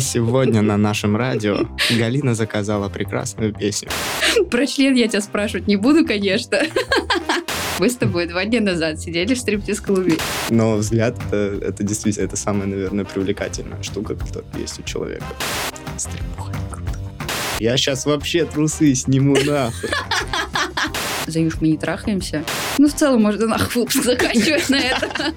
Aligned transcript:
Сегодня 0.00 0.62
на 0.62 0.78
нашем 0.78 1.16
радио 1.16 1.68
Галина 1.90 2.34
заказала 2.34 2.88
прекрасную 2.88 3.52
песню. 3.52 3.90
Про 4.50 4.66
член 4.66 4.94
я 4.94 5.06
тебя 5.08 5.20
спрашивать 5.20 5.66
не 5.66 5.76
буду, 5.76 6.06
конечно. 6.06 6.58
Мы 7.78 7.90
с 7.90 7.96
тобой 7.96 8.26
два 8.26 8.46
дня 8.46 8.60
назад 8.60 8.98
сидели 9.00 9.34
в 9.34 9.38
стриптиз-клубе. 9.38 10.16
Но 10.48 10.76
взгляд 10.76 11.18
это, 11.26 11.58
это 11.62 11.82
действительно 11.82 12.24
это 12.24 12.36
самая, 12.36 12.66
наверное, 12.66 13.04
привлекательная 13.04 13.82
штука, 13.82 14.14
которая 14.14 14.50
есть 14.58 14.78
у 14.80 14.82
человека. 14.82 15.26
Стримуха 15.98 16.49
круто. 16.49 16.49
Я 17.60 17.76
сейчас 17.76 18.06
вообще 18.06 18.46
трусы 18.46 18.94
сниму 18.94 19.36
нахуй. 19.44 19.90
Заюш, 21.26 21.56
мы 21.60 21.68
не 21.68 21.76
трахаемся. 21.76 22.42
Ну, 22.78 22.88
в 22.88 22.94
целом, 22.94 23.20
можно 23.20 23.46
нахуй 23.46 23.86
заканчивать 24.02 24.70
на 24.70 24.80
это. 24.80 25.34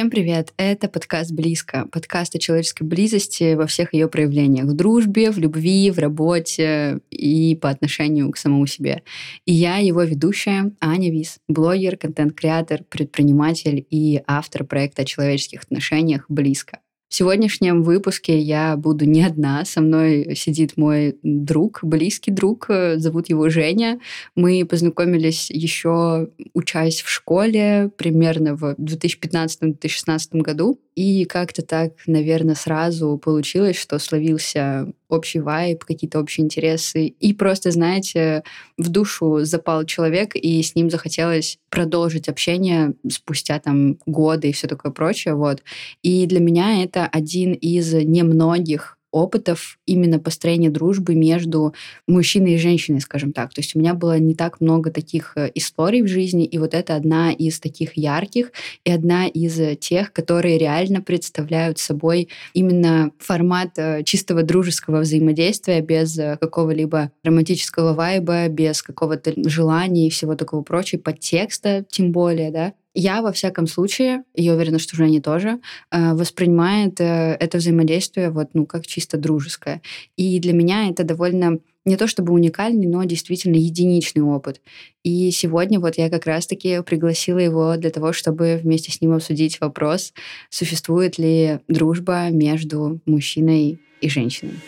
Всем 0.00 0.08
привет! 0.08 0.54
Это 0.56 0.88
подкаст 0.88 1.30
«Близко». 1.30 1.86
Подкаст 1.92 2.34
о 2.34 2.38
человеческой 2.38 2.84
близости 2.84 3.52
во 3.52 3.66
всех 3.66 3.92
ее 3.92 4.08
проявлениях. 4.08 4.64
В 4.64 4.72
дружбе, 4.72 5.30
в 5.30 5.36
любви, 5.36 5.90
в 5.90 5.98
работе 5.98 7.00
и 7.10 7.54
по 7.60 7.68
отношению 7.68 8.30
к 8.30 8.38
самому 8.38 8.64
себе. 8.64 9.02
И 9.44 9.52
я 9.52 9.76
его 9.76 10.02
ведущая 10.02 10.72
Аня 10.80 11.10
Вис, 11.10 11.40
блогер, 11.48 11.98
контент-креатор, 11.98 12.82
предприниматель 12.88 13.86
и 13.90 14.22
автор 14.26 14.64
проекта 14.64 15.02
о 15.02 15.04
человеческих 15.04 15.64
отношениях 15.64 16.24
«Близко». 16.30 16.78
В 17.10 17.14
сегодняшнем 17.16 17.82
выпуске 17.82 18.38
я 18.38 18.76
буду 18.76 19.04
не 19.04 19.24
одна. 19.24 19.64
Со 19.64 19.80
мной 19.80 20.36
сидит 20.36 20.76
мой 20.76 21.18
друг, 21.24 21.80
близкий 21.82 22.30
друг. 22.30 22.68
Зовут 22.68 23.28
его 23.28 23.48
Женя. 23.48 23.98
Мы 24.36 24.64
познакомились 24.64 25.50
еще 25.50 26.30
учась 26.54 27.02
в 27.02 27.08
школе 27.08 27.90
примерно 27.96 28.54
в 28.54 28.76
2015-2016 28.78 30.18
году. 30.34 30.78
И 31.00 31.24
как-то 31.24 31.62
так, 31.62 31.92
наверное, 32.06 32.54
сразу 32.54 33.16
получилось, 33.16 33.76
что 33.76 33.98
словился 33.98 34.92
общий 35.08 35.40
вайб, 35.40 35.82
какие-то 35.82 36.20
общие 36.20 36.44
интересы. 36.44 37.06
И 37.06 37.32
просто, 37.32 37.70
знаете, 37.70 38.42
в 38.76 38.90
душу 38.90 39.38
запал 39.44 39.86
человек, 39.86 40.36
и 40.36 40.62
с 40.62 40.74
ним 40.74 40.90
захотелось 40.90 41.56
продолжить 41.70 42.28
общение 42.28 42.92
спустя 43.10 43.58
там 43.60 43.96
годы 44.04 44.50
и 44.50 44.52
все 44.52 44.68
такое 44.68 44.92
прочее. 44.92 45.36
Вот. 45.36 45.62
И 46.02 46.26
для 46.26 46.38
меня 46.38 46.82
это 46.82 47.06
один 47.06 47.54
из 47.54 47.94
немногих 47.94 48.98
опытов 49.12 49.78
именно 49.86 50.18
построения 50.18 50.70
дружбы 50.70 51.14
между 51.14 51.74
мужчиной 52.06 52.54
и 52.54 52.58
женщиной, 52.58 53.00
скажем 53.00 53.32
так. 53.32 53.52
То 53.52 53.60
есть 53.60 53.74
у 53.74 53.78
меня 53.78 53.94
было 53.94 54.18
не 54.18 54.34
так 54.34 54.60
много 54.60 54.90
таких 54.90 55.32
э, 55.36 55.50
историй 55.54 56.02
в 56.02 56.08
жизни, 56.08 56.44
и 56.44 56.58
вот 56.58 56.74
это 56.74 56.96
одна 56.96 57.32
из 57.32 57.60
таких 57.60 57.96
ярких 57.96 58.52
и 58.84 58.90
одна 58.90 59.26
из 59.26 59.58
э, 59.58 59.76
тех, 59.76 60.12
которые 60.12 60.58
реально 60.58 61.02
представляют 61.02 61.78
собой 61.78 62.28
именно 62.54 63.12
формат 63.18 63.78
э, 63.78 64.02
чистого 64.04 64.42
дружеского 64.42 65.00
взаимодействия 65.00 65.80
без 65.80 66.18
какого-либо 66.40 67.10
романтического 67.24 67.94
вайба, 67.94 68.48
без 68.48 68.82
какого-то 68.82 69.32
желания 69.48 70.06
и 70.06 70.10
всего 70.10 70.34
такого 70.34 70.62
прочего, 70.62 71.00
подтекста 71.00 71.84
тем 71.90 72.12
более, 72.12 72.50
да. 72.50 72.72
Я, 72.94 73.22
во 73.22 73.30
всяком 73.30 73.68
случае, 73.68 74.24
я 74.34 74.54
уверена, 74.54 74.80
что 74.80 74.96
Женя 74.96 75.22
тоже, 75.22 75.60
э, 75.92 76.14
воспринимает 76.14 77.00
э, 77.00 77.36
это 77.38 77.58
взаимодействие 77.58 78.30
вот, 78.30 78.48
ну, 78.54 78.66
как 78.66 78.84
чисто 78.84 79.16
дружеское. 79.16 79.80
И 80.16 80.40
для 80.40 80.52
меня 80.52 80.88
это 80.90 81.04
довольно 81.04 81.60
не 81.84 81.96
то 81.96 82.08
чтобы 82.08 82.32
уникальный, 82.32 82.86
но 82.86 83.04
действительно 83.04 83.54
единичный 83.54 84.22
опыт. 84.22 84.60
И 85.04 85.30
сегодня 85.30 85.78
вот 85.78 85.98
я 85.98 86.10
как 86.10 86.26
раз-таки 86.26 86.82
пригласила 86.82 87.38
его 87.38 87.76
для 87.76 87.90
того, 87.90 88.12
чтобы 88.12 88.60
вместе 88.62 88.90
с 88.90 89.00
ним 89.00 89.12
обсудить 89.12 89.60
вопрос, 89.60 90.12
существует 90.50 91.16
ли 91.16 91.60
дружба 91.68 92.30
между 92.30 93.00
мужчиной 93.06 93.78
и 94.00 94.08
женщиной. 94.08 94.58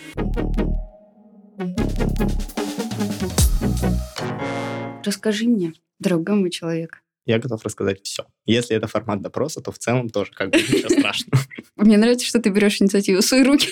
Расскажи 5.05 5.49
мне, 5.49 5.73
дорогой 5.99 6.37
мой 6.37 6.51
человек, 6.51 7.03
я 7.25 7.39
готов 7.39 7.65
рассказать 7.65 8.03
все. 8.03 8.27
Если 8.47 8.77
это 8.77 8.87
формат 8.87 9.23
допроса, 9.23 9.61
то 9.61 9.71
в 9.71 9.79
целом 9.79 10.11
тоже 10.11 10.33
как 10.33 10.51
бы 10.51 10.59
ничего 10.59 10.89
страшного. 10.99 11.43
Мне 11.77 11.97
нравится, 11.97 12.27
что 12.27 12.41
ты 12.41 12.51
берешь 12.51 12.81
инициативу 12.81 13.21
в 13.21 13.25
свои 13.25 13.43
руки. 13.43 13.69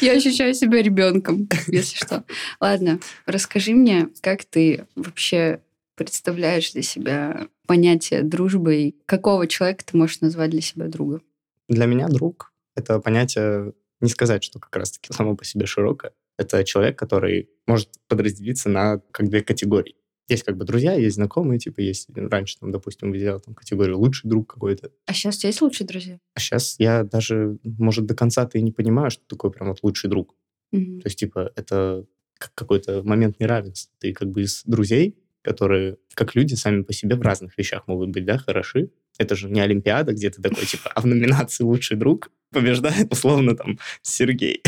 Я 0.04 0.12
ощущаю 0.12 0.54
себя 0.54 0.82
ребенком, 0.82 1.48
если 1.66 1.96
что. 1.96 2.24
Ладно, 2.60 3.00
расскажи 3.26 3.72
мне, 3.72 4.08
как 4.20 4.44
ты 4.44 4.86
вообще 4.94 5.62
представляешь 5.94 6.72
для 6.72 6.82
себя 6.82 7.48
понятие 7.66 8.22
дружбы 8.22 8.76
и 8.76 8.96
какого 9.06 9.46
человека 9.46 9.84
ты 9.84 9.96
можешь 9.96 10.20
назвать 10.20 10.50
для 10.50 10.60
себя 10.60 10.86
другом? 10.86 11.22
Для 11.68 11.86
меня 11.86 12.08
друг— 12.08 12.52
это 12.76 13.00
понятие, 13.00 13.72
не 14.00 14.08
сказать, 14.08 14.44
что 14.44 14.58
как 14.58 14.74
раз-таки 14.76 15.12
само 15.12 15.36
по 15.36 15.44
себе 15.44 15.66
широкое. 15.66 16.12
Это 16.36 16.62
человек, 16.64 16.98
который 16.98 17.50
может 17.66 17.90
подразделиться 18.06 18.68
на 18.68 19.00
как 19.10 19.28
две 19.28 19.42
категории 19.42 19.96
есть 20.28 20.44
как 20.44 20.56
бы 20.56 20.64
друзья, 20.64 20.94
есть 20.94 21.16
знакомые, 21.16 21.58
типа 21.58 21.80
есть 21.80 22.08
раньше, 22.14 22.58
там, 22.58 22.70
допустим, 22.70 23.10
выделял 23.10 23.40
там 23.40 23.54
категорию 23.54 23.98
лучший 23.98 24.28
друг 24.28 24.52
какой-то. 24.52 24.90
А 25.06 25.12
сейчас 25.12 25.36
у 25.36 25.38
тебя 25.40 25.48
есть 25.48 25.62
лучшие 25.62 25.86
друзья? 25.86 26.18
А 26.34 26.40
сейчас 26.40 26.76
я 26.78 27.04
даже, 27.04 27.58
может, 27.64 28.06
до 28.06 28.14
конца-то 28.14 28.58
и 28.58 28.62
не 28.62 28.72
понимаю, 28.72 29.10
что 29.10 29.24
такое 29.26 29.50
прям 29.50 29.68
вот 29.68 29.78
лучший 29.82 30.10
друг. 30.10 30.34
Угу. 30.72 31.00
То 31.00 31.06
есть, 31.06 31.18
типа, 31.18 31.52
это 31.56 32.04
какой-то 32.38 33.02
момент 33.02 33.40
неравенства. 33.40 33.92
Ты 33.98 34.12
как 34.12 34.30
бы 34.30 34.42
из 34.42 34.62
друзей, 34.64 35.16
которые, 35.42 35.96
как 36.14 36.34
люди, 36.34 36.54
сами 36.54 36.82
по 36.82 36.92
себе 36.92 37.16
в 37.16 37.22
разных 37.22 37.56
вещах 37.56 37.86
могут 37.86 38.10
быть, 38.10 38.24
да, 38.24 38.38
хороши. 38.38 38.90
Это 39.18 39.34
же 39.34 39.50
не 39.50 39.60
Олимпиада, 39.60 40.12
где 40.12 40.30
ты 40.30 40.40
такой, 40.42 40.64
типа, 40.66 40.90
а 40.94 41.00
в 41.00 41.06
номинации 41.06 41.64
«Лучший 41.64 41.96
друг» 41.96 42.30
побеждает, 42.50 43.12
условно, 43.12 43.56
там, 43.56 43.78
Сергей. 44.02 44.62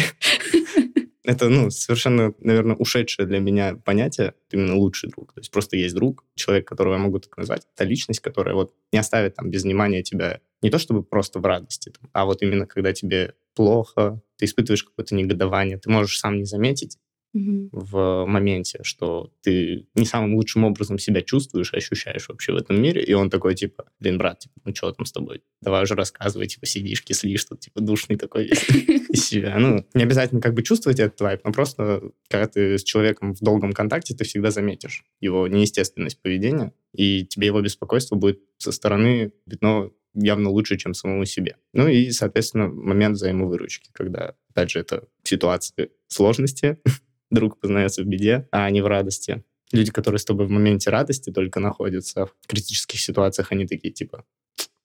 Это, 1.25 1.49
ну, 1.51 1.71
совершенно, 1.71 2.33
наверное, 2.39 2.77
ушедшее 2.77 3.27
для 3.27 3.41
меня 3.41 3.77
понятие, 3.77 4.35
именно 4.51 4.75
лучший 4.77 5.11
друг. 5.11 5.35
То 5.35 5.41
есть 5.41 5.51
просто 5.51 5.77
есть 5.77 5.95
друг, 5.95 6.25
человек, 6.35 6.67
которого 6.67 6.95
я 6.95 6.99
могу 6.99 7.19
так 7.19 7.37
назвать. 7.37 7.67
Это 7.75 7.85
личность, 7.85 8.21
которая 8.21 8.55
вот 8.55 8.75
не 8.93 8.99
оставит 8.99 9.35
там 9.35 9.51
без 9.51 9.65
внимания 9.65 10.03
тебя 10.03 10.41
не 10.63 10.71
то 10.71 10.79
чтобы 10.79 11.03
просто 11.03 11.39
в 11.39 11.47
радости, 11.47 11.93
а 12.13 12.25
вот 12.25 12.43
именно 12.43 12.67
когда 12.67 12.93
тебе 12.93 13.35
плохо, 13.55 14.21
ты 14.37 14.45
испытываешь 14.45 14.85
какое-то 14.85 15.15
негодование, 15.15 15.79
ты 15.79 15.91
можешь 15.91 16.19
сам 16.19 16.39
не 16.39 16.45
заметить, 16.45 16.99
угу. 17.33 17.69
в 17.73 18.25
моменте, 18.27 18.81
что 18.83 19.33
ты 19.43 19.87
не 19.95 20.05
самым 20.05 20.35
лучшим 20.35 20.65
образом 20.65 20.99
себя 20.99 21.23
чувствуешь, 21.23 21.73
ощущаешь 21.75 22.29
вообще 22.29 22.53
в 22.53 22.57
этом 22.57 22.81
мире, 22.81 23.03
и 23.03 23.13
он 23.13 23.31
такой, 23.31 23.55
типа, 23.55 23.87
блин, 23.99 24.19
брат, 24.19 24.41
типа, 24.41 24.55
ну 24.65 24.75
что 24.75 24.93
там 24.93 25.07
с 25.07 25.13
тобой? 25.13 25.43
Давай 25.61 25.83
уже 25.83 25.95
рассказывай, 25.95 26.47
типа, 26.47 26.67
сидишь, 26.67 27.03
кислишь, 27.03 27.45
тут, 27.45 27.61
типа, 27.61 27.81
душный 27.81 28.17
такой 28.17 28.47
из 29.09 29.25
себя. 29.25 29.59
Ну, 29.59 29.87
не 29.95 30.03
обязательно 30.03 30.41
как 30.41 30.55
бы 30.55 30.63
чувствовать 30.63 31.01
этот 31.01 31.21
вайп, 31.21 31.41
но 31.45 31.53
просто, 31.53 32.13
когда 32.29 32.47
ты 32.47 32.79
с 32.79 32.85
человеком 32.85 33.35
в 33.35 33.41
долгом 33.41 33.73
контакте, 33.73 34.15
ты 34.15 34.25
всегда 34.25 34.51
заметишь 34.51 35.05
его 35.21 35.47
неестественность 35.49 36.21
поведения, 36.21 36.73
и 36.93 37.25
тебе 37.25 37.47
его 37.47 37.61
беспокойство 37.61 38.17
будет 38.17 38.41
со 38.59 38.73
стороны 38.73 39.33
видно 39.47 39.91
явно 40.15 40.51
лучше, 40.51 40.77
чем 40.77 40.95
самому 40.95 41.25
себе. 41.25 41.57
Ну 41.73 41.89
и, 41.89 42.11
соответственно, 42.11 42.69
момент 42.69 43.17
взаимовыручки, 43.17 43.91
когда, 43.93 44.35
опять 44.51 44.71
же, 44.71 44.81
это 44.81 45.09
ситуация 45.23 45.91
сложности, 46.09 46.79
друг 47.31 47.59
познается 47.59 48.03
в 48.03 48.07
беде, 48.07 48.49
а 48.51 48.71
не 48.71 48.81
в 48.81 48.87
радости. 48.87 49.45
Люди, 49.73 49.91
которые 49.93 50.19
с 50.19 50.25
тобой 50.25 50.47
в 50.47 50.51
моменте 50.51 50.91
радости 50.91 51.31
только 51.31 51.61
находятся, 51.61 52.27
в 52.27 52.47
критических 52.47 53.01
ситуациях 53.01 53.53
они 53.53 53.67
такие, 53.67 53.93
типа, 53.93 54.25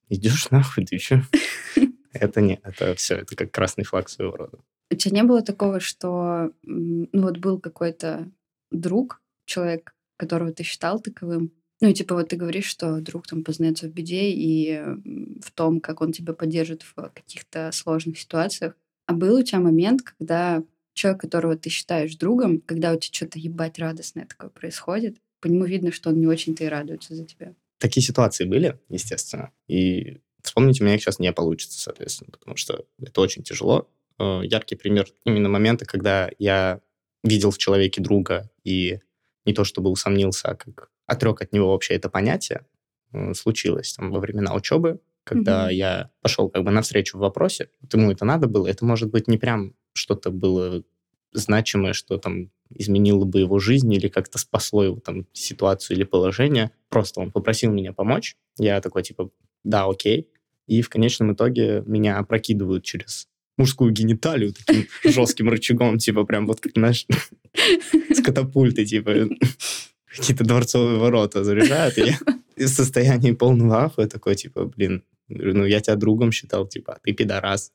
идешь 0.10 0.50
нахуй, 0.52 0.86
ты 0.86 0.96
еще? 0.96 1.24
Это 2.14 2.40
не, 2.40 2.62
это 2.64 2.96
все, 2.96 3.16
это 3.16 3.36
как 3.36 3.52
красный 3.52 3.84
флаг 3.84 4.08
своего 4.08 4.38
рода. 4.38 4.60
У 4.90 4.96
тебя 4.96 5.18
не 5.18 5.24
было 5.24 5.42
такого, 5.42 5.82
что 5.82 6.52
ну 6.64 7.10
вот 7.12 7.40
был 7.40 7.60
какой-то 7.60 8.32
друг, 8.72 9.22
человек, 9.46 9.94
которого 10.16 10.54
ты 10.54 10.64
считал 10.64 11.02
таковым, 11.02 11.52
ну, 11.82 11.92
типа, 11.92 12.16
вот 12.16 12.30
ты 12.30 12.38
говоришь, 12.38 12.66
что 12.66 13.02
друг 13.02 13.28
там 13.28 13.44
познается 13.44 13.88
в 13.88 13.92
беде 13.92 14.32
и 14.32 14.82
в 15.42 15.52
том, 15.54 15.82
как 15.82 16.02
он 16.02 16.14
тебя 16.14 16.34
поддержит 16.34 16.84
в 16.84 17.12
каких-то 17.14 17.70
сложных 17.74 18.18
ситуациях. 18.18 18.76
А 19.08 19.14
был 19.14 19.38
у 19.38 19.44
тебя 19.44 19.60
момент, 19.60 20.02
когда 20.02 20.64
человек, 20.96 21.22
которого 21.22 21.56
ты 21.56 21.70
считаешь 21.70 22.16
другом, 22.16 22.62
когда 22.62 22.94
у 22.94 22.98
тебя 22.98 23.14
что-то 23.14 23.38
ебать 23.38 23.78
радостное 23.78 24.26
такое 24.26 24.50
происходит, 24.50 25.18
по 25.42 25.48
нему 25.48 25.66
видно, 25.66 25.92
что 25.92 26.10
он 26.10 26.20
не 26.20 26.26
очень-то 26.26 26.64
и 26.64 26.68
радуется 26.68 27.14
за 27.14 27.26
тебя. 27.26 27.54
Такие 27.78 28.04
ситуации 28.04 28.46
были, 28.46 28.80
естественно. 28.90 29.52
И 29.68 30.22
вспомнить 30.42 30.82
у 30.82 30.86
меня 30.86 30.96
их 30.96 31.02
сейчас 31.02 31.20
не 31.20 31.32
получится, 31.34 31.80
соответственно, 31.80 32.32
потому 32.32 32.56
что 32.56 32.86
это 33.00 33.22
очень 33.22 33.44
тяжело. 33.44 33.88
Э, 34.18 34.42
яркий 34.44 34.76
пример 34.76 35.08
именно 35.26 35.50
момента, 35.50 35.86
когда 35.86 36.32
я 36.40 36.80
видел 37.24 37.52
в 37.52 37.58
человеке 37.58 38.02
друга 38.02 38.50
и 38.64 39.00
не 39.46 39.54
то 39.54 39.66
чтобы 39.66 39.90
усомнился, 39.90 40.48
а 40.50 40.56
как 40.56 40.90
отрек 41.06 41.42
от 41.42 41.52
него 41.52 41.72
вообще 41.72 41.96
это 41.96 42.10
понятие, 42.10 42.66
э, 43.12 43.34
случилось 43.34 43.94
там 43.94 44.12
во 44.12 44.20
времена 44.20 44.56
учебы. 44.56 45.00
когда 45.26 45.72
mm-hmm. 45.72 45.74
я 45.74 46.12
пошел 46.22 46.50
как 46.50 46.64
бы 46.64 46.70
навстречу 46.70 47.18
в 47.18 47.22
вопросе, 47.22 47.70
вот 47.82 47.92
ему 47.96 48.12
это 48.12 48.26
надо 48.26 48.48
было, 48.48 48.68
это 48.68 48.86
может 48.86 49.10
быть 49.10 49.28
не 49.28 49.40
прям 49.40 49.74
что-то 49.96 50.30
было 50.30 50.84
значимое, 51.32 51.94
что 51.94 52.18
там 52.18 52.52
изменило 52.70 53.26
бы 53.26 53.40
его 53.40 53.60
жизнь 53.60 53.92
или 53.94 54.08
как-то 54.08 54.38
спасло 54.38 54.84
его 54.84 55.00
там 55.00 55.28
ситуацию 55.34 55.98
или 55.98 56.04
положение. 56.04 56.72
Просто 56.90 57.22
он 57.22 57.32
попросил 57.32 57.72
меня 57.72 57.94
помочь. 57.94 58.36
Я 58.58 58.82
такой 58.82 59.04
типа, 59.04 59.30
да, 59.64 59.86
окей. 59.86 60.30
И 60.68 60.82
в 60.82 60.90
конечном 60.90 61.34
итоге 61.34 61.84
меня 61.86 62.18
опрокидывают 62.18 62.84
через 62.84 63.28
мужскую 63.58 63.92
гениталию 63.92 64.54
таким 64.54 64.88
жестким 65.04 65.50
рычагом, 65.50 65.98
типа 65.98 66.26
прям 66.26 66.48
вот 66.48 66.60
как, 66.60 66.74
знаешь, 66.76 67.06
с 68.10 68.22
катапульты, 68.22 68.86
типа 68.86 69.30
какие-то 70.06 70.44
дворцовые 70.44 70.98
ворота 70.98 71.44
заряжают. 71.44 71.98
И 71.98 72.02
я 72.02 72.20
в 72.68 72.70
состоянии 72.70 73.32
полного 73.32 73.86
афа 73.86 74.08
такой, 74.08 74.36
типа, 74.36 74.66
блин, 74.66 75.04
ну 75.28 75.66
я 75.66 75.82
тебя 75.82 75.96
другом 75.96 76.32
считал, 76.32 76.68
типа, 76.68 76.94
а 76.94 77.00
ты 77.04 77.14
пидорас. 77.14 77.72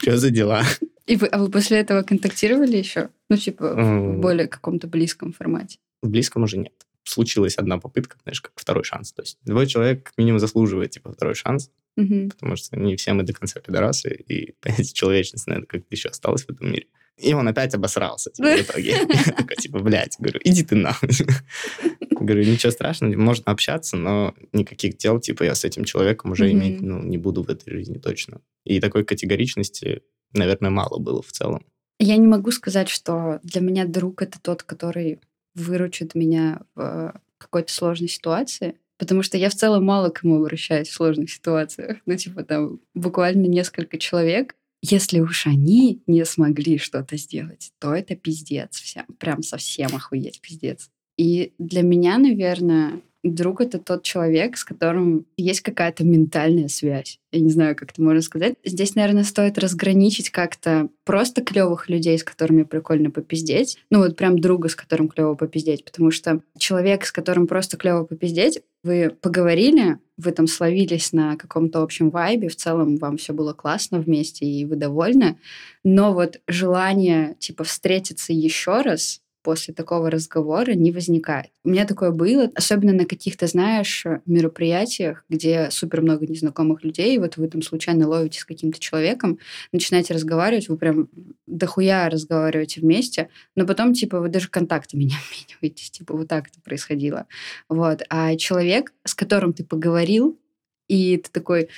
Что 0.00 0.16
за 0.16 0.30
дела? 0.30 0.64
И 1.06 1.16
вы, 1.16 1.28
а 1.28 1.38
вы 1.38 1.50
после 1.50 1.78
этого 1.78 2.02
контактировали 2.02 2.76
еще? 2.76 3.10
Ну, 3.30 3.36
типа, 3.36 3.74
в 3.74 4.20
более 4.20 4.48
каком-то 4.48 4.88
близком 4.88 5.32
формате? 5.32 5.78
В 6.02 6.08
близком 6.08 6.42
уже 6.42 6.58
нет. 6.58 6.74
Случилась 7.04 7.54
одна 7.56 7.78
попытка, 7.78 8.16
знаешь, 8.24 8.40
как 8.40 8.52
второй 8.56 8.82
шанс. 8.82 9.12
То 9.12 9.22
есть 9.22 9.38
любой 9.44 9.68
человек 9.68 10.02
как 10.02 10.18
минимум 10.18 10.40
заслуживает, 10.40 10.90
типа, 10.90 11.12
второй 11.12 11.34
шанс. 11.34 11.70
Угу. 11.96 12.30
Потому 12.30 12.56
что 12.56 12.76
не 12.78 12.96
все 12.96 13.12
мы 13.12 13.22
до 13.22 13.32
конца 13.32 13.60
пидорасы, 13.60 14.14
и 14.14 14.52
понятие 14.60 14.92
человечности, 14.92 15.48
наверное, 15.48 15.66
как-то 15.66 15.86
еще 15.90 16.08
осталось 16.08 16.44
в 16.44 16.50
этом 16.50 16.72
мире. 16.72 16.86
И 17.18 17.32
он 17.32 17.48
опять 17.48 17.74
обосрался, 17.74 18.30
типа, 18.30 18.48
в 18.48 18.60
итоге. 18.60 18.90
Я 18.90 19.32
такой, 19.32 19.56
типа, 19.56 19.78
блядь, 19.78 20.16
говорю, 20.18 20.40
иди 20.44 20.62
ты 20.62 20.74
нахуй. 20.74 21.08
Говорю, 22.10 22.44
ничего 22.44 22.72
страшного, 22.72 23.14
можно 23.16 23.52
общаться, 23.52 23.96
но 23.96 24.34
никаких 24.52 24.96
дел, 24.96 25.20
типа, 25.20 25.44
я 25.44 25.54
с 25.54 25.64
этим 25.64 25.84
человеком 25.84 26.32
уже 26.32 26.50
иметь, 26.50 26.80
ну, 26.80 27.02
не 27.02 27.18
буду 27.18 27.42
в 27.42 27.50
этой 27.50 27.70
жизни 27.70 27.98
точно. 27.98 28.40
И 28.64 28.80
такой 28.80 29.04
категоричности, 29.04 30.02
наверное, 30.32 30.70
мало 30.70 30.98
было 30.98 31.22
в 31.22 31.32
целом. 31.32 31.64
Я 31.98 32.16
не 32.16 32.26
могу 32.26 32.50
сказать, 32.50 32.88
что 32.88 33.40
для 33.42 33.60
меня 33.60 33.86
друг 33.86 34.22
это 34.22 34.40
тот, 34.40 34.62
который 34.62 35.20
выручит 35.54 36.14
меня 36.14 36.60
в 36.74 37.20
какой-то 37.38 37.72
сложной 37.72 38.08
ситуации. 38.08 38.78
Потому 38.98 39.22
что 39.22 39.36
я 39.36 39.50
в 39.50 39.54
целом 39.54 39.84
мало 39.84 40.08
кому 40.08 40.36
обращаюсь 40.40 40.88
в 40.88 40.94
сложных 40.94 41.30
ситуациях. 41.30 41.98
Ну, 42.06 42.16
типа, 42.16 42.44
там 42.44 42.80
буквально 42.94 43.46
несколько 43.46 43.98
человек. 43.98 44.54
Если 44.82 45.20
уж 45.20 45.46
они 45.46 46.02
не 46.06 46.24
смогли 46.24 46.78
что-то 46.78 47.16
сделать, 47.16 47.72
то 47.78 47.94
это 47.94 48.16
пиздец. 48.16 48.76
Всем. 48.80 49.04
Прям 49.18 49.42
совсем 49.42 49.94
охуеть 49.94 50.40
пиздец. 50.40 50.88
И 51.18 51.54
для 51.58 51.82
меня, 51.82 52.18
наверное, 52.18 53.00
друг— 53.34 53.60
это 53.62 53.78
тот 53.78 54.02
человек, 54.02 54.56
с 54.56 54.64
которым 54.64 55.26
есть 55.36 55.60
какая-то 55.60 56.04
ментальная 56.04 56.68
связь. 56.68 57.18
Я 57.32 57.40
не 57.40 57.50
знаю, 57.50 57.76
как 57.76 57.92
это 57.92 58.02
можно 58.02 58.22
сказать. 58.22 58.54
Здесь, 58.64 58.94
наверное, 58.94 59.24
стоит 59.24 59.58
разграничить 59.58 60.30
как-то 60.30 60.88
просто 61.04 61.42
клевых 61.42 61.88
людей, 61.88 62.18
с 62.18 62.24
которыми 62.24 62.62
прикольно 62.62 63.10
попиздеть. 63.10 63.78
Ну 63.90 63.98
вот 63.98 64.16
прям 64.16 64.38
друга, 64.38 64.68
с 64.68 64.74
которым 64.74 65.08
клево 65.08 65.34
попиздеть. 65.34 65.84
Потому 65.84 66.10
что 66.10 66.40
человек, 66.58 67.04
с 67.04 67.12
которым 67.12 67.46
просто 67.46 67.76
клево 67.76 68.04
попиздеть, 68.04 68.62
вы 68.82 69.10
поговорили, 69.20 69.98
вы 70.16 70.32
там 70.32 70.46
словились 70.46 71.12
на 71.12 71.36
каком-то 71.36 71.82
общем 71.82 72.10
вайбе, 72.10 72.48
в 72.48 72.56
целом 72.56 72.96
вам 72.96 73.16
все 73.16 73.32
было 73.32 73.52
классно 73.52 73.98
вместе, 74.00 74.46
и 74.46 74.64
вы 74.64 74.76
довольны. 74.76 75.38
Но 75.84 76.14
вот 76.14 76.40
желание, 76.46 77.36
типа, 77.38 77.64
встретиться 77.64 78.32
еще 78.32 78.80
раз, 78.80 79.20
после 79.46 79.72
такого 79.72 80.10
разговора 80.10 80.72
не 80.72 80.90
возникает. 80.90 81.52
У 81.62 81.68
меня 81.68 81.86
такое 81.86 82.10
было, 82.10 82.50
особенно 82.56 82.92
на 82.92 83.04
каких-то, 83.04 83.46
знаешь, 83.46 84.04
мероприятиях, 84.26 85.24
где 85.28 85.70
супер 85.70 86.02
много 86.02 86.26
незнакомых 86.26 86.82
людей, 86.82 87.14
и 87.14 87.18
вот 87.20 87.36
вы 87.36 87.46
там 87.46 87.62
случайно 87.62 88.08
ловите 88.08 88.40
с 88.40 88.44
каким-то 88.44 88.80
человеком, 88.80 89.38
начинаете 89.70 90.14
разговаривать, 90.14 90.68
вы 90.68 90.76
прям 90.76 91.08
дохуя 91.46 92.10
разговариваете 92.10 92.80
вместе, 92.80 93.28
но 93.54 93.64
потом, 93.68 93.94
типа, 93.94 94.18
вы 94.18 94.30
даже 94.30 94.48
контактами 94.48 95.04
не 95.04 95.14
обмениваетесь, 95.14 95.92
типа, 95.92 96.16
вот 96.16 96.26
так 96.26 96.48
это 96.48 96.60
происходило. 96.60 97.28
Вот. 97.68 98.02
А 98.08 98.34
человек, 98.34 98.92
с 99.04 99.14
которым 99.14 99.52
ты 99.52 99.62
поговорил, 99.62 100.40
и 100.88 101.18
ты 101.18 101.30
такой, 101.30 101.68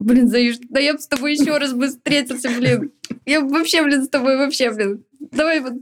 Блин, 0.00 0.28
Заюш, 0.28 0.56
да 0.70 0.80
я 0.80 0.94
бы 0.94 0.98
с 0.98 1.06
тобой 1.06 1.34
еще 1.34 1.56
раз 1.56 1.72
бы 1.72 1.86
встретился, 1.86 2.50
блин. 2.50 2.90
Я 3.26 3.42
вообще, 3.42 3.84
блин, 3.84 4.02
с 4.02 4.08
тобой 4.08 4.36
вообще, 4.36 4.72
блин. 4.72 5.04
Давай 5.30 5.60
вот 5.60 5.74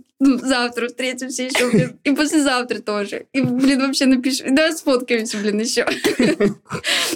завтра 0.42 0.88
встретимся 0.88 1.44
еще, 1.44 1.70
блин. 1.70 1.98
И 2.04 2.12
послезавтра 2.12 2.80
тоже. 2.80 3.26
И, 3.32 3.40
блин, 3.40 3.80
вообще 3.80 4.06
напиши. 4.06 4.44
Давай 4.48 4.72
сфоткаемся, 4.72 5.38
блин, 5.38 5.60
еще. 5.60 5.86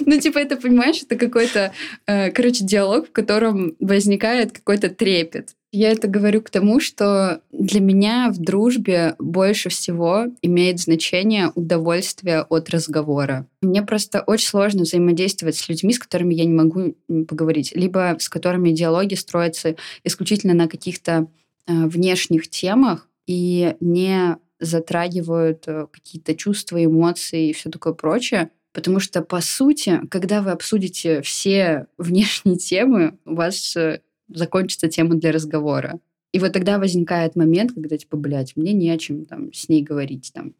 Ну, 0.05 0.19
типа, 0.19 0.39
это, 0.39 0.55
понимаешь, 0.57 1.01
это 1.01 1.15
какой-то, 1.15 1.73
э, 2.05 2.31
короче, 2.31 2.63
диалог, 2.63 3.07
в 3.07 3.11
котором 3.11 3.75
возникает 3.79 4.51
какой-то 4.51 4.89
трепет. 4.89 5.55
Я 5.71 5.91
это 5.91 6.07
говорю 6.07 6.41
к 6.41 6.49
тому, 6.49 6.79
что 6.79 7.41
для 7.51 7.81
меня 7.81 8.29
в 8.31 8.37
дружбе 8.37 9.15
больше 9.19 9.69
всего 9.69 10.27
имеет 10.41 10.79
значение 10.79 11.51
удовольствие 11.55 12.43
от 12.43 12.69
разговора. 12.69 13.47
Мне 13.61 13.81
просто 13.83 14.21
очень 14.21 14.47
сложно 14.47 14.83
взаимодействовать 14.83 15.57
с 15.57 15.67
людьми, 15.67 15.93
с 15.93 15.99
которыми 15.99 16.33
я 16.33 16.45
не 16.45 16.53
могу 16.53 16.95
поговорить, 17.27 17.73
либо 17.75 18.15
с 18.19 18.29
которыми 18.29 18.71
диалоги 18.71 19.15
строятся 19.15 19.75
исключительно 20.05 20.53
на 20.53 20.69
каких-то 20.69 21.27
внешних 21.67 22.49
темах 22.49 23.07
и 23.25 23.75
не 23.79 24.37
затрагивают 24.59 25.67
э, 25.67 25.87
какие-то 25.91 26.35
чувства, 26.35 26.83
эмоции 26.83 27.49
и 27.49 27.53
все 27.53 27.69
такое 27.69 27.93
прочее. 27.93 28.51
Потому 28.73 28.99
что, 28.99 29.21
по 29.21 29.41
сути, 29.41 30.01
когда 30.09 30.41
вы 30.41 30.51
обсудите 30.51 31.21
все 31.21 31.87
внешние 31.97 32.57
темы, 32.57 33.17
у 33.25 33.35
вас 33.35 33.75
э, 33.75 34.01
закончится 34.29 34.87
тема 34.87 35.15
для 35.15 35.31
разговора. 35.31 35.99
И 36.33 36.39
вот 36.39 36.53
тогда 36.53 36.77
возникает 36.77 37.35
момент, 37.35 37.73
когда, 37.73 37.97
типа, 37.97 38.17
блядь, 38.17 38.55
мне 38.55 38.73
не 38.73 38.89
о 38.89 38.97
чем 38.97 39.25
там 39.25 39.53
с 39.53 39.69
ней 39.69 39.81
говорить, 39.81 40.31
там, 40.33 40.53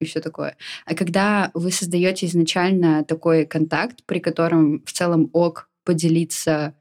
и 0.00 0.04
все 0.04 0.20
такое. 0.20 0.56
А 0.86 0.94
когда 0.94 1.50
вы 1.54 1.70
создаете 1.70 2.26
изначально 2.26 3.04
такой 3.04 3.44
контакт, 3.44 4.02
при 4.04 4.20
котором 4.20 4.82
в 4.84 4.92
целом 4.92 5.30
ок 5.32 5.68
поделиться 5.84 6.74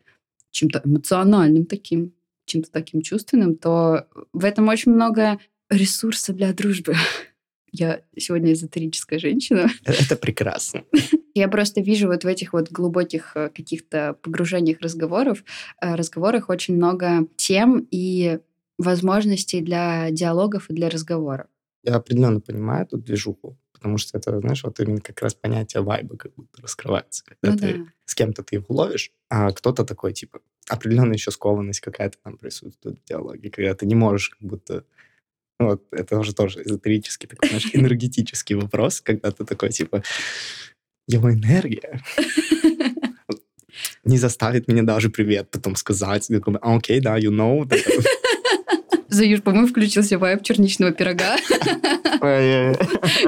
чем-то 0.52 0.82
эмоциональным 0.86 1.66
таким, 1.66 2.14
чем-то 2.51 2.71
таким 2.71 3.01
чувственным, 3.01 3.56
то 3.56 4.07
в 4.33 4.45
этом 4.45 4.68
очень 4.68 4.92
много 4.92 5.39
ресурса 5.69 6.33
для 6.33 6.53
дружбы. 6.53 6.95
Я 7.72 8.01
сегодня 8.17 8.51
эзотерическая 8.51 9.20
женщина. 9.20 9.70
Это 9.86 10.15
прекрасно. 10.15 10.84
Я 11.34 11.48
просто 11.48 11.81
вижу 11.81 12.08
вот 12.08 12.24
в 12.24 12.27
этих 12.27 12.51
вот 12.53 12.70
глубоких 12.70 13.31
э, 13.36 13.50
каких-то 13.50 14.17
погружениях 14.22 14.81
разговоров, 14.81 15.43
э, 15.81 15.96
разговорах 15.96 16.50
очень 16.50 16.75
много 16.75 17.27
тем 17.38 17.88
и 17.89 18.39
возможностей 18.77 19.62
для 19.62 20.12
диалогов 20.12 20.70
и 20.70 20.74
для 20.74 20.89
разговоров. 20.89 21.48
Я 21.84 21.96
определенно 21.96 22.41
понимаю 22.41 22.84
эту 22.84 22.98
движуху, 22.98 23.58
потому 23.72 23.98
что 23.98 24.17
это, 24.17 24.39
знаешь, 24.39 24.63
вот 24.63 24.79
именно 24.79 25.00
как 25.00 25.22
раз 25.22 25.34
понятие 25.34 25.81
вайба 25.81 26.17
как 26.17 26.34
будто 26.36 26.62
раскрывается, 26.62 27.24
когда 27.24 27.53
ну, 27.53 27.58
ты 27.58 27.77
да. 27.77 27.86
с 28.05 28.13
кем-то 28.13 28.43
ты 28.43 28.58
его 28.58 28.65
ловишь, 28.70 29.12
а 29.29 29.51
кто-то 29.51 29.86
такой, 29.86 30.13
типа, 30.13 30.41
определенная 30.68 31.15
еще 31.15 31.32
скованность 31.32 31.82
какая-то 31.82 32.18
там 32.24 32.38
присутствует 32.38 33.00
в 33.00 33.08
диалоге, 33.08 33.50
когда 33.50 33.74
ты 33.74 33.86
не 33.86 33.96
можешь 33.96 34.30
как 34.30 34.41
будто 34.41 34.86
вот, 35.60 35.84
это 35.91 36.18
уже 36.18 36.34
тоже 36.34 36.63
эзотерический, 36.63 37.27
такой, 37.27 37.50
знаешь, 37.50 37.70
энергетический 37.74 38.56
вопрос, 38.56 39.01
когда 39.01 39.32
ты 39.32 39.46
такой, 39.46 39.70
типа, 39.70 40.03
его 41.08 41.32
энергия 41.32 42.01
не 44.03 44.18
заставит 44.18 44.68
меня 44.68 44.84
даже 44.84 45.10
привет 45.10 45.50
потом 45.51 45.75
сказать. 45.75 46.30
А, 46.30 46.75
окей, 46.75 47.00
да, 47.00 47.18
you 47.18 47.32
know. 47.32 47.70
Заюш, 49.10 49.41
по-моему, 49.41 49.68
включился 49.68 50.18
вайп 50.18 50.41
черничного 50.41 50.94
пирога. 50.94 51.36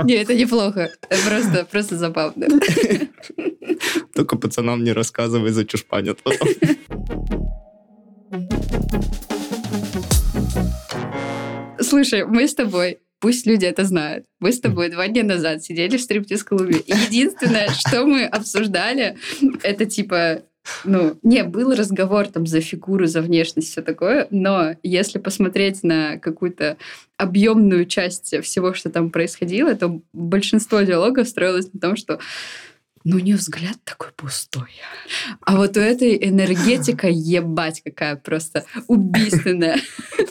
Не, 0.05 0.13
это 0.13 0.33
неплохо. 0.33 0.91
Просто, 1.27 1.67
просто 1.69 1.97
забавно. 1.97 2.47
Только 4.13 4.37
пацанам 4.37 4.83
не 4.83 4.93
рассказывай, 4.93 5.51
зачушпанят 5.51 6.23
потом. 6.23 6.47
Слушай, 11.79 12.25
мы 12.25 12.47
с 12.47 12.55
тобой 12.55 12.99
Пусть 13.23 13.47
люди 13.47 13.63
это 13.63 13.85
знают. 13.85 14.25
Мы 14.41 14.51
с 14.51 14.59
тобой 14.59 14.89
два 14.89 15.07
дня 15.07 15.23
назад 15.23 15.63
сидели 15.63 15.95
в 15.95 16.01
стриптиз-клубе. 16.01 16.81
Единственное, 16.85 17.69
что 17.69 18.05
мы 18.05 18.25
обсуждали, 18.25 19.15
это 19.63 19.85
типа 19.85 20.41
ну, 20.83 21.17
не, 21.23 21.45
был 21.45 21.73
разговор 21.73 22.27
там 22.27 22.45
за 22.45 22.59
фигуру, 22.59 23.05
за 23.05 23.21
внешность, 23.21 23.69
все 23.69 23.81
такое, 23.81 24.27
но 24.29 24.75
если 24.83 25.19
посмотреть 25.19 25.83
на 25.83 26.17
какую-то 26.17 26.75
объемную 27.17 27.85
часть 27.85 28.41
всего, 28.43 28.73
что 28.73 28.89
там 28.89 29.09
происходило, 29.09 29.73
то 29.75 30.01
большинство 30.11 30.81
диалогов 30.81 31.27
строилось 31.27 31.71
на 31.73 31.79
том, 31.79 31.95
что 31.95 32.19
ну, 33.03 33.19
не 33.19 33.33
взгляд 33.33 33.77
такой 33.83 34.09
пустой. 34.15 34.69
А 35.41 35.57
вот 35.57 35.77
у 35.77 35.79
этой 35.79 36.15
энергетика, 36.27 37.07
ебать, 37.11 37.81
какая 37.83 38.15
просто 38.15 38.65
убийственная. 38.87 39.79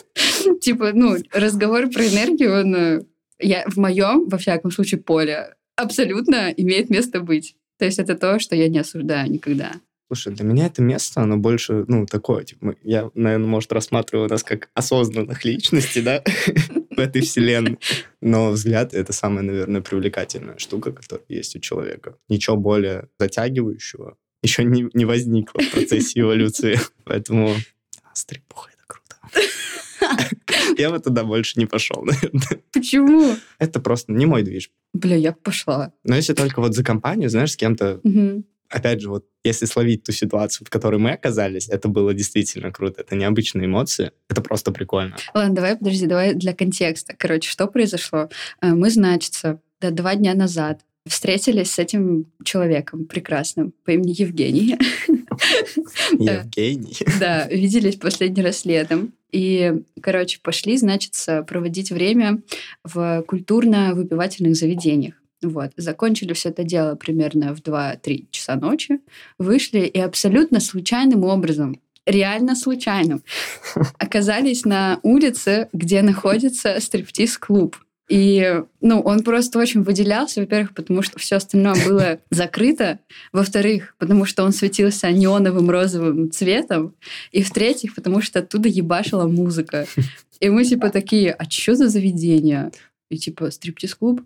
Типа, 0.61 0.91
ну, 0.93 1.17
разговор 1.31 1.89
про 1.89 2.07
энергию, 2.07 2.59
он 2.59 2.75
э, 2.75 3.01
я, 3.39 3.63
в 3.67 3.77
моем, 3.77 4.27
во 4.27 4.37
всяком 4.37 4.71
случае, 4.71 5.01
поле 5.01 5.55
абсолютно 5.75 6.51
имеет 6.55 6.89
место 6.89 7.19
быть. 7.19 7.55
То 7.77 7.85
есть 7.85 7.99
это 7.99 8.15
то, 8.15 8.39
что 8.39 8.55
я 8.55 8.69
не 8.69 8.79
осуждаю 8.79 9.29
никогда. 9.29 9.73
Слушай, 10.07 10.33
для 10.35 10.45
меня 10.45 10.67
это 10.67 10.81
место, 10.81 11.21
оно 11.21 11.37
больше, 11.37 11.85
ну, 11.87 12.05
такое, 12.05 12.43
типа, 12.43 12.75
я, 12.83 13.09
наверное, 13.15 13.47
может, 13.47 13.71
рассматриваю 13.73 14.29
нас 14.29 14.43
как 14.43 14.69
осознанных 14.75 15.43
личностей, 15.43 16.01
да, 16.01 16.23
в 16.95 16.99
этой 16.99 17.21
вселенной. 17.21 17.79
Но 18.21 18.51
взгляд— 18.51 18.93
это 18.95 19.13
самая, 19.13 19.43
наверное, 19.43 19.81
привлекательная 19.81 20.57
штука, 20.57 20.91
которая 20.91 21.25
есть 21.29 21.55
у 21.55 21.59
человека. 21.59 22.17
Ничего 22.29 22.57
более 22.57 23.09
затягивающего 23.19 24.17
еще 24.43 24.63
не, 24.65 24.89
не 24.93 25.05
возникло 25.05 25.61
в 25.61 25.71
процессе 25.71 26.19
эволюции. 26.19 26.77
Поэтому 27.05 27.55
стрипуха— 28.13 28.69
это 28.73 28.83
круто. 28.85 29.15
Я 30.77 30.91
бы 30.91 30.99
туда 30.99 31.23
больше 31.23 31.59
не 31.59 31.65
пошел, 31.65 32.03
наверное. 32.03 32.61
Почему? 32.71 33.35
Это 33.57 33.79
просто 33.79 34.11
не 34.11 34.25
мой 34.25 34.43
движ. 34.43 34.69
Бля, 34.93 35.15
я 35.15 35.31
пошла. 35.31 35.93
Но 36.03 36.15
если 36.15 36.33
только 36.33 36.59
вот 36.59 36.75
за 36.75 36.83
компанию, 36.83 37.29
знаешь, 37.29 37.53
с 37.53 37.55
кем-то 37.55 37.99
опять 38.73 39.01
же, 39.01 39.09
вот 39.09 39.25
если 39.43 39.65
словить 39.65 40.03
ту 40.03 40.11
ситуацию, 40.11 40.65
в 40.65 40.69
которой 40.69 40.99
мы 40.99 41.11
оказались, 41.11 41.69
это 41.69 41.87
было 41.87 42.13
действительно 42.13 42.71
круто. 42.71 43.01
Это 43.01 43.15
необычные 43.15 43.65
эмоции. 43.65 44.11
Это 44.29 44.41
просто 44.41 44.71
прикольно. 44.71 45.15
Ладно, 45.33 45.55
давай, 45.55 45.77
подожди, 45.77 46.07
давай 46.07 46.33
для 46.33 46.53
контекста. 46.53 47.13
Короче, 47.17 47.49
что 47.49 47.67
произошло? 47.67 48.29
Э, 48.61 48.73
мы, 48.73 48.89
значится, 48.89 49.59
да, 49.79 49.91
два 49.91 50.15
дня 50.15 50.33
назад 50.33 50.81
встретились 51.05 51.71
с 51.71 51.79
этим 51.79 52.31
человеком 52.43 53.05
прекрасным 53.05 53.73
по 53.83 53.91
имени 53.91 54.15
Евгений. 54.17 54.77
Евгений? 56.11 56.97
Да, 57.19 57.47
виделись 57.47 57.97
последний 57.97 58.41
раз 58.41 58.65
летом. 58.65 59.13
И, 59.31 59.73
короче, 60.01 60.39
пошли, 60.41 60.77
значит, 60.77 61.13
проводить 61.47 61.91
время 61.91 62.41
в 62.83 63.23
культурно-выпивательных 63.27 64.55
заведениях. 64.55 65.15
Вот. 65.43 65.71
Закончили 65.77 66.33
все 66.33 66.49
это 66.49 66.63
дело 66.63 66.95
примерно 66.95 67.55
в 67.55 67.59
2-3 67.59 68.27
часа 68.31 68.55
ночи. 68.55 68.99
Вышли 69.37 69.79
и 69.79 69.99
абсолютно 69.99 70.59
случайным 70.59 71.23
образом 71.23 71.79
реально 72.05 72.55
случайным 72.55 73.23
оказались 73.97 74.65
на 74.65 74.99
улице, 75.03 75.69
где 75.73 76.01
находится 76.01 76.79
стриптиз-клуб. 76.79 77.77
И, 78.09 78.61
ну, 78.81 78.99
он 78.99 79.23
просто 79.23 79.57
очень 79.59 79.81
выделялся, 79.81 80.41
во-первых, 80.41 80.73
потому 80.73 81.01
что 81.01 81.19
все 81.19 81.37
остальное 81.37 81.75
было 81.85 82.19
закрыто, 82.29 82.99
во-вторых, 83.31 83.95
потому 83.97 84.25
что 84.25 84.43
он 84.43 84.51
светился 84.51 85.09
неоновым 85.11 85.69
розовым 85.69 86.29
цветом, 86.29 86.95
и 87.31 87.43
в-третьих, 87.43 87.95
потому 87.95 88.21
что 88.21 88.39
оттуда 88.39 88.67
ебашила 88.67 89.25
музыка. 89.25 89.87
И 90.41 90.49
мы 90.49 90.65
типа 90.65 90.89
такие, 90.89 91.31
а 91.31 91.49
что 91.49 91.75
за 91.75 91.87
заведение? 91.87 92.71
И 93.09 93.17
типа, 93.17 93.49
стриптиз-клуб? 93.49 94.21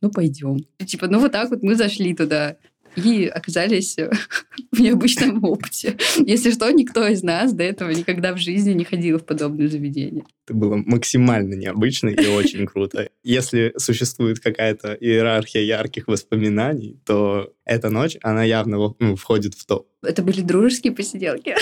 Ну, 0.00 0.10
пойдем. 0.10 0.58
Типа, 0.84 1.08
ну, 1.08 1.20
вот 1.20 1.32
так 1.32 1.50
вот 1.50 1.62
мы 1.62 1.74
зашли 1.74 2.14
туда 2.14 2.56
и 2.96 3.26
оказались 3.26 3.96
в 4.72 4.80
необычном 4.80 5.44
опыте. 5.44 5.96
Если 6.18 6.50
что, 6.50 6.70
никто 6.70 7.06
из 7.06 7.22
нас 7.22 7.52
до 7.52 7.62
этого 7.62 7.90
никогда 7.90 8.32
в 8.32 8.38
жизни 8.38 8.72
не 8.72 8.84
ходил 8.84 9.18
в 9.18 9.24
подобное 9.24 9.68
заведение. 9.68 10.24
Это 10.46 10.54
было 10.54 10.76
максимально 10.76 11.54
необычно 11.54 12.08
и 12.08 12.26
очень 12.26 12.66
круто. 12.72 13.08
Если 13.22 13.72
существует 13.76 14.40
какая-то 14.40 14.94
иерархия 14.94 15.62
ярких 15.62 16.08
воспоминаний, 16.08 16.98
то 17.04 17.52
эта 17.64 17.90
ночь, 17.90 18.16
она 18.22 18.44
явно 18.44 18.94
ну, 18.98 19.16
входит 19.16 19.54
в 19.54 19.66
топ. 19.66 19.88
Это 20.02 20.22
были 20.22 20.40
дружеские 20.40 20.92
посиделки? 20.92 21.54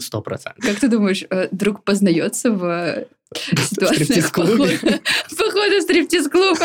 Сто 0.00 0.22
процентов. 0.22 0.64
Как 0.64 0.80
ты 0.80 0.88
думаешь, 0.88 1.24
э, 1.30 1.48
друг 1.50 1.84
познается 1.84 2.50
в 2.50 3.06
ситуации 3.34 4.20
похода, 4.20 5.00
похода 5.36 5.78
в 5.78 5.82
стриптиз-клуб? 5.82 6.58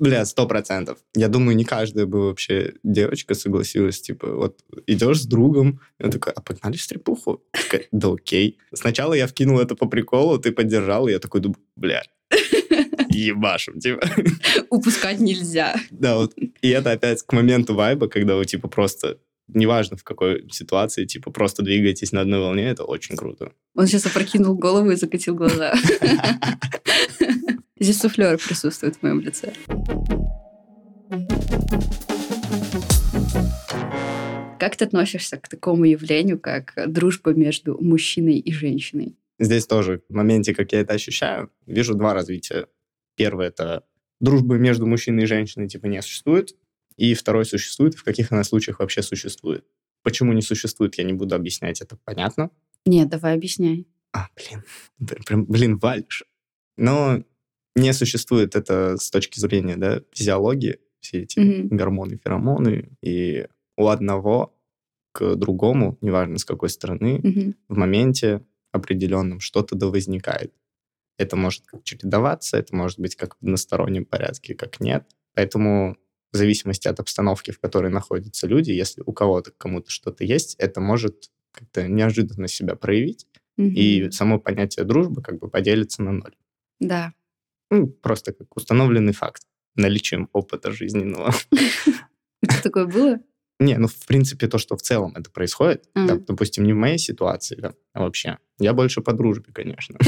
Бля, 0.00 0.24
сто 0.24 0.46
процентов. 0.46 0.98
Я 1.14 1.28
думаю, 1.28 1.54
не 1.54 1.64
каждая 1.64 2.06
бы 2.06 2.28
вообще 2.28 2.72
девочка 2.82 3.34
согласилась, 3.34 4.00
типа, 4.00 4.34
вот 4.34 4.58
идешь 4.86 5.20
с 5.20 5.26
другом, 5.26 5.80
и 5.98 6.04
он 6.04 6.10
такой, 6.10 6.32
а 6.32 6.40
погнали 6.40 6.78
в 6.78 6.82
стрипуху? 6.82 7.42
Такая, 7.52 7.86
да 7.92 8.08
окей. 8.08 8.56
Сначала 8.72 9.12
я 9.12 9.26
вкинул 9.26 9.60
это 9.60 9.76
по 9.76 9.86
приколу, 9.86 10.38
ты 10.38 10.52
поддержал, 10.52 11.06
и 11.06 11.12
я 11.12 11.18
такой 11.18 11.42
думаю, 11.42 11.58
бля, 11.76 12.02
ебашим, 13.10 13.78
типа. 13.78 14.00
Упускать 14.70 15.20
нельзя. 15.20 15.76
Да, 15.90 16.16
вот. 16.16 16.32
И 16.62 16.68
это 16.70 16.92
опять 16.92 17.22
к 17.22 17.32
моменту 17.34 17.74
вайба, 17.74 18.08
когда 18.08 18.36
вы, 18.36 18.46
типа, 18.46 18.68
просто 18.68 19.18
неважно 19.48 19.98
в 19.98 20.04
какой 20.04 20.48
ситуации, 20.50 21.04
типа, 21.04 21.30
просто 21.30 21.62
двигаетесь 21.62 22.12
на 22.12 22.22
одной 22.22 22.40
волне, 22.40 22.70
это 22.70 22.84
очень 22.84 23.16
круто. 23.16 23.52
Он 23.74 23.86
сейчас 23.86 24.06
опрокинул 24.06 24.54
голову 24.54 24.92
и 24.92 24.96
закатил 24.96 25.34
глаза. 25.34 25.74
Здесь 27.82 27.98
суфлер 27.98 28.36
присутствует 28.36 28.96
в 28.96 29.02
моем 29.02 29.20
лице. 29.20 29.54
Как 34.58 34.76
ты 34.76 34.84
относишься 34.84 35.38
к 35.38 35.48
такому 35.48 35.84
явлению, 35.86 36.38
как 36.38 36.74
дружба 36.86 37.32
между 37.32 37.82
мужчиной 37.82 38.38
и 38.38 38.52
женщиной? 38.52 39.16
Здесь 39.38 39.66
тоже 39.66 40.02
в 40.10 40.14
моменте, 40.14 40.54
как 40.54 40.72
я 40.72 40.80
это 40.80 40.92
ощущаю, 40.92 41.50
вижу 41.64 41.94
два 41.94 42.12
развития. 42.12 42.66
Первое— 43.16 43.46
это 43.48 43.86
дружбы 44.20 44.58
между 44.58 44.86
мужчиной 44.86 45.22
и 45.22 45.26
женщиной 45.26 45.66
типа 45.66 45.86
не 45.86 46.02
существует. 46.02 46.54
И 46.96 47.14
второе 47.14 47.44
существует, 47.44 47.94
в 47.94 48.04
каких 48.04 48.30
она 48.30 48.44
случаях 48.44 48.80
вообще 48.80 49.00
существует. 49.00 49.64
Почему 50.02 50.34
не 50.34 50.42
существует, 50.42 50.96
я 50.98 51.04
не 51.04 51.14
буду 51.14 51.34
объяснять, 51.34 51.80
это 51.80 51.96
понятно. 52.04 52.50
Нет, 52.84 53.08
давай 53.08 53.34
объясняй. 53.34 53.86
А, 54.12 54.28
блин, 54.36 54.64
прям, 55.24 55.46
блин, 55.46 55.78
валишь. 55.78 56.24
Но 56.76 57.22
не 57.80 57.92
существует 57.92 58.56
это 58.56 58.96
с 58.96 59.10
точки 59.10 59.40
зрения 59.40 59.76
да, 59.76 60.02
физиологии, 60.12 60.78
все 61.00 61.22
эти 61.22 61.38
mm-hmm. 61.38 61.68
гормоны, 61.68 62.18
феромоны, 62.22 62.90
и 63.02 63.46
у 63.76 63.88
одного 63.88 64.54
к 65.12 65.34
другому, 65.34 65.98
неважно 66.00 66.38
с 66.38 66.44
какой 66.44 66.68
стороны, 66.68 67.18
mm-hmm. 67.18 67.54
в 67.68 67.76
моменте 67.76 68.44
определенном 68.72 69.40
что-то 69.40 69.74
да 69.74 69.88
возникает. 69.88 70.52
Это 71.18 71.36
может 71.36 71.64
чередоваться, 71.82 72.56
это 72.56 72.74
может 72.74 72.98
быть 72.98 73.16
как 73.16 73.36
в 73.36 73.42
одностороннем 73.42 74.04
порядке, 74.04 74.54
как 74.54 74.80
нет. 74.80 75.04
Поэтому 75.34 75.96
в 76.32 76.36
зависимости 76.36 76.86
от 76.86 77.00
обстановки, 77.00 77.50
в 77.50 77.58
которой 77.58 77.90
находятся 77.90 78.46
люди, 78.46 78.70
если 78.70 79.02
у 79.04 79.12
кого-то 79.12 79.50
к 79.50 79.58
кому-то 79.58 79.90
что-то 79.90 80.24
есть, 80.24 80.54
это 80.58 80.80
может 80.80 81.30
как-то 81.52 81.88
неожиданно 81.88 82.46
себя 82.46 82.76
проявить, 82.76 83.26
mm-hmm. 83.58 83.70
и 83.70 84.10
само 84.12 84.38
понятие 84.38 84.84
дружбы 84.84 85.22
как 85.22 85.38
бы 85.38 85.48
поделится 85.48 86.02
на 86.02 86.12
ноль. 86.12 86.36
Да. 86.78 87.12
Ну, 87.70 87.86
просто 87.86 88.32
как 88.32 88.56
установленный 88.56 89.12
факт 89.12 89.42
наличием 89.76 90.28
опыта 90.32 90.72
жизненного. 90.72 91.32
Это 92.42 92.62
такое 92.62 92.86
было? 92.86 93.20
Не, 93.60 93.76
ну, 93.76 93.88
в 93.88 94.06
принципе, 94.06 94.48
то, 94.48 94.56
что 94.56 94.76
в 94.76 94.80
целом 94.80 95.14
это 95.14 95.30
происходит, 95.30 95.84
mm. 95.94 96.06
да, 96.06 96.16
допустим, 96.16 96.64
не 96.64 96.72
в 96.72 96.76
моей 96.76 96.96
ситуации, 96.96 97.56
да, 97.56 97.74
а 97.92 98.00
вообще. 98.00 98.38
Я 98.58 98.72
больше 98.72 99.02
по 99.02 99.12
дружбе, 99.12 99.52
конечно. 99.52 99.98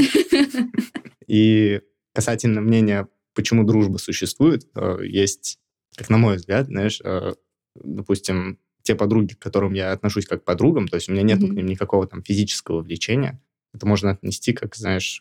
И 1.27 1.81
касательно 2.15 2.61
мнения, 2.61 3.07
почему 3.35 3.63
дружба 3.63 3.97
существует, 3.97 4.67
э, 4.75 5.01
есть, 5.05 5.59
как 5.95 6.09
на 6.09 6.17
мой 6.17 6.37
взгляд, 6.37 6.65
знаешь, 6.65 6.99
э, 7.03 7.33
допустим, 7.75 8.57
те 8.81 8.95
подруги, 8.95 9.35
к 9.35 9.39
которым 9.39 9.73
я 9.73 9.91
отношусь 9.91 10.25
как 10.25 10.41
к 10.41 10.45
подругам, 10.45 10.87
то 10.87 10.95
есть 10.95 11.07
у 11.07 11.11
меня 11.11 11.21
нет 11.21 11.39
mm-hmm. 11.39 11.49
к 11.49 11.53
ним 11.53 11.67
никакого 11.67 12.07
там 12.07 12.23
физического 12.23 12.81
влечения, 12.81 13.39
это 13.71 13.85
можно 13.85 14.11
отнести 14.11 14.53
как, 14.53 14.75
знаешь, 14.75 15.19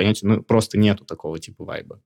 понятию, 0.00 0.30
ну, 0.30 0.42
просто 0.42 0.78
нету 0.78 1.04
такого 1.04 1.38
типа 1.38 1.64
вайба. 1.64 2.02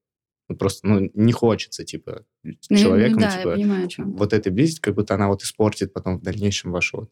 Ну, 0.49 0.57
просто, 0.57 0.87
ну, 0.87 1.11
не 1.15 1.33
хочется, 1.33 1.85
типа, 1.85 2.27
ну, 2.43 2.77
человеком, 2.77 3.21
да, 3.21 3.31
типа, 3.31 3.53
понимаю, 3.53 3.89
вот 3.99 4.33
этой 4.33 4.53
близость, 4.53 4.81
как 4.81 4.95
будто 4.95 5.15
она 5.15 5.29
вот 5.29 5.43
испортит 5.43 5.93
потом 5.93 6.19
в 6.19 6.23
дальнейшем 6.23 6.73
вашу, 6.73 7.09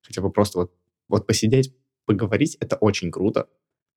хотя 0.00 0.22
бы 0.22 0.30
просто 0.30 0.58
вот, 0.58 0.72
вот 1.08 1.26
посидеть, 1.26 1.74
поговорить, 2.06 2.56
это 2.60 2.76
очень 2.76 3.10
круто, 3.10 3.48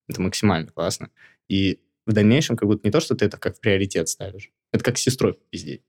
это 0.10 0.22
максимально 0.22 0.72
классно. 0.72 1.10
И 1.48 1.79
в 2.05 2.12
дальнейшем 2.12 2.58
как 2.58 2.67
будто 2.67 2.86
не 2.86 2.91
то, 2.91 3.00
что 3.00 3.15
ты 3.15 3.25
это 3.25 3.38
как 3.38 3.60
приоритет 3.60 4.10
ставишь, 4.10 4.51
это 4.74 4.84
как 4.84 4.98
с 4.98 5.01
сестрой 5.01 5.39
пиздеть. 5.51 5.84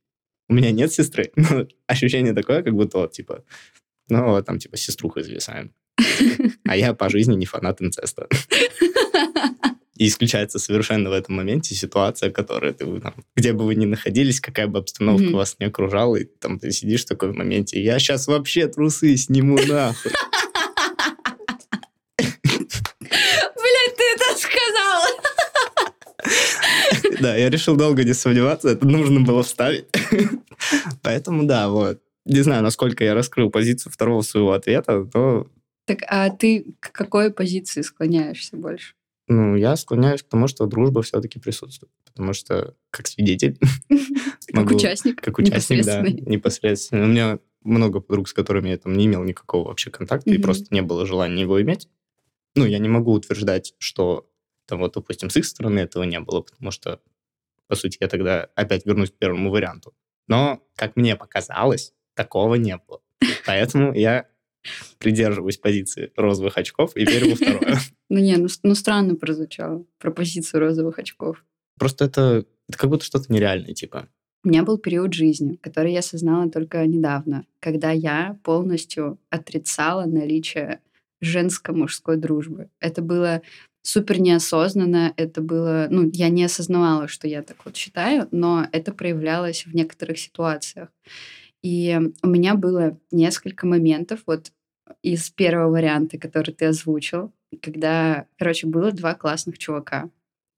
У 0.48 0.54
меня 0.54 0.70
нет 0.70 0.92
сестры, 0.92 1.32
но 1.36 1.66
ощущение 1.86 2.34
такое, 2.34 2.62
как 2.62 2.74
будто 2.74 2.98
вот, 2.98 3.12
типа, 3.12 3.42
ну, 4.08 4.26
вот 4.26 4.44
там, 4.46 4.58
типа, 4.58 4.76
сеструхой 4.76 5.24
зависаем. 5.24 5.72
А 6.68 6.76
я 6.76 6.94
по 6.94 7.08
жизни 7.08 7.34
не 7.34 7.46
фанат 7.46 7.80
инцеста. 7.80 8.28
И 9.96 10.08
исключается 10.08 10.58
совершенно 10.58 11.08
в 11.10 11.12
этом 11.14 11.36
моменте 11.36 11.74
ситуация, 11.74 12.30
которая 12.30 12.72
ты, 12.74 13.00
там, 13.00 13.14
где 13.34 13.52
бы 13.52 13.64
вы 13.64 13.74
ни 13.74 13.86
находились, 13.86 14.40
какая 14.40 14.66
бы 14.66 14.78
обстановка 14.78 15.24
mm-hmm. 15.24 15.36
вас 15.36 15.56
не 15.58 15.66
окружала, 15.66 16.16
и 16.16 16.24
там 16.24 16.58
ты 16.58 16.70
сидишь 16.70 17.04
в 17.04 17.08
такой 17.08 17.32
моменте, 17.32 17.82
я 17.82 17.98
сейчас 17.98 18.26
вообще 18.26 18.68
трусы 18.68 19.16
сниму 19.16 19.56
нахуй. 19.56 20.12
Блять, 22.18 23.96
ты 23.96 24.04
это 24.14 24.36
сказал! 24.36 25.02
Да, 27.20 27.36
я 27.36 27.48
решил 27.48 27.76
долго 27.76 28.04
не 28.04 28.12
сомневаться, 28.12 28.68
это 28.68 28.86
нужно 28.86 29.20
было 29.20 29.42
вставить. 29.42 29.86
Поэтому 31.02 31.44
да, 31.44 31.68
вот. 31.68 32.00
Не 32.26 32.40
знаю, 32.40 32.62
насколько 32.62 33.04
я 33.04 33.14
раскрыл 33.14 33.50
позицию 33.50 33.92
второго 33.92 34.22
своего 34.22 34.52
ответа, 34.52 35.04
то... 35.04 35.46
Так, 35.86 35.98
а 36.08 36.28
ты 36.30 36.74
к 36.80 36.90
какой 36.92 37.32
позиции 37.32 37.82
склоняешься 37.82 38.56
больше? 38.56 38.94
Ну, 39.28 39.56
я 39.56 39.74
склоняюсь 39.76 40.22
к 40.22 40.28
тому, 40.28 40.46
что 40.46 40.66
дружба 40.66 41.02
все-таки 41.02 41.40
присутствует. 41.40 41.92
Потому 42.04 42.32
что 42.32 42.74
как 42.90 43.06
свидетель... 43.06 43.58
Как 44.52 44.70
участник. 44.70 45.20
Как 45.20 45.38
участник, 45.38 45.84
да, 45.84 46.02
непосредственно. 46.02 47.04
У 47.04 47.08
меня 47.08 47.40
много 47.62 48.00
подруг, 48.00 48.28
с 48.28 48.32
которыми 48.32 48.68
я 48.68 48.78
там 48.78 48.96
не 48.96 49.06
имел 49.06 49.24
никакого 49.24 49.68
вообще 49.68 49.90
контакта, 49.90 50.30
и 50.30 50.38
просто 50.38 50.66
не 50.70 50.82
было 50.82 51.04
желания 51.04 51.42
его 51.42 51.60
иметь. 51.60 51.88
Ну, 52.54 52.64
я 52.64 52.78
не 52.78 52.88
могу 52.88 53.12
утверждать, 53.12 53.74
что 53.78 54.30
там 54.66 54.78
вот, 54.78 54.94
допустим, 54.94 55.30
с 55.30 55.36
их 55.36 55.44
стороны 55.44 55.80
этого 55.80 56.04
не 56.04 56.20
было, 56.20 56.40
потому 56.40 56.70
что, 56.70 57.00
по 57.66 57.74
сути, 57.74 57.98
я 58.00 58.08
тогда 58.08 58.48
опять 58.54 58.86
вернусь 58.86 59.10
к 59.10 59.18
первому 59.18 59.50
варианту. 59.50 59.94
Но, 60.28 60.62
как 60.76 60.96
мне 60.96 61.16
показалось, 61.16 61.92
такого 62.14 62.54
не 62.54 62.76
было. 62.76 63.00
Поэтому 63.46 63.92
я 63.94 64.26
придерживаюсь 64.98 65.58
позиции 65.58 66.12
розовых 66.16 66.56
очков 66.58 66.96
и 66.96 67.04
верю 67.04 67.30
во 67.30 67.36
второе. 67.36 67.78
Ну 68.08 68.20
не, 68.20 68.36
ну, 68.36 68.46
ну 68.62 68.76
странно 68.76 69.16
прозвучало 69.16 69.84
про 69.98 70.12
позицию 70.12 70.60
розовых 70.60 71.00
очков. 71.00 71.44
Просто 71.76 72.04
это, 72.04 72.44
это 72.68 72.78
как 72.78 72.88
будто 72.88 73.04
что-то 73.04 73.32
нереальное, 73.32 73.74
типа. 73.74 74.08
У 74.44 74.48
меня 74.48 74.62
был 74.62 74.78
период 74.78 75.12
жизни, 75.12 75.56
который 75.56 75.92
я 75.92 75.98
осознала 75.98 76.48
только 76.48 76.86
недавно, 76.86 77.46
когда 77.58 77.90
я 77.90 78.38
полностью 78.44 79.18
отрицала 79.28 80.04
наличие 80.04 80.78
женско-мужской 81.20 82.16
дружбы. 82.16 82.70
Это 82.78 83.02
было 83.02 83.42
супер 83.82 84.20
неосознанно, 84.20 85.12
это 85.16 85.40
было, 85.40 85.86
ну, 85.90 86.10
я 86.12 86.28
не 86.28 86.44
осознавала, 86.44 87.08
что 87.08 87.28
я 87.28 87.42
так 87.42 87.64
вот 87.64 87.76
считаю, 87.76 88.28
но 88.30 88.66
это 88.72 88.92
проявлялось 88.92 89.64
в 89.66 89.74
некоторых 89.74 90.18
ситуациях. 90.18 90.88
И 91.62 91.98
у 92.22 92.28
меня 92.28 92.54
было 92.54 92.98
несколько 93.10 93.66
моментов, 93.66 94.20
вот 94.26 94.52
из 95.02 95.30
первого 95.30 95.72
варианта, 95.72 96.18
который 96.18 96.52
ты 96.52 96.66
озвучил, 96.66 97.32
когда, 97.62 98.26
короче, 98.38 98.66
было 98.66 98.92
два 98.92 99.14
классных 99.14 99.58
чувака, 99.58 100.10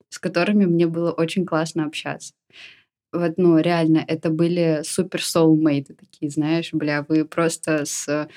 с 0.09 0.19
которыми 0.19 0.65
мне 0.65 0.87
было 0.87 1.11
очень 1.11 1.45
классно 1.45 1.85
общаться. 1.85 2.33
Вот, 3.11 3.33
ну, 3.37 3.57
реально, 3.57 4.03
это 4.07 4.29
были 4.29 4.81
супер 4.83 5.19
soulmate 5.19 5.95
такие, 5.95 6.29
знаешь, 6.29 6.69
бля, 6.73 7.05
вы 7.07 7.25
просто 7.25 7.85
с, 7.85 8.27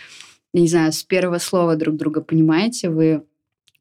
не 0.55 0.67
знаю, 0.67 0.93
с 0.93 1.03
первого 1.05 1.39
слова 1.39 1.77
друг 1.77 1.97
друга 1.97 2.23
понимаете, 2.23 2.89
вы 2.89 3.25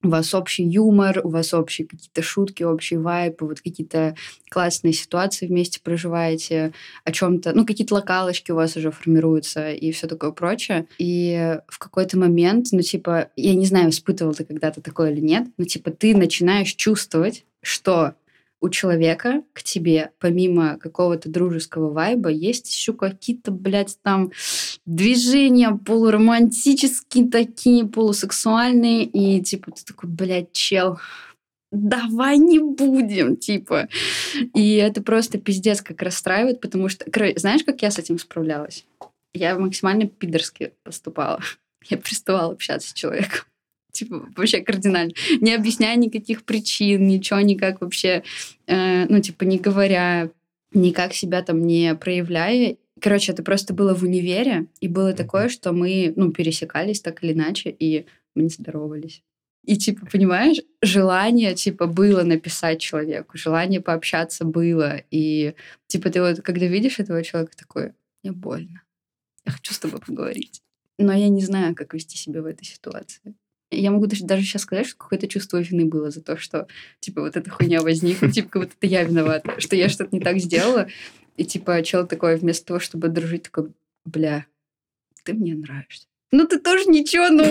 у 0.03 0.09
вас 0.09 0.33
общий 0.33 0.63
юмор, 0.63 1.21
у 1.23 1.29
вас 1.29 1.53
общие 1.53 1.87
какие-то 1.87 2.21
шутки, 2.21 2.63
общий 2.63 2.97
вайп, 2.97 3.41
вот 3.41 3.61
какие-то 3.61 4.15
классные 4.49 4.93
ситуации 4.93 5.47
вместе 5.47 5.79
проживаете, 5.81 6.73
о 7.03 7.11
чем-то, 7.11 7.53
ну, 7.53 7.65
какие-то 7.65 7.95
локалочки 7.95 8.51
у 8.51 8.55
вас 8.55 8.75
уже 8.75 8.91
формируются 8.91 9.71
и 9.71 9.91
все 9.91 10.07
такое 10.07 10.31
прочее. 10.31 10.87
И 10.97 11.57
в 11.67 11.79
какой-то 11.79 12.17
момент, 12.17 12.67
ну, 12.71 12.81
типа, 12.81 13.29
я 13.35 13.55
не 13.55 13.65
знаю, 13.65 13.89
испытывал 13.89 14.33
ты 14.33 14.43
когда-то 14.43 14.81
такое 14.81 15.11
или 15.11 15.21
нет, 15.21 15.47
но, 15.57 15.65
типа, 15.65 15.91
ты 15.91 16.15
начинаешь 16.15 16.73
чувствовать, 16.73 17.45
что 17.61 18.15
у 18.61 18.69
человека 18.69 19.43
к 19.53 19.63
тебе, 19.63 20.11
помимо 20.19 20.77
какого-то 20.77 21.29
дружеского 21.29 21.91
вайба, 21.91 22.29
есть 22.29 22.71
еще 22.71 22.93
какие-то, 22.93 23.51
блядь, 23.51 23.97
там 24.03 24.31
движения 24.85 25.71
полуромантические 25.71 27.29
такие, 27.29 27.85
полусексуальные, 27.85 29.05
и 29.05 29.41
типа 29.41 29.71
ты 29.71 29.83
такой, 29.83 30.09
блядь, 30.09 30.51
чел, 30.53 30.99
давай 31.71 32.37
не 32.37 32.59
будем, 32.59 33.35
типа. 33.35 33.89
И 34.53 34.75
это 34.75 35.01
просто 35.01 35.39
пиздец 35.39 35.81
как 35.81 36.01
расстраивает, 36.01 36.61
потому 36.61 36.87
что... 36.87 37.05
Знаешь, 37.35 37.63
как 37.63 37.81
я 37.81 37.89
с 37.89 37.97
этим 37.97 38.19
справлялась? 38.19 38.85
Я 39.33 39.57
максимально 39.57 40.07
пидорски 40.07 40.73
поступала. 40.83 41.39
Я 41.89 41.97
приставала 41.97 42.53
общаться 42.53 42.89
с 42.89 42.93
человеком 42.93 43.45
типа, 43.91 44.27
вообще 44.35 44.61
кардинально. 44.61 45.13
Не 45.39 45.53
объясняя 45.53 45.95
никаких 45.95 46.43
причин, 46.43 47.07
ничего 47.07 47.39
никак 47.41 47.81
вообще, 47.81 48.23
э, 48.67 49.05
ну, 49.07 49.21
типа, 49.21 49.43
не 49.43 49.59
говоря, 49.59 50.29
никак 50.73 51.13
себя 51.13 51.41
там 51.41 51.65
не 51.65 51.95
проявляя. 51.95 52.77
Короче, 52.99 53.31
это 53.31 53.43
просто 53.43 53.73
было 53.73 53.95
в 53.95 54.03
универе, 54.03 54.67
и 54.79 54.87
было 54.87 55.13
такое, 55.13 55.49
что 55.49 55.71
мы, 55.71 56.13
ну, 56.15 56.31
пересекались 56.31 57.01
так 57.01 57.23
или 57.23 57.33
иначе, 57.33 57.69
и 57.69 58.05
мы 58.35 58.43
не 58.43 58.49
здоровались. 58.49 59.23
И, 59.63 59.77
типа, 59.77 60.07
понимаешь, 60.11 60.57
желание, 60.81 61.53
типа, 61.53 61.85
было 61.85 62.23
написать 62.23 62.81
человеку, 62.81 63.37
желание 63.37 63.79
пообщаться 63.79 64.43
было. 64.43 65.01
И, 65.11 65.53
типа, 65.87 66.09
ты 66.09 66.21
вот, 66.21 66.41
когда 66.41 66.65
видишь 66.65 66.99
этого 66.99 67.23
человека, 67.23 67.55
такой, 67.55 67.93
мне 68.23 68.31
больно. 68.31 68.81
Я 69.45 69.51
хочу 69.51 69.73
с 69.73 69.79
тобой 69.79 69.99
поговорить. 69.99 70.61
Но 70.97 71.13
я 71.13 71.29
не 71.29 71.41
знаю, 71.41 71.75
как 71.75 71.93
вести 71.93 72.17
себя 72.17 72.41
в 72.41 72.45
этой 72.45 72.65
ситуации. 72.65 73.35
Я 73.71 73.91
могу 73.91 74.05
даже, 74.05 74.25
даже 74.25 74.43
сейчас 74.43 74.63
сказать, 74.63 74.87
что 74.87 74.97
какое-то 74.97 75.27
чувство 75.27 75.61
вины 75.61 75.85
было 75.85 76.11
за 76.11 76.21
то, 76.21 76.37
что, 76.37 76.67
типа, 76.99 77.21
вот 77.21 77.37
эта 77.37 77.49
хуйня 77.49 77.81
возникла, 77.81 78.29
типа, 78.31 78.49
как 78.49 78.61
будто 78.63 78.75
это 78.77 78.87
я 78.87 79.03
виновата, 79.03 79.59
что 79.59 79.75
я 79.75 79.89
что-то 79.89 80.15
не 80.15 80.21
так 80.21 80.39
сделала. 80.39 80.87
И, 81.37 81.45
типа, 81.45 81.81
чел 81.83 82.05
такой, 82.05 82.35
вместо 82.35 82.65
того, 82.65 82.79
чтобы 82.79 83.07
дружить, 83.07 83.43
такой, 83.43 83.71
бля, 84.05 84.45
ты 85.23 85.33
мне 85.33 85.55
нравишься. 85.55 86.05
Ну, 86.31 86.45
ты 86.47 86.59
тоже 86.59 86.85
ничего, 86.85 87.29
но 87.29 87.43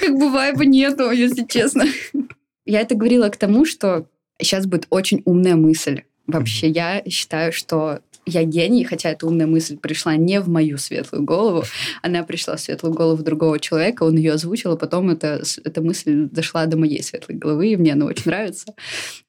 как 0.00 0.18
бы 0.18 0.30
вайба 0.30 0.64
нету, 0.64 1.10
если 1.10 1.44
честно. 1.44 1.84
Я 2.64 2.80
это 2.80 2.94
говорила 2.94 3.28
к 3.28 3.36
тому, 3.36 3.64
что 3.64 4.06
сейчас 4.38 4.66
будет 4.66 4.86
очень 4.90 5.22
умная 5.24 5.56
мысль. 5.56 6.02
Вообще, 6.26 6.68
я 6.68 7.02
считаю, 7.08 7.52
что 7.52 8.00
я 8.26 8.44
гений, 8.44 8.84
хотя 8.84 9.10
эта 9.10 9.26
умная 9.26 9.46
мысль 9.46 9.76
пришла 9.76 10.16
не 10.16 10.40
в 10.40 10.48
мою 10.48 10.78
светлую 10.78 11.24
голову, 11.24 11.64
она 12.02 12.22
пришла 12.22 12.56
в 12.56 12.60
светлую 12.60 12.94
голову 12.94 13.22
другого 13.22 13.58
человека, 13.58 14.04
он 14.04 14.16
ее 14.16 14.32
озвучил, 14.32 14.72
а 14.72 14.76
потом 14.76 15.10
эта, 15.10 15.42
эта 15.64 15.82
мысль 15.82 16.28
дошла 16.30 16.66
до 16.66 16.76
моей 16.76 17.02
светлой 17.02 17.36
головы, 17.36 17.72
и 17.72 17.76
мне 17.76 17.94
она 17.94 18.06
очень 18.06 18.24
нравится. 18.26 18.74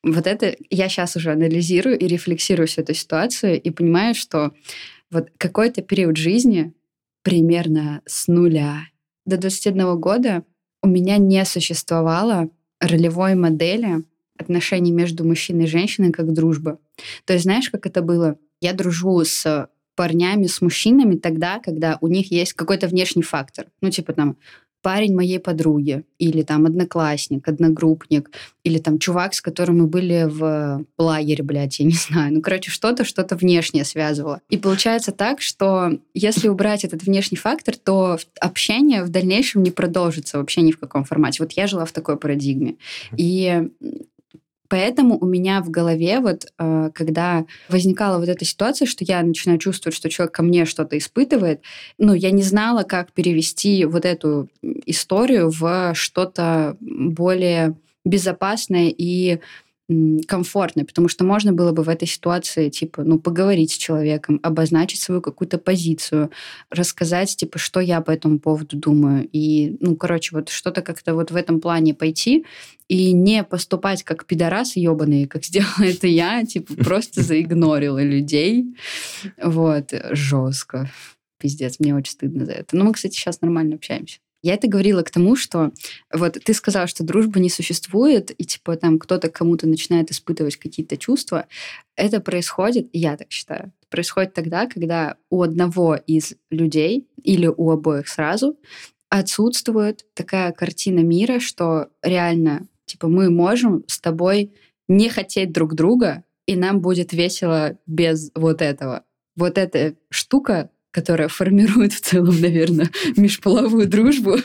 Вот 0.03 0.27
это 0.27 0.55
я 0.69 0.89
сейчас 0.89 1.15
уже 1.15 1.31
анализирую 1.31 1.97
и 1.97 2.07
рефлексирую 2.07 2.67
всю 2.67 2.81
эту 2.81 2.93
ситуацию 2.93 3.59
и 3.59 3.69
понимаю, 3.71 4.13
что 4.15 4.51
вот 5.09 5.29
какой-то 5.37 5.81
период 5.81 6.17
жизни, 6.17 6.73
примерно 7.23 8.01
с 8.05 8.27
нуля 8.27 8.87
до 9.25 9.37
21 9.37 9.99
года, 9.99 10.43
у 10.81 10.87
меня 10.87 11.17
не 11.17 11.43
существовало 11.45 12.49
ролевой 12.79 13.35
модели 13.35 14.03
отношений 14.37 14.91
между 14.91 15.23
мужчиной 15.23 15.65
и 15.65 15.67
женщиной 15.67 16.11
как 16.11 16.33
дружба. 16.33 16.79
То 17.25 17.33
есть 17.33 17.43
знаешь, 17.43 17.69
как 17.69 17.85
это 17.85 18.01
было? 18.01 18.37
Я 18.63 18.73
дружу 18.73 19.23
с 19.23 19.67
парнями, 19.95 20.47
с 20.47 20.61
мужчинами 20.61 21.17
тогда, 21.17 21.59
когда 21.59 21.97
у 22.01 22.07
них 22.07 22.31
есть 22.31 22.53
какой-то 22.53 22.87
внешний 22.87 23.21
фактор. 23.21 23.67
Ну, 23.81 23.89
типа 23.89 24.13
там 24.13 24.37
парень 24.81 25.15
моей 25.15 25.39
подруги, 25.39 26.03
или 26.19 26.43
там 26.43 26.65
одноклассник, 26.65 27.47
одногруппник, 27.47 28.29
или 28.63 28.77
там 28.79 28.99
чувак, 28.99 29.33
с 29.33 29.41
которым 29.41 29.79
мы 29.79 29.87
были 29.87 30.27
в 30.29 30.85
лагере, 30.97 31.43
блядь, 31.43 31.79
я 31.79 31.85
не 31.85 31.93
знаю. 31.93 32.33
Ну, 32.33 32.41
короче, 32.41 32.69
что-то, 32.69 33.05
что-то 33.05 33.35
внешнее 33.35 33.85
связывало. 33.85 34.41
И 34.49 34.57
получается 34.57 35.11
так, 35.11 35.41
что 35.41 35.99
если 36.13 36.49
убрать 36.49 36.83
этот 36.83 37.03
внешний 37.03 37.37
фактор, 37.37 37.75
то 37.77 38.17
общение 38.39 39.03
в 39.03 39.09
дальнейшем 39.09 39.63
не 39.63 39.71
продолжится 39.71 40.37
вообще 40.37 40.61
ни 40.61 40.71
в 40.71 40.79
каком 40.79 41.05
формате. 41.05 41.43
Вот 41.43 41.53
я 41.53 41.67
жила 41.67 41.85
в 41.85 41.91
такой 41.91 42.17
парадигме. 42.17 42.75
И 43.15 43.69
Поэтому 44.73 45.19
у 45.19 45.27
меня 45.27 45.61
в 45.61 45.69
голове 45.69 46.19
вот, 46.19 46.47
э, 46.57 46.89
когда 46.95 47.45
возникала 47.69 48.17
вот 48.17 48.27
эта 48.27 48.43
ситуация, 48.43 48.87
что 48.87 49.05
я 49.05 49.21
начинаю 49.21 49.59
чувствовать, 49.59 49.95
что 49.95 50.09
человек 50.09 50.33
ко 50.33 50.41
мне 50.41 50.65
что-то 50.65 50.97
испытывает, 50.97 51.61
ну, 51.99 52.15
я 52.15 52.31
не 52.31 52.41
знала, 52.41 52.81
как 52.81 53.11
перевести 53.11 53.85
вот 53.85 54.03
эту 54.03 54.49
историю 54.87 55.51
в 55.51 55.93
что-то 55.93 56.75
более 56.79 57.75
безопасное 58.03 58.91
и 58.97 59.41
комфортной, 60.27 60.85
потому 60.85 61.09
что 61.09 61.25
можно 61.25 61.51
было 61.51 61.73
бы 61.73 61.83
в 61.83 61.89
этой 61.89 62.07
ситуации, 62.07 62.69
типа, 62.69 63.03
ну, 63.03 63.19
поговорить 63.19 63.71
с 63.71 63.77
человеком, 63.77 64.39
обозначить 64.41 65.01
свою 65.01 65.21
какую-то 65.21 65.57
позицию, 65.57 66.31
рассказать, 66.69 67.35
типа, 67.35 67.59
что 67.59 67.81
я 67.81 67.99
по 68.01 68.11
этому 68.11 68.39
поводу 68.39 68.77
думаю. 68.77 69.27
И, 69.33 69.75
ну, 69.81 69.95
короче, 69.97 70.35
вот 70.35 70.49
что-то 70.49 70.81
как-то 70.81 71.13
вот 71.15 71.31
в 71.31 71.35
этом 71.35 71.59
плане 71.59 71.93
пойти 71.93 72.45
и 72.87 73.11
не 73.11 73.43
поступать 73.43 74.03
как 74.03 74.25
пидорас 74.25 74.77
ебаный, 74.77 75.27
как 75.27 75.43
сделала 75.45 75.83
это 75.83 76.07
я, 76.07 76.45
типа, 76.45 76.75
просто 76.75 77.21
заигнорила 77.21 78.01
людей. 78.01 78.65
Вот, 79.41 79.93
жестко. 80.11 80.89
Пиздец, 81.39 81.79
мне 81.79 81.93
очень 81.93 82.13
стыдно 82.13 82.45
за 82.45 82.53
это. 82.53 82.77
Но 82.77 82.85
мы, 82.85 82.93
кстати, 82.93 83.15
сейчас 83.15 83.41
нормально 83.41 83.75
общаемся. 83.75 84.19
Я 84.43 84.55
это 84.55 84.67
говорила 84.67 85.01
к 85.03 85.09
тому, 85.09 85.37
что 85.37 85.71
вот 86.13 86.33
ты 86.33 86.53
сказал, 86.53 86.87
что 86.87 87.03
дружба 87.03 87.39
не 87.39 87.49
существует, 87.49 88.29
и 88.29 88.43
типа 88.43 88.75
там 88.75 88.99
кто-то 88.99 89.29
кому-то 89.29 89.67
начинает 89.67 90.11
испытывать 90.11 90.57
какие-то 90.57 90.97
чувства. 90.97 91.47
Это 91.95 92.19
происходит, 92.19 92.89
я 92.91 93.15
так 93.15 93.31
считаю, 93.31 93.71
происходит 93.89 94.33
тогда, 94.33 94.67
когда 94.67 95.15
у 95.29 95.41
одного 95.41 95.95
из 95.95 96.35
людей 96.51 97.07
или 97.23 97.47
у 97.47 97.71
обоих 97.71 98.09
сразу 98.09 98.59
отсутствует 99.09 100.05
такая 100.13 100.51
картина 100.51 100.99
мира, 100.99 101.39
что 101.39 101.87
реально, 102.01 102.67
типа, 102.85 103.07
мы 103.07 103.29
можем 103.29 103.83
с 103.87 103.99
тобой 103.99 104.53
не 104.87 105.07
хотеть 105.07 105.53
друг 105.53 105.75
друга, 105.75 106.23
и 106.47 106.55
нам 106.55 106.81
будет 106.81 107.13
весело 107.13 107.77
без 107.85 108.31
вот 108.35 108.61
этого. 108.61 109.03
Вот 109.35 109.57
эта 109.57 109.95
штука 110.09 110.69
которая 110.93 111.27
формирует 111.27 111.91
в 111.91 112.01
целом, 112.01 112.39
наверное, 112.39 112.89
межполовую 113.17 113.87
дружбу, 113.87 114.37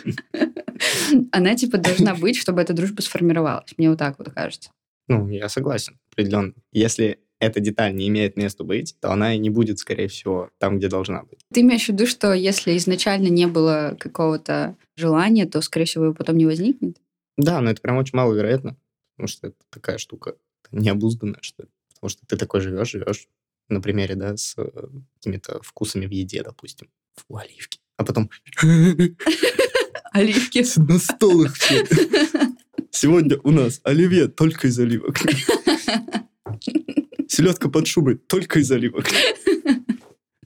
она 1.32 1.54
типа 1.54 1.78
должна 1.78 2.14
быть, 2.14 2.36
чтобы 2.36 2.62
эта 2.62 2.72
дружба 2.72 3.02
сформировалась. 3.02 3.74
Мне 3.76 3.90
вот 3.90 3.98
так 3.98 4.18
вот 4.18 4.30
кажется. 4.30 4.70
Ну, 5.08 5.28
я 5.28 5.48
согласен, 5.48 5.98
определенно. 6.10 6.54
Если 6.72 7.18
эта 7.38 7.60
деталь 7.60 7.94
не 7.94 8.08
имеет 8.08 8.36
места 8.36 8.64
быть, 8.64 8.96
то 9.00 9.12
она 9.12 9.34
и 9.34 9.38
не 9.38 9.50
будет, 9.50 9.78
скорее 9.78 10.08
всего, 10.08 10.50
там, 10.58 10.78
где 10.78 10.88
должна 10.88 11.22
быть. 11.22 11.40
Ты 11.52 11.60
имеешь 11.60 11.84
в 11.84 11.90
виду, 11.90 12.06
что 12.06 12.32
если 12.32 12.76
изначально 12.78 13.28
не 13.28 13.46
было 13.46 13.96
какого-то 13.98 14.76
желания, 14.96 15.46
то, 15.46 15.60
скорее 15.60 15.84
всего, 15.84 16.06
его 16.06 16.14
потом 16.14 16.36
не 16.36 16.46
возникнет? 16.46 16.96
Да, 17.36 17.60
но 17.60 17.70
это 17.70 17.80
прям 17.80 17.98
очень 17.98 18.16
маловероятно, 18.16 18.76
потому 19.16 19.28
что 19.28 19.48
это 19.48 19.56
такая 19.70 19.98
штука 19.98 20.34
необузданная, 20.72 21.38
что 21.42 21.64
ли. 21.64 21.68
Потому 21.94 22.10
что 22.10 22.26
ты 22.26 22.36
такой 22.36 22.60
живешь, 22.60 22.90
живешь, 22.90 23.28
на 23.68 23.80
примере, 23.80 24.14
да, 24.14 24.36
с 24.36 24.54
э, 24.56 24.68
какими-то 25.16 25.60
вкусами 25.62 26.06
в 26.06 26.10
еде, 26.10 26.42
допустим. 26.42 26.88
Фу, 27.16 27.36
оливки. 27.36 27.78
А 27.96 28.04
потом... 28.04 28.30
Оливки. 30.12 30.64
На 30.80 30.98
стол 30.98 31.44
их 31.44 31.56
все. 31.56 31.86
Сегодня 32.90 33.38
у 33.44 33.50
нас 33.50 33.80
оливье 33.84 34.28
только 34.28 34.68
из 34.68 34.78
оливок. 34.78 35.18
Селедка 37.28 37.68
под 37.68 37.86
шубой 37.86 38.16
только 38.16 38.60
из 38.60 38.70
оливок. 38.72 39.06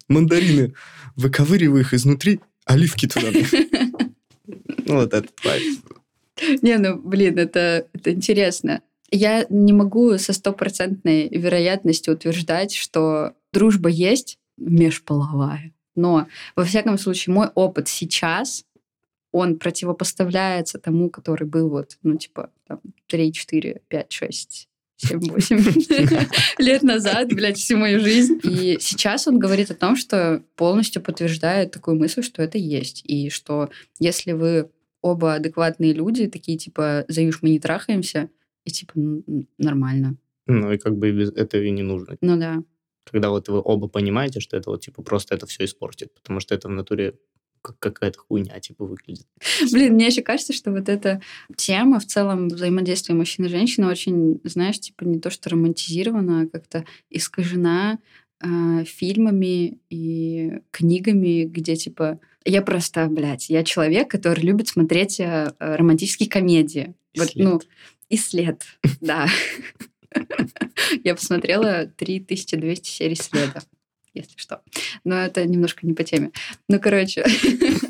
Мандарины. 0.09 0.75
Выковыриваю 1.15 1.83
их 1.83 1.95
изнутри, 1.95 2.41
оливки 2.65 3.07
туда. 3.07 3.29
Ну, 4.87 4.95
вот 4.97 5.15
это 5.15 5.29
тварь. 5.41 5.63
Не, 6.63 6.79
ну, 6.79 6.99
блин, 6.99 7.39
это, 7.39 7.87
это 7.93 8.13
интересно. 8.13 8.83
Я 9.13 9.47
не 9.51 9.75
могу 9.75 10.17
со 10.17 10.33
стопроцентной 10.33 11.29
вероятностью 11.29 12.15
утверждать, 12.15 12.75
что 12.75 13.35
дружба 13.53 13.91
есть 13.91 14.39
межполовая. 14.57 15.73
Но, 15.95 16.27
во 16.57 16.65
всяком 16.65 16.97
случае, 16.97 17.35
мой 17.35 17.49
опыт 17.55 17.89
сейчас, 17.89 18.65
он 19.31 19.59
противопоставляется 19.59 20.79
тому, 20.79 21.11
который 21.11 21.47
был 21.47 21.69
вот, 21.69 21.99
ну, 22.03 22.17
типа, 22.17 22.51
там, 22.67 22.81
3, 23.09 23.33
4, 23.33 23.83
5, 23.87 24.13
6, 24.13 24.69
7-8 25.05 26.29
лет 26.59 26.83
назад, 26.83 27.29
блядь, 27.29 27.59
всю 27.59 27.77
мою 27.77 28.01
жизнь. 28.01 28.41
И 28.43 28.79
сейчас 28.81 29.29
он 29.29 29.39
говорит 29.39 29.71
о 29.71 29.75
том, 29.75 29.97
что 29.97 30.43
полностью 30.57 31.03
подтверждает 31.03 31.73
такую 31.73 31.99
мысль, 31.99 32.23
что 32.23 32.43
это 32.43 32.57
есть. 32.57 33.03
И 33.05 33.29
что 33.29 33.69
если 33.99 34.33
вы 34.33 34.71
оба 35.03 35.35
адекватные 35.35 35.93
люди, 35.93 36.29
такие 36.29 36.57
типа 36.57 37.05
«заюш, 37.09 37.43
мы 37.43 37.51
не 37.51 37.59
трахаемся», 37.59 38.31
и 38.65 38.71
типа 38.71 38.93
нормально. 39.59 40.17
Ну 40.47 40.73
и 40.73 40.79
как 40.79 40.97
бы 40.97 41.09
этого 41.09 41.63
и 41.63 41.71
не 41.71 41.83
нужно. 41.83 42.17
Ну 42.21 42.37
да. 42.39 42.63
Когда 43.05 43.31
вот 43.31 43.49
вы 43.49 43.61
оба 43.61 43.89
понимаете, 43.89 44.41
что 44.41 44.57
это 44.57 44.71
вот 44.71 44.83
типа 44.83 45.03
просто 45.03 45.35
это 45.35 45.47
все 45.47 45.65
испортит, 45.65 46.15
потому 46.15 46.41
что 46.41 46.55
это 46.55 46.69
в 46.69 46.73
натуре 46.73 47.15
как 47.63 47.79
какая-то 47.79 48.19
хуйня 48.19 48.59
типа 48.61 48.85
выглядит. 48.85 49.27
Блин, 49.73 49.95
мне 49.95 50.07
еще 50.07 50.23
кажется, 50.23 50.53
что 50.53 50.73
вот 50.73 50.89
эта 50.89 51.23
тема 51.57 52.01
в 52.01 52.07
целом 52.07 52.49
взаимодействия 52.49 53.15
мужчины 53.15 53.47
и 53.47 53.51
женщины 53.51 53.87
очень, 53.87 54.41
знаешь, 54.45 54.81
типа 54.81 55.05
не 55.05 55.21
то 55.21 55.31
что 55.31 55.51
романтизирована, 55.51 56.43
а 56.43 56.47
как-то 56.47 56.85
искажена 57.09 57.99
э, 58.43 58.85
фильмами 58.85 59.79
и 59.91 60.61
книгами, 60.73 61.45
где 61.45 61.77
типа 61.77 62.19
я 62.45 62.63
просто, 62.63 63.07
блядь, 63.07 63.49
я 63.49 63.63
человек, 63.63 64.11
который 64.11 64.43
любит 64.43 64.69
смотреть 64.69 65.21
э, 65.21 65.53
романтические 65.59 66.29
комедии. 66.29 66.95
Вот, 67.17 67.31
ну, 67.35 67.61
и 68.13 68.17
след, 68.19 68.63
да. 69.01 69.27
Я 71.05 71.15
посмотрела 71.15 71.87
3200 71.97 72.89
серий 72.89 73.17
следа 73.17 73.63
если 74.15 74.37
что. 74.37 74.61
Но 75.05 75.15
это 75.15 75.47
немножко 75.47 75.87
не 75.87 75.95
по 75.95 76.05
теме. 76.05 76.33
Ну, 76.69 76.79
короче, 76.79 77.25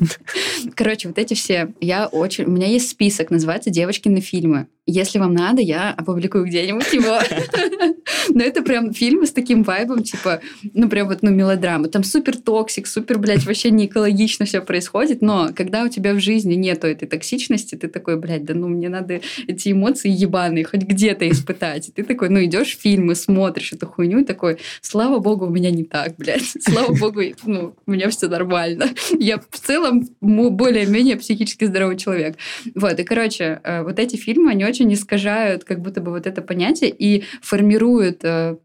короче, 0.75 1.09
вот 1.09 1.17
эти 1.17 1.33
все, 1.33 1.73
я 1.81 2.07
очень, 2.07 2.45
у 2.45 2.49
меня 2.49 2.67
есть 2.67 2.89
список, 2.89 3.29
называется 3.29 3.69
«Девочкины 3.69 4.21
фильмы». 4.21 4.67
Если 4.85 5.17
вам 5.17 5.33
надо, 5.33 5.61
я 5.61 5.91
опубликую 5.91 6.45
где-нибудь 6.45 6.91
его. 6.91 7.19
Но 8.29 8.43
это 8.43 8.61
прям 8.63 8.93
фильмы 8.93 9.25
с 9.25 9.31
таким 9.31 9.63
вайбом, 9.63 10.03
типа, 10.03 10.41
ну, 10.73 10.89
прям 10.89 11.07
вот, 11.07 11.19
ну, 11.21 11.31
мелодрама. 11.31 11.87
Там 11.87 12.03
супер 12.03 12.37
toxic, 12.37 12.87
супер, 12.87 13.17
блядь, 13.17 13.45
вообще 13.45 13.71
не 13.71 13.85
экологично 13.85 14.45
все 14.45 14.61
происходит. 14.61 15.21
Но 15.21 15.49
когда 15.55 15.83
у 15.83 15.87
тебя 15.87 16.13
в 16.13 16.19
жизни 16.19 16.55
нету 16.55 16.87
этой 16.87 17.07
токсичности, 17.07 17.75
ты 17.75 17.87
такой, 17.87 18.17
блядь, 18.17 18.43
да 18.43 18.53
ну, 18.53 18.67
мне 18.67 18.89
надо 18.89 19.21
эти 19.47 19.71
эмоции 19.71 20.09
ебаные 20.09 20.65
хоть 20.65 20.81
где-то 20.81 21.29
испытать. 21.29 21.87
И 21.87 21.91
ты 21.91 22.03
такой, 22.03 22.27
ну, 22.27 22.43
идешь 22.43 22.75
в 22.75 22.81
фильмы, 22.81 23.15
смотришь 23.15 23.71
эту 23.71 23.87
хуйню 23.87 24.19
и 24.19 24.25
такой, 24.25 24.57
слава 24.81 25.19
богу, 25.19 25.45
у 25.45 25.49
меня 25.49 25.71
не 25.71 25.85
так, 25.85 26.17
блядь. 26.17 26.43
Слава 26.59 26.93
богу, 26.93 27.21
ну, 27.45 27.75
у 27.85 27.91
меня 27.91 28.09
все 28.09 28.27
нормально. 28.27 28.89
Я 29.17 29.37
в 29.37 29.59
целом 29.59 30.07
более-менее 30.19 31.15
психически 31.15 31.65
здоровый 31.65 31.97
человек. 31.97 32.35
Вот, 32.75 32.99
и, 32.99 33.03
короче, 33.03 33.61
э, 33.63 33.83
вот 33.83 33.99
эти 33.99 34.15
фильмы, 34.15 34.51
они 34.51 34.65
очень 34.65 34.72
искажают 34.81 35.63
как 35.63 35.81
будто 35.81 36.01
бы 36.01 36.11
вот 36.11 36.27
это 36.27 36.41
понятие 36.41 36.89
и 36.89 37.23
формируют 37.41 38.23
э, 38.23 38.57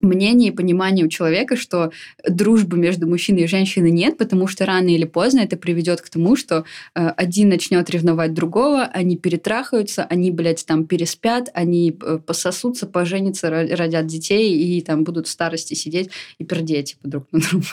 мнение 0.00 0.50
и 0.50 0.54
понимание 0.54 1.04
у 1.04 1.08
человека, 1.08 1.56
что 1.56 1.90
дружбы 2.28 2.76
между 2.76 3.08
мужчиной 3.08 3.42
и 3.42 3.46
женщиной 3.46 3.90
нет, 3.90 4.16
потому 4.16 4.46
что 4.46 4.64
рано 4.64 4.88
или 4.88 5.04
поздно 5.04 5.40
это 5.40 5.56
приведет 5.56 6.00
к 6.00 6.08
тому, 6.08 6.36
что 6.36 6.64
э, 6.94 7.08
один 7.08 7.48
начнет 7.48 7.88
ревновать 7.90 8.32
другого, 8.32 8.84
они 8.84 9.16
перетрахаются, 9.16 10.04
они, 10.04 10.30
блядь, 10.30 10.64
там 10.64 10.86
переспят, 10.86 11.48
они 11.52 11.96
э, 12.00 12.18
пососутся, 12.24 12.86
поженятся, 12.86 13.50
родят 13.50 14.06
детей 14.06 14.56
и 14.56 14.80
там 14.82 15.04
будут 15.04 15.26
в 15.26 15.30
старости 15.30 15.74
сидеть 15.74 16.10
и 16.38 16.44
пердеть 16.44 16.92
типа, 16.92 17.08
друг 17.08 17.26
на 17.32 17.40
друга. 17.40 17.66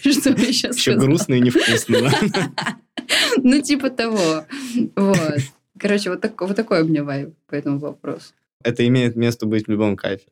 Что 0.12 0.30
я 0.30 0.52
сейчас 0.52 0.76
Еще 0.76 0.96
грустно 0.96 1.34
и 1.34 1.40
невкусно, 1.40 2.10
Ну, 3.42 3.60
типа 3.60 3.90
того. 3.90 4.44
Вот. 4.96 5.40
Короче, 5.82 6.10
вот, 6.10 6.20
так, 6.20 6.40
вот 6.40 6.54
такой 6.54 6.82
у 6.82 6.86
меня 6.86 7.02
вайб 7.02 7.34
по 7.48 7.56
этому 7.56 7.80
вопросу. 7.80 8.32
Это 8.62 8.86
имеет 8.86 9.16
место 9.16 9.46
быть 9.46 9.66
в 9.66 9.70
любом 9.70 9.96
кайфе. 9.96 10.28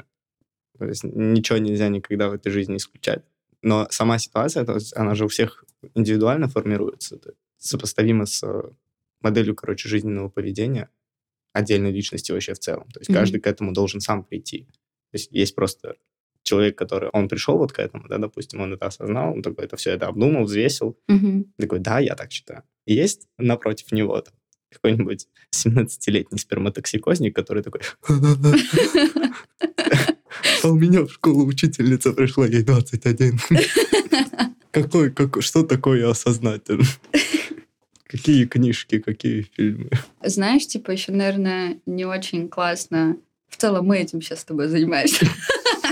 То 0.79 0.87
есть 0.87 1.03
ничего 1.03 1.59
нельзя 1.59 1.89
никогда 1.89 2.29
в 2.29 2.35
этой 2.35 2.53
жизни 2.53 2.77
исключать. 2.77 3.25
Но 3.61 3.89
сама 3.91 4.19
ситуация, 4.19 4.65
то 4.65 4.75
есть 4.75 4.97
она 4.97 5.17
же 5.17 5.25
у 5.25 5.29
всех 5.29 5.65
индивидуально 5.95 6.49
формируется. 6.49 7.17
Это 7.17 7.33
сопоставимо 7.59 8.27
с 8.27 8.43
э, 8.45 8.63
моделью, 9.21 9.57
короче, 9.57 9.89
жизненного 9.89 10.29
поведения 10.29 10.89
отдельной 11.53 11.91
личности 11.91 12.31
вообще 12.31 12.55
в 12.55 12.61
целом. 12.61 12.89
То 12.93 13.01
есть 13.01 13.11
mm-hmm. 13.11 13.15
каждый 13.15 13.41
к 13.41 13.47
этому 13.49 13.73
должен 13.73 14.01
сам 14.01 14.23
прийти. 14.23 14.69
То 15.11 15.15
есть 15.15 15.33
есть 15.33 15.57
просто 15.57 15.97
человек, 16.45 16.79
который, 16.79 17.11
он 17.13 17.29
пришел 17.29 17.59
вот 17.59 17.73
к 17.73 17.81
этому, 17.81 18.07
да, 18.09 18.19
допустим, 18.19 18.61
он 18.61 18.73
это 18.73 18.87
осознал, 18.87 19.35
он 19.35 19.43
такой 19.43 19.65
это 19.65 19.77
все 19.77 19.91
это 19.91 20.07
обдумал, 20.07 20.45
взвесил, 20.45 20.97
mm-hmm. 21.11 21.45
такой, 21.59 21.81
да, 21.81 21.99
я 21.99 22.15
так 22.15 22.31
считаю. 22.31 22.63
И 22.87 22.95
есть 22.95 23.27
напротив 23.37 23.91
него 23.91 24.21
там, 24.21 24.35
какой-нибудь 24.71 25.29
17-летний 25.55 26.39
сперматоксикозник, 26.39 27.35
который 27.35 27.63
такой... 27.63 27.81
А 30.63 30.69
у 30.69 30.75
меня 30.75 31.05
в 31.05 31.11
школу 31.11 31.45
учительница 31.47 32.13
пришла, 32.13 32.47
ей 32.47 32.63
21. 32.63 33.41
Какой, 34.71 35.11
какой, 35.11 35.43
что 35.43 35.63
такое 35.65 36.09
осознать? 36.09 36.63
Какие 38.07 38.47
книжки, 38.47 38.99
какие 38.99 39.43
фильмы? 39.57 39.91
Знаешь, 40.25 40.67
типа 40.67 40.91
еще, 40.91 41.13
наверное, 41.13 41.81
не 41.87 42.05
очень 42.05 42.49
классно. 42.49 43.17
В 43.49 43.57
целом 43.57 43.87
мы 43.87 43.99
этим 43.99 44.23
сейчас 44.23 44.41
с 44.41 44.45
тобой 44.45 44.69
занимаемся. 44.69 45.27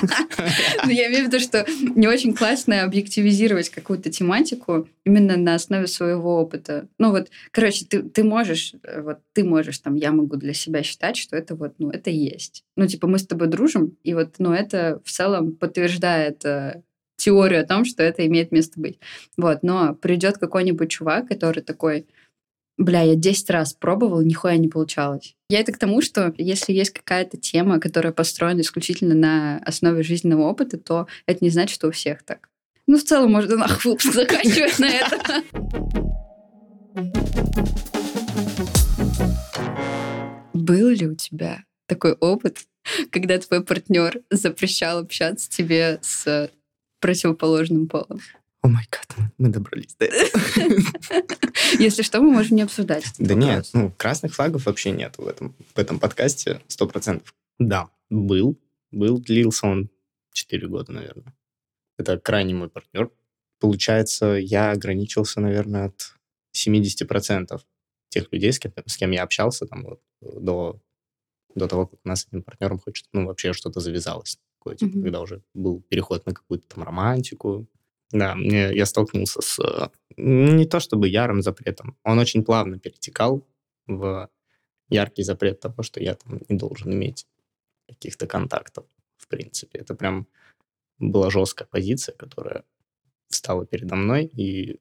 Но 0.84 0.90
я 0.90 1.08
имею 1.08 1.24
в 1.24 1.26
виду, 1.28 1.40
что 1.40 1.66
не 1.94 2.06
очень 2.06 2.34
классно 2.34 2.82
объективизировать 2.82 3.70
какую-то 3.70 4.11
тематику 4.11 4.88
именно 5.04 5.37
на 5.37 5.54
основе 5.54 5.87
своего 5.87 6.40
опыта. 6.40 6.88
Ну 6.98 7.11
вот, 7.11 7.28
короче, 7.50 7.84
ты, 7.84 8.02
ты 8.02 8.24
можешь, 8.24 8.74
э, 8.82 9.02
вот 9.02 9.18
ты 9.32 9.44
можешь, 9.44 9.78
там, 9.78 9.94
я 9.94 10.12
могу 10.12 10.37
для 10.37 10.54
себя 10.54 10.82
считать, 10.82 11.16
что 11.16 11.37
это 11.37 11.54
вот, 11.54 11.74
ну, 11.78 11.90
это 11.90 12.11
есть. 12.11 12.64
Ну, 12.76 12.87
типа, 12.87 13.06
мы 13.06 13.18
с 13.18 13.26
тобой 13.26 13.48
дружим, 13.48 13.96
и 14.02 14.14
вот, 14.14 14.37
ну, 14.38 14.52
это 14.52 15.00
в 15.04 15.11
целом 15.11 15.56
подтверждает 15.56 16.44
э, 16.44 16.82
теорию 17.16 17.62
о 17.62 17.66
том, 17.66 17.84
что 17.84 18.02
это 18.02 18.26
имеет 18.26 18.52
место 18.52 18.80
быть. 18.80 18.98
Вот, 19.37 19.62
но 19.62 19.94
придет 19.94 20.38
какой-нибудь 20.38 20.90
чувак, 20.90 21.28
который 21.28 21.62
такой, 21.62 22.06
Бля, 22.78 23.02
я 23.02 23.16
10 23.16 23.50
раз 23.50 23.74
пробовал, 23.74 24.22
нихуя 24.22 24.56
не 24.56 24.68
получалось. 24.68 25.34
Я 25.48 25.58
это 25.58 25.72
к 25.72 25.78
тому, 25.78 26.00
что 26.00 26.32
если 26.38 26.72
есть 26.72 26.92
какая-то 26.92 27.36
тема, 27.36 27.80
которая 27.80 28.12
построена 28.12 28.60
исключительно 28.60 29.16
на 29.16 29.58
основе 29.66 30.04
жизненного 30.04 30.42
опыта, 30.42 30.78
то 30.78 31.08
это 31.26 31.44
не 31.44 31.50
значит, 31.50 31.74
что 31.74 31.88
у 31.88 31.90
всех 31.90 32.22
так. 32.22 32.48
Ну, 32.86 32.96
в 32.96 33.02
целом, 33.02 33.32
можно 33.32 33.56
нахуй 33.56 33.98
заканчивать 34.02 34.78
на 34.78 34.90
это. 34.90 35.42
Был 40.54 40.88
ли 40.90 41.08
у 41.08 41.16
тебя 41.16 41.64
такой 41.86 42.12
опыт, 42.12 42.58
когда 43.10 43.38
твой 43.38 43.64
партнер 43.64 44.20
запрещал 44.30 45.00
общаться 45.00 45.50
тебе 45.50 45.98
с 46.02 46.48
противоположным 47.00 47.88
полом? 47.88 48.20
О 48.62 48.68
май 48.68 48.84
гад, 48.90 49.30
мы 49.38 49.50
добрались 49.50 49.94
до 49.94 50.06
этого. 50.06 50.42
Если 51.78 52.02
что, 52.02 52.20
мы 52.20 52.32
можем 52.32 52.56
не 52.56 52.62
обсуждать. 52.62 53.04
Да 53.18 53.34
нет, 53.34 53.68
ну, 53.72 53.92
красных 53.92 54.34
флагов 54.34 54.66
вообще 54.66 54.90
нет 54.90 55.16
в 55.16 55.26
этом, 55.26 55.54
в 55.74 55.78
этом 55.78 56.00
подкасте, 56.00 56.60
сто 56.66 56.88
процентов. 56.88 57.34
Да, 57.58 57.88
был. 58.10 58.58
Был, 58.90 59.20
длился 59.20 59.66
он 59.66 59.90
4 60.32 60.66
года, 60.66 60.92
наверное. 60.92 61.34
Это 61.98 62.18
крайний 62.18 62.54
мой 62.54 62.68
партнер. 62.68 63.10
получается, 63.60 64.26
я 64.26 64.70
ограничился, 64.70 65.40
наверное, 65.40 65.86
от 65.86 66.14
70% 66.56 67.60
тех 68.08 68.32
людей, 68.32 68.52
с 68.52 68.58
кем, 68.58 68.72
с 68.86 68.96
кем 68.96 69.10
я 69.10 69.22
общался 69.22 69.66
там 69.66 69.84
вот, 69.84 70.00
до, 70.20 70.80
до 71.54 71.68
того, 71.68 71.86
как 71.86 72.00
у 72.04 72.08
нас 72.08 72.22
с 72.22 72.26
этим 72.26 72.42
партнером 72.42 72.78
хоть 72.78 73.04
ну, 73.12 73.26
вообще 73.26 73.52
что-то 73.52 73.80
завязалось. 73.80 74.38
Такое, 74.58 74.76
типа, 74.76 74.96
mm-hmm. 74.96 75.02
Когда 75.02 75.20
уже 75.20 75.42
был 75.54 75.80
переход 75.82 76.26
на 76.26 76.34
какую-то 76.34 76.66
там 76.68 76.84
романтику. 76.84 77.68
Да, 78.10 78.34
мне, 78.34 78.74
я 78.74 78.86
столкнулся 78.86 79.40
с 79.42 79.90
не 80.16 80.66
то 80.66 80.80
чтобы 80.80 81.08
ярым 81.08 81.42
запретом, 81.42 81.96
он 82.02 82.18
очень 82.18 82.44
плавно 82.44 82.78
перетекал 82.78 83.46
в 83.86 84.28
яркий 84.88 85.22
запрет 85.22 85.60
того, 85.60 85.82
что 85.82 86.00
я 86.02 86.14
там 86.14 86.40
не 86.48 86.56
должен 86.56 86.92
иметь 86.92 87.26
каких-то 87.88 88.26
контактов, 88.26 88.86
в 89.16 89.28
принципе. 89.28 89.78
Это 89.78 89.94
прям 89.94 90.26
была 90.98 91.30
жесткая 91.30 91.68
позиция, 91.68 92.14
которая 92.14 92.64
встала 93.28 93.66
передо 93.66 93.94
мной, 93.94 94.24
и 94.24 94.80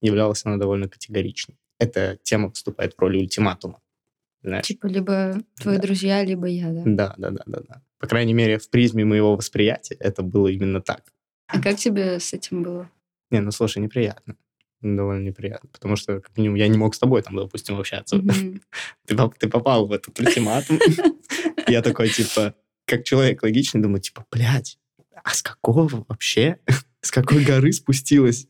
являлась 0.00 0.44
она 0.44 0.56
довольно 0.56 0.88
категоричной. 0.88 1.58
Эта 1.78 2.18
тема 2.22 2.48
выступает 2.48 2.94
в 2.94 2.98
роли 2.98 3.18
ультиматума. 3.18 3.80
Знаешь? 4.42 4.66
Типа 4.66 4.86
либо 4.86 5.34
твои 5.56 5.76
да. 5.76 5.82
друзья, 5.82 6.24
либо 6.24 6.46
я, 6.46 6.70
да? 6.70 6.82
Да, 6.84 7.14
да, 7.18 7.30
да, 7.30 7.42
да, 7.46 7.60
да. 7.68 7.82
По 7.98 8.06
крайней 8.06 8.34
мере, 8.34 8.58
в 8.58 8.70
призме 8.70 9.04
моего 9.04 9.36
восприятия 9.36 9.94
это 9.94 10.22
было 10.22 10.48
именно 10.48 10.80
так. 10.80 11.12
А 11.52 11.60
как 11.60 11.76
тебе 11.76 12.20
с 12.20 12.32
этим 12.32 12.62
было? 12.62 12.90
Не, 13.30 13.40
ну 13.40 13.50
слушай, 13.50 13.78
неприятно. 13.78 14.36
Довольно 14.80 15.26
неприятно. 15.26 15.68
Потому 15.72 15.96
что, 15.96 16.20
как 16.20 16.36
минимум, 16.36 16.56
я 16.56 16.68
не 16.68 16.78
мог 16.78 16.94
с 16.94 16.98
тобой 16.98 17.22
там, 17.22 17.36
допустим, 17.36 17.78
общаться. 17.78 18.16
Mm-hmm. 18.16 18.60
ты, 19.06 19.16
ты 19.38 19.48
попал 19.48 19.86
в 19.86 19.92
этот 19.92 20.18
ультиматум. 20.18 20.78
Я 21.68 21.82
такой, 21.82 22.08
типа, 22.08 22.54
как 22.86 23.04
человек 23.04 23.42
логичный, 23.42 23.82
думаю, 23.82 24.00
типа, 24.00 24.24
блядь, 24.32 24.78
а 25.22 25.34
с 25.34 25.42
какого 25.42 26.04
вообще, 26.08 26.58
с 27.02 27.10
какой 27.10 27.44
горы 27.44 27.72
спустилась 27.72 28.46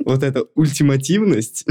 вот 0.00 0.22
эта 0.22 0.44
ультимативность? 0.54 1.66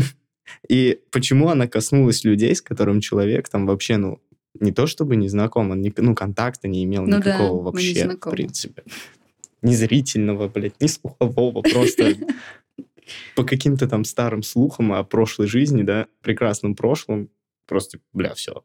И 0.70 1.00
почему 1.12 1.50
она 1.50 1.68
коснулась 1.68 2.24
людей, 2.24 2.56
с 2.56 2.62
которым 2.62 3.02
человек 3.02 3.50
там 3.50 3.66
вообще, 3.66 3.98
ну, 3.98 4.22
не 4.60 4.72
то 4.72 4.88
чтобы 4.88 5.16
не 5.16 5.28
знаком, 5.28 5.72
он 5.72 5.82
не, 5.82 5.94
ну, 5.96 6.16
контакта 6.16 6.68
не 6.68 6.84
имел 6.84 7.06
ну 7.06 7.18
никакого 7.18 7.60
да, 7.60 7.64
вообще, 7.64 8.10
в 8.10 8.30
принципе. 8.30 8.84
Ни 9.62 9.74
зрительного, 9.74 10.48
блядь, 10.48 10.80
ни 10.82 10.88
слухового, 10.88 11.62
просто 11.62 12.16
по 13.36 13.44
каким-то 13.44 13.88
там 13.88 14.04
старым 14.04 14.44
слухам 14.44 14.94
о 14.94 15.04
прошлой 15.04 15.48
жизни, 15.48 15.84
да, 15.84 16.08
прекрасном 16.22 16.76
прошлом, 16.76 17.30
просто, 17.68 18.00
бля, 18.14 18.34
все, 18.34 18.64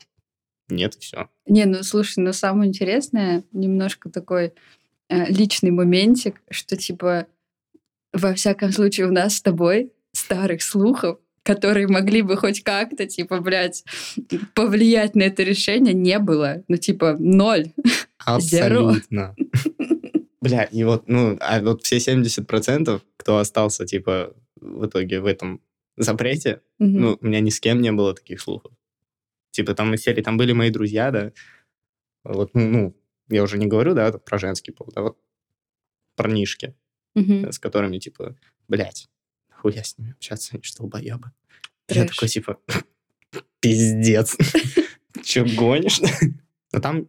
нет, 0.68 0.96
и 0.96 1.00
все. 1.00 1.28
Не, 1.46 1.64
ну 1.64 1.82
слушай, 1.82 2.20
но 2.20 2.32
самое 2.32 2.68
интересное, 2.68 3.44
немножко 3.52 4.11
такой 4.11 4.52
э, 5.09 5.26
личный 5.26 5.70
моментик, 5.70 6.40
что 6.50 6.76
типа 6.76 7.26
во 8.12 8.35
всяком 8.35 8.72
случае 8.72 9.06
у 9.06 9.12
нас 9.12 9.37
с 9.37 9.42
тобой 9.42 9.92
старых 10.12 10.62
слухов, 10.62 11.18
которые 11.42 11.87
могли 11.87 12.22
бы 12.22 12.37
хоть 12.37 12.62
как-то, 12.62 13.06
типа, 13.06 13.40
блядь, 13.40 13.85
повлиять 14.54 15.14
на 15.14 15.22
это 15.22 15.44
решение, 15.44 15.94
не 15.94 16.18
было. 16.18 16.64
Ну, 16.66 16.76
типа, 16.76 17.16
ноль. 17.18 17.70
Абсолютно. 18.18 19.37
Бля, 20.46 20.64
и 20.64 20.85
вот, 20.85 21.09
ну, 21.09 21.37
а 21.40 21.61
вот 21.61 21.82
все 21.82 21.96
70%, 21.96 23.02
кто 23.16 23.38
остался, 23.38 23.87
типа, 23.87 24.35
в 24.56 24.87
итоге 24.87 25.20
в 25.20 25.26
этом 25.26 25.61
запрете, 25.96 26.62
mm-hmm. 26.80 26.87
ну, 26.87 27.18
у 27.20 27.26
меня 27.26 27.40
ни 27.40 27.50
с 27.50 27.61
кем 27.61 27.80
не 27.80 27.92
было 27.92 28.14
таких 28.14 28.40
слухов. 28.40 28.72
Типа, 29.50 29.74
там 29.74 29.94
из 29.94 30.02
серии, 30.02 30.22
там 30.22 30.37
были 30.37 30.52
мои 30.52 30.70
друзья, 30.70 31.11
да, 31.11 31.32
вот, 32.24 32.54
ну, 32.54 32.68
ну 32.70 32.96
я 33.28 33.42
уже 33.42 33.59
не 33.59 33.66
говорю, 33.66 33.94
да, 33.94 34.12
про 34.12 34.38
женский 34.38 34.72
пол, 34.72 34.88
да, 34.94 35.02
вот 35.02 35.18
парнишки, 36.14 36.74
mm-hmm. 37.16 37.52
с 37.52 37.59
которыми, 37.59 37.98
типа, 37.98 38.37
блядь, 38.68 39.09
хуя 39.50 39.82
с 39.82 39.98
ними 39.98 40.12
общаться, 40.12 40.54
они 40.54 40.62
что, 40.62 40.78
долбоебы. 40.78 41.32
Я 41.88 42.06
такой, 42.06 42.28
типа, 42.28 42.59
пиздец, 43.61 44.37
че 45.24 45.44
гонишь? 45.44 46.00
Но 46.72 46.80
там 46.80 47.09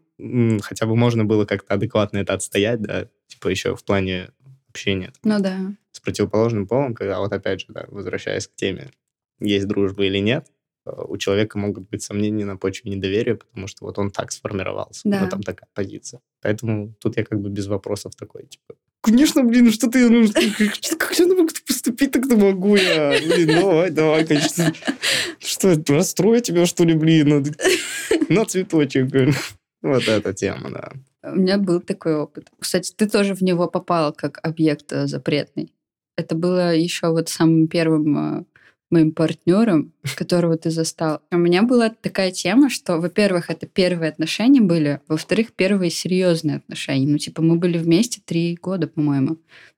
хотя 0.61 0.85
бы 0.85 0.95
можно 0.95 1.25
было 1.25 1.45
как-то 1.45 1.75
адекватно 1.75 2.17
это 2.19 2.33
отстоять, 2.33 2.81
да, 2.81 3.07
типа 3.27 3.49
еще 3.49 3.75
в 3.75 3.83
плане 3.83 4.29
общения. 4.69 5.11
Ну 5.23 5.39
да. 5.39 5.57
С 5.91 5.99
противоположным 5.99 6.67
полом, 6.67 6.93
когда 6.93 7.19
вот 7.19 7.31
опять 7.33 7.61
же, 7.61 7.67
да, 7.69 7.85
возвращаясь 7.87 8.47
к 8.47 8.55
теме, 8.55 8.91
есть 9.39 9.67
дружба 9.67 10.05
или 10.05 10.19
нет, 10.19 10.47
э, 10.85 10.91
у 11.07 11.17
человека 11.17 11.57
могут 11.57 11.89
быть 11.89 12.03
сомнения 12.03 12.45
на 12.45 12.57
почве 12.57 12.91
недоверия, 12.91 13.35
потому 13.35 13.67
что 13.67 13.85
вот 13.85 13.97
он 13.97 14.11
так 14.11 14.31
сформировался, 14.31 15.01
да. 15.05 15.21
вот 15.21 15.29
там 15.29 15.41
такая 15.43 15.69
позиция. 15.73 16.21
Поэтому 16.41 16.93
тут 16.99 17.17
я 17.17 17.23
как 17.23 17.39
бы 17.39 17.49
без 17.49 17.67
вопросов 17.67 18.15
такой, 18.15 18.45
типа, 18.47 18.75
конечно, 19.01 19.43
блин, 19.43 19.65
ну 19.65 19.71
что 19.71 19.87
ты, 19.87 20.09
ну, 20.09 20.27
как, 20.27 20.97
как 20.99 21.19
я 21.19 21.27
могу 21.27 21.49
поступить, 21.65 22.11
так-то 22.11 22.35
могу 22.35 22.75
я. 22.75 23.17
Блин, 23.25 23.47
давай, 23.47 23.91
давай, 23.91 24.25
конечно. 24.25 24.73
Что, 25.39 25.75
расстрою 25.87 26.41
тебя, 26.41 26.65
что 26.65 26.83
ли, 26.83 26.93
блин? 26.93 27.29
Ну, 27.29 27.43
на 28.29 28.45
цветочек. 28.45 29.07
Вот 29.81 30.07
эта 30.07 30.33
тема, 30.33 30.69
да. 30.71 30.91
У 31.31 31.35
меня 31.35 31.57
был 31.57 31.81
такой 31.81 32.15
опыт. 32.15 32.49
Кстати, 32.59 32.93
ты 32.95 33.07
тоже 33.07 33.33
в 33.35 33.41
него 33.41 33.67
попал 33.67 34.13
как 34.13 34.39
объект 34.43 34.91
э, 34.91 35.07
запретный. 35.07 35.73
Это 36.15 36.35
было 36.35 36.75
еще 36.75 37.09
вот 37.09 37.29
самым 37.29 37.67
первым 37.67 38.17
э, 38.39 38.43
моим 38.89 39.11
партнером, 39.11 39.93
которого 40.15 40.57
ты 40.57 40.71
застал. 40.71 41.21
У 41.31 41.37
меня 41.37 41.63
была 41.63 41.89
такая 41.89 42.31
тема, 42.31 42.69
что, 42.69 42.97
во-первых, 42.97 43.49
это 43.49 43.67
первые 43.67 44.09
отношения 44.09 44.61
были, 44.61 45.01
во-вторых, 45.07 45.53
первые 45.53 45.91
серьезные 45.91 46.57
отношения. 46.57 47.07
Ну, 47.07 47.17
типа, 47.17 47.41
мы 47.41 47.57
были 47.57 47.77
вместе 47.77 48.21
три 48.23 48.57
года, 48.61 48.87
по-моему. 48.87 49.37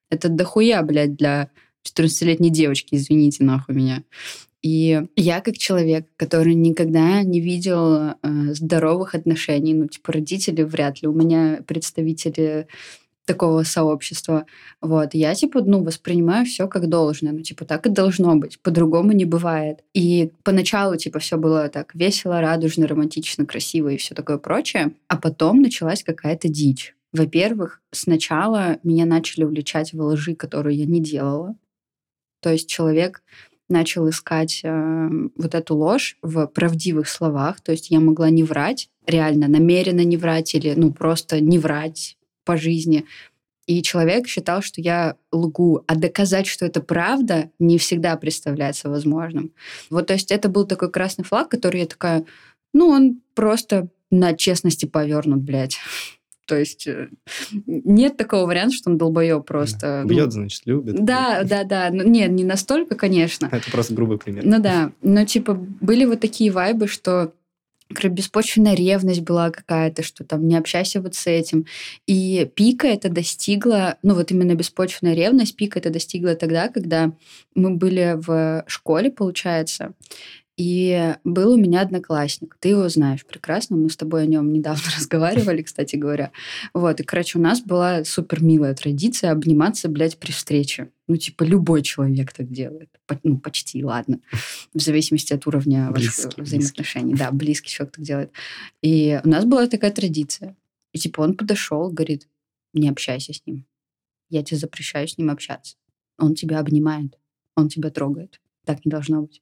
Это 0.09 0.29
дохуя, 0.29 0.81
блядь, 0.83 1.15
для 1.15 1.49
14-летней 1.85 2.49
девочки, 2.49 2.95
извините, 2.95 3.43
нахуй 3.43 3.75
меня. 3.75 4.03
И 4.61 5.01
я 5.15 5.41
как 5.41 5.57
человек, 5.57 6.07
который 6.17 6.53
никогда 6.53 7.23
не 7.23 7.39
видел 7.39 7.95
э, 7.95 8.13
здоровых 8.53 9.15
отношений, 9.15 9.73
ну, 9.73 9.87
типа, 9.87 10.11
родители 10.11 10.63
вряд 10.63 11.01
ли, 11.01 11.07
у 11.07 11.13
меня 11.13 11.61
представители 11.65 12.67
такого 13.29 13.61
сообщества. 13.63 14.47
Вот. 14.81 15.13
Я, 15.13 15.35
типа, 15.35 15.61
ну, 15.61 15.83
воспринимаю 15.83 16.45
все 16.47 16.67
как 16.67 16.89
должное. 16.89 17.31
Ну, 17.31 17.41
типа, 17.41 17.63
так 17.63 17.85
и 17.85 17.89
должно 17.89 18.35
быть. 18.35 18.59
По-другому 18.59 19.11
не 19.11 19.25
бывает. 19.25 19.83
И 19.93 20.31
поначалу, 20.43 20.97
типа, 20.97 21.19
все 21.19 21.37
было 21.37 21.69
так 21.69 21.93
весело, 21.93 22.41
радужно, 22.41 22.87
романтично, 22.87 23.45
красиво 23.45 23.89
и 23.89 23.97
все 23.97 24.15
такое 24.15 24.39
прочее. 24.39 24.93
А 25.07 25.15
потом 25.15 25.61
началась 25.61 26.03
какая-то 26.03 26.49
дичь. 26.49 26.95
Во-первых, 27.13 27.81
сначала 27.91 28.77
меня 28.83 29.05
начали 29.05 29.43
увлечать 29.43 29.93
во 29.93 30.05
лжи, 30.07 30.33
которую 30.35 30.75
я 30.75 30.85
не 30.85 30.99
делала. 30.99 31.55
То 32.41 32.51
есть 32.51 32.67
человек 32.67 33.21
начал 33.69 34.10
искать 34.10 34.62
э, 34.63 35.10
вот 35.36 35.55
эту 35.55 35.75
ложь 35.75 36.17
в 36.21 36.47
правдивых 36.47 37.08
словах. 37.08 37.62
То 37.62 37.71
есть 37.71 37.91
я 37.91 37.99
могла 37.99 38.29
не 38.29 38.43
врать, 38.43 38.89
реально 39.05 39.47
намеренно 39.47 40.03
не 40.03 40.17
врать 40.17 40.53
или 40.55 40.73
ну 40.75 40.91
просто 40.91 41.39
не 41.39 41.60
врать 41.60 42.17
по 42.45 42.58
жизни. 42.58 43.05
И 43.67 43.84
человек 43.84 44.27
считал, 44.27 44.63
что 44.63 44.82
я 44.82 45.15
лгу, 45.32 45.84
а 45.86 45.95
доказать, 45.95 46.47
что 46.47 46.65
это 46.65 46.82
правда, 46.82 47.51
не 47.60 47.77
всегда 47.77 48.17
представляется 48.17 48.89
возможным. 48.89 49.51
Вот, 49.91 50.08
то 50.08 50.13
есть 50.13 50.32
это 50.32 50.49
был 50.49 50.65
такой 50.65 50.91
красный 50.91 51.23
флаг, 51.23 51.49
который 51.49 51.82
я 51.82 51.86
такая, 51.86 52.25
ну, 52.73 52.88
он 52.88 53.21
просто 53.36 53.89
на 54.10 54.34
честности 54.34 54.86
повернут, 54.86 55.41
блядь. 55.41 55.77
То 56.49 56.57
есть 56.57 56.88
э, 56.88 57.09
нет 57.67 58.17
такого 58.17 58.47
варианта, 58.47 58.75
что 58.75 58.89
он 58.89 58.97
долбоеб 58.97 59.45
просто. 59.45 60.03
Бьет, 60.07 60.25
ну, 60.25 60.31
значит, 60.31 60.63
любит. 60.65 60.95
Да, 61.05 61.43
да, 61.43 61.63
да. 61.63 61.91
Ну, 61.91 62.03
нет, 62.03 62.31
не 62.31 62.43
настолько, 62.43 62.95
конечно. 62.95 63.47
Это 63.51 63.69
просто 63.69 63.93
грубый 63.93 64.17
пример. 64.17 64.43
Ну 64.43 64.59
да. 64.59 64.91
Но 65.03 65.23
типа 65.25 65.53
были 65.53 66.05
вот 66.05 66.21
такие 66.21 66.49
вайбы, 66.51 66.88
что 66.88 67.33
беспочвенная 67.91 68.73
ревность 68.73 69.21
была 69.21 69.51
какая-то, 69.51 70.01
что 70.01 70.23
там 70.23 70.47
не 70.47 70.55
общайся 70.55 71.01
вот 71.01 71.13
с 71.13 71.27
этим. 71.27 71.67
И 72.07 72.49
пика 72.55 72.88
это 72.88 73.09
достигла, 73.09 73.97
ну 74.01 74.15
вот 74.15 74.31
именно 74.31 74.55
беспочвенная 74.55 75.13
ревность, 75.13 75.55
пика 75.55 75.77
это 75.77 75.91
достигла 75.91 76.33
тогда, 76.33 76.69
когда 76.69 77.12
мы 77.53 77.75
были 77.75 78.15
в 78.15 78.63
школе, 78.65 79.12
получается, 79.12 79.93
и 80.59 81.15
был 81.23 81.53
у 81.53 81.57
меня 81.57 81.79
одноклассник. 81.79 82.57
Ты 82.59 82.69
его 82.69 82.89
знаешь 82.89 83.25
прекрасно. 83.25 83.77
Мы 83.77 83.89
с 83.89 83.95
тобой 83.95 84.23
о 84.23 84.25
нем 84.25 84.51
недавно 84.53 84.83
разговаривали, 84.93 85.61
кстати 85.61 85.95
говоря. 85.95 86.33
Вот. 86.73 86.99
И, 86.99 87.03
короче, 87.03 87.39
у 87.39 87.41
нас 87.41 87.61
была 87.61 88.03
супер 88.03 88.43
милая 88.43 88.75
традиция 88.75 89.31
обниматься, 89.31 89.87
блядь, 89.87 90.17
при 90.17 90.33
встрече. 90.33 90.91
Ну, 91.07 91.15
типа, 91.15 91.43
любой 91.43 91.81
человек 91.81 92.33
так 92.33 92.51
делает. 92.51 92.89
Ну, 93.23 93.39
почти, 93.39 93.85
ладно. 93.85 94.19
В 94.73 94.81
зависимости 94.81 95.31
от 95.31 95.47
уровня 95.47 95.91
близкий, 95.91 96.25
ваших 96.25 96.43
взаимоотношений. 96.43 97.11
Близкий. 97.11 97.25
Да, 97.25 97.31
близкий 97.31 97.69
человек 97.69 97.95
так 97.95 98.03
делает. 98.03 98.31
И 98.81 99.21
у 99.23 99.29
нас 99.29 99.45
была 99.45 99.65
такая 99.67 99.91
традиция. 99.91 100.57
И, 100.91 100.99
типа, 100.99 101.21
он 101.21 101.37
подошел, 101.37 101.89
говорит, 101.89 102.27
не 102.73 102.89
общайся 102.89 103.31
с 103.31 103.41
ним. 103.45 103.65
Я 104.27 104.43
тебе 104.43 104.57
запрещаю 104.57 105.07
с 105.07 105.17
ним 105.17 105.29
общаться. 105.29 105.77
Он 106.17 106.35
тебя 106.35 106.59
обнимает. 106.59 107.17
Он 107.55 107.69
тебя 107.69 107.91
трогает. 107.91 108.41
Так 108.65 108.83
не 108.83 108.89
должно 108.89 109.21
быть. 109.21 109.41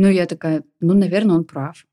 Ну, 0.00 0.08
я 0.08 0.24
такая, 0.24 0.62
ну, 0.80 0.94
наверное, 0.94 1.36
он 1.36 1.44
прав. 1.44 1.86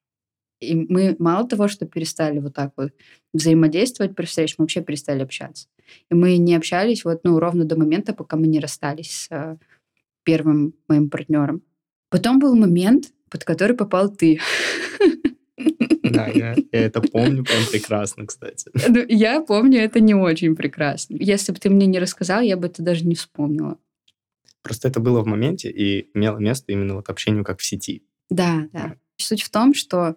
И 0.61 0.75
мы 0.75 1.17
мало 1.19 1.45
того, 1.45 1.67
что 1.67 1.85
перестали 1.85 2.39
вот 2.39 2.53
так 2.53 2.71
вот 2.77 2.93
взаимодействовать 3.33 4.15
при 4.15 4.25
встрече, 4.25 4.55
мы 4.57 4.63
вообще 4.63 4.81
перестали 4.81 5.23
общаться. 5.23 5.67
И 6.09 6.15
мы 6.15 6.37
не 6.37 6.55
общались 6.55 7.03
вот, 7.03 7.25
ну, 7.25 7.37
ровно 7.37 7.65
до 7.65 7.77
момента, 7.77 8.13
пока 8.13 8.37
мы 8.37 8.47
не 8.47 8.61
расстались 8.61 9.11
с 9.11 9.27
э, 9.29 9.57
первым 10.23 10.73
моим 10.87 11.09
партнером. 11.09 11.63
Потом 12.09 12.39
был 12.39 12.55
момент, 12.55 13.11
под 13.29 13.43
который 13.43 13.75
попал 13.75 14.09
ты. 14.09 14.39
Да, 16.03 16.27
я, 16.27 16.55
я 16.55 16.63
это 16.71 17.01
помню 17.01 17.43
прям 17.43 17.65
прекрасно, 17.69 18.25
кстати. 18.25 18.71
Ну, 18.87 19.03
я 19.09 19.41
помню 19.41 19.81
это 19.81 19.99
не 19.99 20.15
очень 20.15 20.55
прекрасно. 20.55 21.17
Если 21.19 21.51
бы 21.51 21.59
ты 21.59 21.69
мне 21.69 21.87
не 21.87 21.99
рассказал, 21.99 22.39
я 22.39 22.55
бы 22.55 22.67
это 22.67 22.81
даже 22.81 23.05
не 23.05 23.15
вспомнила. 23.15 23.77
Просто 24.63 24.87
это 24.87 24.99
было 24.99 25.21
в 25.21 25.27
моменте 25.27 25.69
и 25.69 26.09
имело 26.13 26.37
место 26.37 26.71
именно 26.71 26.95
вот 26.95 27.09
общению 27.09 27.43
как 27.43 27.59
в 27.59 27.65
сети. 27.65 28.03
Да, 28.29 28.67
да. 28.73 28.95
Суть 29.17 29.41
в 29.41 29.49
том, 29.49 29.73
что 29.73 30.15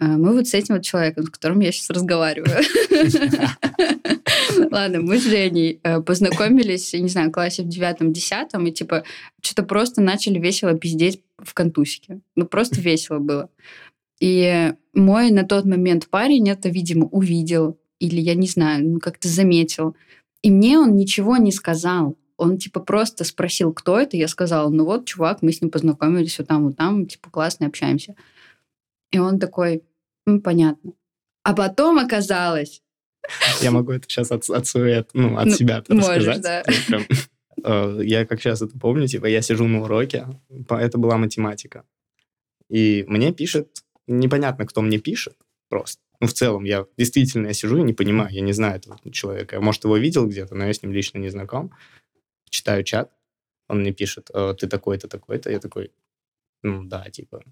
э, 0.00 0.06
мы 0.06 0.34
вот 0.34 0.48
с 0.48 0.54
этим 0.54 0.74
вот 0.74 0.84
человеком, 0.84 1.24
с 1.24 1.30
которым 1.30 1.60
я 1.60 1.72
сейчас 1.72 1.90
разговариваю. 1.90 2.62
Ладно, 4.70 5.00
мы 5.00 5.18
с 5.18 5.24
Женей 5.24 5.80
э, 5.82 6.00
познакомились, 6.00 6.92
не 6.92 7.08
знаю, 7.08 7.30
в 7.30 7.32
классе 7.32 7.62
в 7.62 7.68
девятом-десятом, 7.68 8.66
и 8.66 8.72
типа 8.72 9.04
что-то 9.40 9.62
просто 9.62 10.00
начали 10.00 10.38
весело 10.38 10.74
пиздеть 10.74 11.22
в 11.38 11.54
контусике. 11.54 12.20
Ну, 12.36 12.46
просто 12.46 12.80
весело 12.80 13.18
было. 13.18 13.50
И 14.20 14.72
мой 14.94 15.30
на 15.30 15.44
тот 15.44 15.64
момент 15.64 16.08
парень 16.08 16.48
это, 16.48 16.68
видимо, 16.68 17.06
увидел, 17.06 17.78
или 17.98 18.20
я 18.20 18.34
не 18.34 18.46
знаю, 18.46 18.88
ну, 18.88 19.00
как-то 19.00 19.28
заметил. 19.28 19.96
И 20.42 20.50
мне 20.50 20.78
он 20.78 20.96
ничего 20.96 21.36
не 21.36 21.52
сказал. 21.52 22.16
Он, 22.42 22.58
типа, 22.58 22.80
просто 22.80 23.22
спросил, 23.22 23.72
кто 23.72 24.00
это. 24.00 24.16
Я 24.16 24.26
сказала, 24.26 24.68
ну 24.68 24.84
вот, 24.84 25.06
чувак, 25.06 25.42
мы 25.42 25.52
с 25.52 25.60
ним 25.60 25.70
познакомились 25.70 26.38
вот 26.38 26.48
там, 26.48 26.64
вот 26.64 26.76
там, 26.76 27.06
типа, 27.06 27.30
классно 27.30 27.66
общаемся. 27.66 28.16
И 29.12 29.18
он 29.20 29.38
такой, 29.38 29.84
ну, 30.26 30.40
понятно. 30.40 30.92
А 31.44 31.54
потом 31.54 32.00
оказалось... 32.00 32.82
Я 33.60 33.70
могу 33.70 33.92
это 33.92 34.08
сейчас 34.08 34.32
от, 34.32 34.50
от, 34.50 34.66
своей, 34.66 35.04
ну, 35.14 35.38
от 35.38 35.46
ну, 35.46 35.52
себя 35.52 35.84
можешь, 35.88 36.26
рассказать. 36.26 36.42
Да. 36.42 36.72
Прям, 36.88 37.02
э, 37.64 38.00
я 38.04 38.26
как 38.26 38.40
сейчас 38.40 38.60
это 38.60 38.76
помню, 38.76 39.06
типа, 39.06 39.26
я 39.26 39.40
сижу 39.40 39.68
на 39.68 39.82
уроке, 39.82 40.26
это 40.68 40.98
была 40.98 41.16
математика. 41.18 41.84
И 42.68 43.04
мне 43.06 43.32
пишет, 43.32 43.84
непонятно, 44.08 44.66
кто 44.66 44.82
мне 44.82 44.98
пишет 44.98 45.36
просто. 45.68 46.02
Ну, 46.18 46.26
в 46.26 46.32
целом, 46.32 46.64
я 46.64 46.86
действительно 46.96 47.46
я 47.46 47.52
сижу 47.52 47.78
и 47.78 47.82
не 47.82 47.92
понимаю, 47.92 48.34
я 48.34 48.40
не 48.40 48.52
знаю 48.52 48.76
этого 48.78 48.98
человека. 49.12 49.54
Я, 49.56 49.62
может, 49.62 49.84
его 49.84 49.96
видел 49.96 50.26
где-то, 50.26 50.56
но 50.56 50.66
я 50.66 50.72
с 50.72 50.82
ним 50.82 50.92
лично 50.92 51.18
не 51.18 51.28
знаком 51.28 51.72
читаю 52.52 52.84
чат, 52.84 53.12
он 53.68 53.80
мне 53.80 53.92
пишет, 53.92 54.30
«Э, 54.34 54.54
ты 54.54 54.68
такой-то, 54.68 55.08
такой-то. 55.08 55.50
Я 55.50 55.58
такой, 55.58 55.90
ну 56.62 56.84
да, 56.84 57.10
типа, 57.10 57.42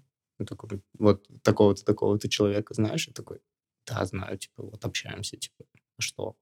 такой, 0.45 0.81
вот 0.97 1.27
такого-то, 1.43 1.83
такого-то 1.83 2.29
человека 2.29 2.73
знаешь? 2.73 3.07
Я 3.07 3.13
такой, 3.13 3.39
да, 3.85 4.05
знаю, 4.05 4.37
типа, 4.37 4.63
вот 4.63 4.85
общаемся, 4.85 5.37
типа, 5.37 5.65
а 5.97 6.01
что? 6.01 6.37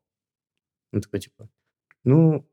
Он 0.92 1.02
такой, 1.02 1.20
типа, 1.20 1.50
ну, 2.04 2.48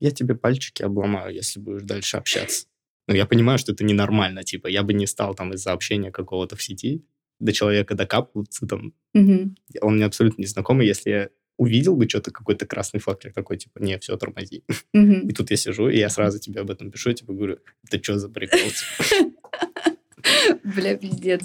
я 0.00 0.10
тебе 0.10 0.34
пальчики 0.34 0.82
обломаю, 0.82 1.34
если 1.34 1.60
будешь 1.60 1.82
дальше 1.82 2.16
общаться. 2.16 2.66
Ну, 3.06 3.14
я 3.14 3.26
понимаю, 3.26 3.58
что 3.58 3.72
это 3.72 3.84
ненормально, 3.84 4.42
типа, 4.42 4.66
я 4.66 4.82
бы 4.82 4.92
не 4.92 5.06
стал 5.06 5.34
там 5.34 5.52
из-за 5.54 5.72
общения 5.72 6.10
какого-то 6.10 6.56
в 6.56 6.62
сети 6.62 7.04
до 7.38 7.52
человека 7.52 7.94
докапываться, 7.94 8.66
там, 8.66 8.94
угу. 9.14 9.54
он 9.80 9.96
мне 9.96 10.04
абсолютно 10.04 10.42
незнакомый, 10.42 10.86
если 10.86 11.10
я 11.10 11.30
увидел 11.62 11.96
бы 11.96 12.08
что-то, 12.08 12.30
какой-то 12.30 12.66
красный 12.66 13.00
я 13.24 13.30
такой, 13.30 13.56
типа, 13.56 13.78
не, 13.78 13.98
все, 13.98 14.16
тормози. 14.16 14.64
Mm-hmm. 14.94 15.28
И 15.28 15.32
тут 15.32 15.50
я 15.50 15.56
сижу, 15.56 15.88
и 15.88 15.98
я 15.98 16.08
сразу 16.08 16.38
тебе 16.38 16.60
об 16.60 16.70
этом 16.70 16.90
пишу, 16.90 17.12
типа, 17.12 17.32
говорю, 17.32 17.58
это 17.88 18.02
что 18.02 18.18
за 18.18 18.28
прикол? 18.28 18.58
Бля, 20.64 20.96
пиздец. 20.96 21.42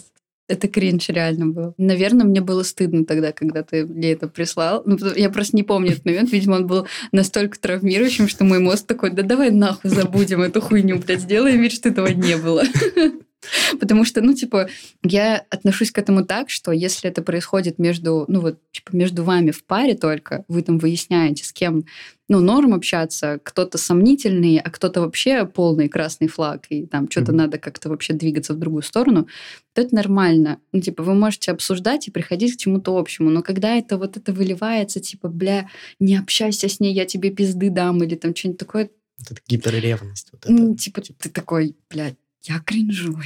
Это 0.50 0.70
кринж 0.70 1.10
реально 1.10 1.48
был. 1.48 1.74
Наверное, 1.78 2.26
мне 2.26 2.40
было 2.40 2.64
стыдно 2.64 3.06
тогда, 3.06 3.34
когда 3.34 3.64
ты 3.64 3.86
мне 3.86 4.14
это 4.14 4.30
прислал. 4.30 4.82
Ну, 4.86 4.98
я 5.16 5.30
просто 5.30 5.58
не 5.58 5.64
помню 5.64 5.92
этот 5.92 6.06
момент. 6.06 6.32
Видимо, 6.32 6.56
он 6.56 6.68
был 6.68 6.88
настолько 7.12 7.60
травмирующим, 7.60 8.30
что 8.30 8.46
мой 8.46 8.60
мозг 8.60 8.86
такой, 8.86 9.12
да 9.12 9.24
давай 9.24 9.52
нахуй 9.52 9.90
забудем 9.90 10.42
эту 10.42 10.62
хуйню, 10.62 11.00
блядь, 11.00 11.22
сделаем 11.22 11.62
вид, 11.62 11.74
что 11.74 11.90
этого 11.90 12.08
не 12.08 12.38
было. 12.38 12.64
Потому 13.80 14.04
что, 14.06 14.22
ну, 14.22 14.34
типа, 14.34 14.70
я 15.04 15.46
отношусь 15.50 15.92
к 15.92 15.98
этому 15.98 16.26
так, 16.26 16.50
что 16.50 16.72
если 16.72 17.10
это 17.10 17.22
происходит 17.22 17.80
между, 17.80 18.26
ну, 18.28 18.42
вот, 18.42 18.60
типа, 18.72 18.96
между 18.96 19.24
вами 19.24 19.52
в 19.52 19.64
паре 19.66 19.96
только, 19.96 20.44
вы 20.48 20.62
там 20.62 20.78
выясняете, 20.80 21.44
с 21.44 21.54
кем, 21.54 21.86
ну, 22.30 22.40
норм 22.40 22.74
общаться, 22.74 23.40
кто-то 23.44 23.78
сомнительный, 23.78 24.60
а 24.60 24.70
кто-то 24.70 25.02
вообще 25.02 25.46
полный 25.46 25.88
красный 25.88 26.28
флаг, 26.28 26.66
и 26.70 26.86
там 26.86 27.10
что-то 27.10 27.32
mm-hmm. 27.32 27.36
надо 27.36 27.58
как-то 27.58 27.90
вообще 27.90 28.14
двигаться 28.14 28.54
в 28.54 28.60
другую 28.60 28.84
сторону, 28.84 29.28
то 29.74 29.82
это 29.82 29.96
нормально. 29.96 30.60
Ну, 30.72 30.82
типа, 30.82 31.04
вы 31.04 31.14
можете 31.14 31.52
обсуждать 31.52 32.08
и 32.08 32.12
приходить 32.12 32.56
к 32.56 32.60
чему-то 32.60 32.98
общему, 32.98 33.30
но 33.30 33.44
когда 33.44 33.76
это 33.76 33.98
вот 33.98 34.18
это 34.18 34.34
выливается, 34.34 35.00
типа, 35.00 35.30
бля, 35.30 35.70
не 36.00 36.18
общайся 36.18 36.68
с 36.68 36.80
ней, 36.80 36.94
я 36.94 37.06
тебе 37.06 37.30
пизды 37.30 37.70
дам, 37.70 38.04
или 38.04 38.16
там 38.16 38.36
что-нибудь 38.36 38.60
такое, 38.60 38.90
вот 39.20 39.32
это 39.32 39.42
гиперревность. 39.48 40.30
Вот 40.32 40.46
это. 40.46 40.54
Ну, 40.54 40.76
типа, 40.76 41.02
типа, 41.02 41.24
ты 41.24 41.30
такой, 41.30 41.76
блядь, 41.90 42.18
я 42.44 42.60
кринжую. 42.60 43.24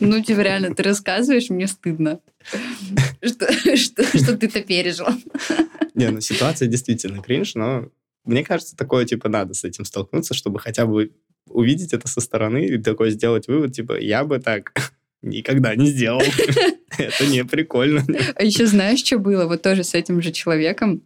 Ну, 0.00 0.22
типа, 0.22 0.40
реально, 0.40 0.74
ты 0.74 0.82
рассказываешь, 0.82 1.50
мне 1.50 1.66
стыдно, 1.66 2.20
что, 3.22 3.52
что, 3.76 4.02
что 4.04 4.36
ты-то 4.36 4.62
пережил. 4.62 5.08
Не, 5.94 6.10
ну, 6.10 6.22
ситуация 6.22 6.68
действительно 6.68 7.22
кринж, 7.22 7.54
но 7.54 7.90
мне 8.24 8.42
кажется, 8.42 8.76
такое, 8.76 9.04
типа, 9.04 9.28
надо 9.28 9.52
с 9.52 9.64
этим 9.64 9.84
столкнуться, 9.84 10.32
чтобы 10.32 10.58
хотя 10.58 10.86
бы 10.86 11.12
увидеть 11.46 11.92
это 11.92 12.08
со 12.08 12.20
стороны 12.20 12.64
и 12.64 12.78
такой 12.78 13.10
сделать 13.10 13.46
вывод, 13.46 13.74
типа, 13.74 14.00
я 14.00 14.24
бы 14.24 14.38
так 14.38 14.72
никогда 15.22 15.74
не 15.74 15.86
сделал. 15.86 16.22
Это 16.98 17.26
не 17.26 17.44
прикольно. 17.44 18.04
А 18.34 18.42
еще 18.42 18.66
знаешь, 18.66 19.00
что 19.00 19.18
было? 19.18 19.46
Вот 19.46 19.62
тоже 19.62 19.84
с 19.84 19.94
этим 19.94 20.22
же 20.22 20.32
человеком, 20.32 21.02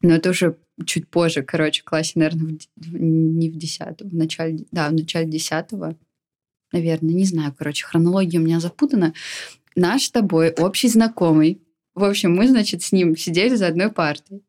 но 0.00 0.14
это 0.14 0.30
уже 0.30 0.56
чуть 0.86 1.08
позже, 1.08 1.42
короче, 1.42 1.82
в 1.82 1.84
классе, 1.84 2.12
наверное, 2.14 2.58
в, 2.76 2.96
не 2.96 3.50
в 3.50 3.56
десятом, 3.56 4.10
в 4.10 4.14
начале, 4.14 4.64
да, 4.70 4.88
в 4.88 4.92
начале 4.92 5.28
десятого 5.28 5.96
наверное, 6.72 7.14
не 7.14 7.24
знаю, 7.24 7.54
короче, 7.56 7.86
хронология 7.86 8.40
у 8.40 8.42
меня 8.42 8.60
запутана. 8.60 9.14
Наш 9.76 10.04
с 10.04 10.10
тобой 10.10 10.50
общий 10.50 10.88
знакомый. 10.88 11.60
В 11.94 12.04
общем, 12.04 12.34
мы, 12.34 12.48
значит, 12.48 12.82
с 12.82 12.92
ним 12.92 13.16
сидели 13.16 13.54
за 13.54 13.68
одной 13.68 13.90
партой. 13.90 14.42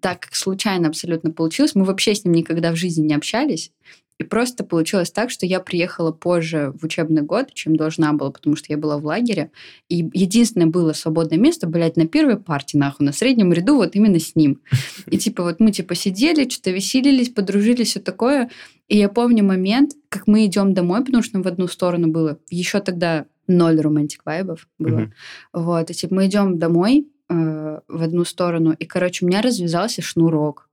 Так 0.00 0.28
случайно 0.32 0.88
абсолютно 0.88 1.32
получилось, 1.32 1.74
мы 1.74 1.84
вообще 1.84 2.14
с 2.14 2.24
ним 2.24 2.34
никогда 2.34 2.70
в 2.72 2.76
жизни 2.76 3.06
не 3.06 3.14
общались. 3.14 3.72
И 4.20 4.22
просто 4.22 4.64
получилось 4.64 5.10
так, 5.10 5.30
что 5.30 5.46
я 5.46 5.60
приехала 5.60 6.12
позже 6.12 6.74
в 6.78 6.84
учебный 6.84 7.22
год, 7.22 7.54
чем 7.54 7.74
должна 7.74 8.12
была, 8.12 8.30
потому 8.30 8.54
что 8.54 8.66
я 8.68 8.76
была 8.76 8.98
в 8.98 9.06
лагере. 9.06 9.50
И 9.88 10.10
единственное 10.12 10.66
было 10.66 10.92
свободное 10.92 11.38
место, 11.38 11.66
блядь, 11.66 11.96
на 11.96 12.06
первой 12.06 12.36
партии, 12.36 12.76
нахуй, 12.76 13.06
на 13.06 13.12
среднем 13.12 13.50
ряду, 13.50 13.76
вот 13.76 13.96
именно 13.96 14.20
с 14.20 14.36
ним. 14.36 14.60
И 15.06 15.16
типа 15.16 15.42
вот 15.42 15.58
мы 15.58 15.72
типа 15.72 15.94
сидели, 15.94 16.46
что-то 16.46 16.70
веселились, 16.70 17.30
подружились, 17.30 17.88
все 17.88 18.00
такое. 18.00 18.50
И 18.90 18.96
я 18.96 19.08
помню 19.08 19.44
момент, 19.44 19.92
как 20.08 20.26
мы 20.26 20.46
идем 20.46 20.74
домой, 20.74 21.04
потому 21.04 21.22
что 21.22 21.40
в 21.40 21.46
одну 21.46 21.68
сторону 21.68 22.08
было. 22.08 22.40
Еще 22.50 22.80
тогда 22.80 23.26
ноль 23.46 23.80
романтик 23.80 24.22
вайбов 24.24 24.68
было. 24.78 24.98
Mm-hmm. 24.98 25.12
Вот, 25.52 25.90
и 25.90 25.94
типа 25.94 26.14
мы 26.16 26.26
идем 26.26 26.58
домой 26.58 27.06
э, 27.28 27.80
в 27.86 28.02
одну 28.02 28.24
сторону, 28.24 28.72
и, 28.72 28.84
короче, 28.86 29.24
у 29.24 29.28
меня 29.28 29.42
развязался 29.42 30.02
шнурок. 30.02 30.68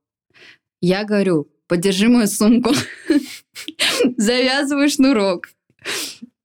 Я 0.80 1.04
говорю, 1.04 1.48
подержи 1.68 2.08
мою 2.08 2.26
сумку, 2.26 2.72
завязываю 4.16 4.88
шнурок, 4.88 5.48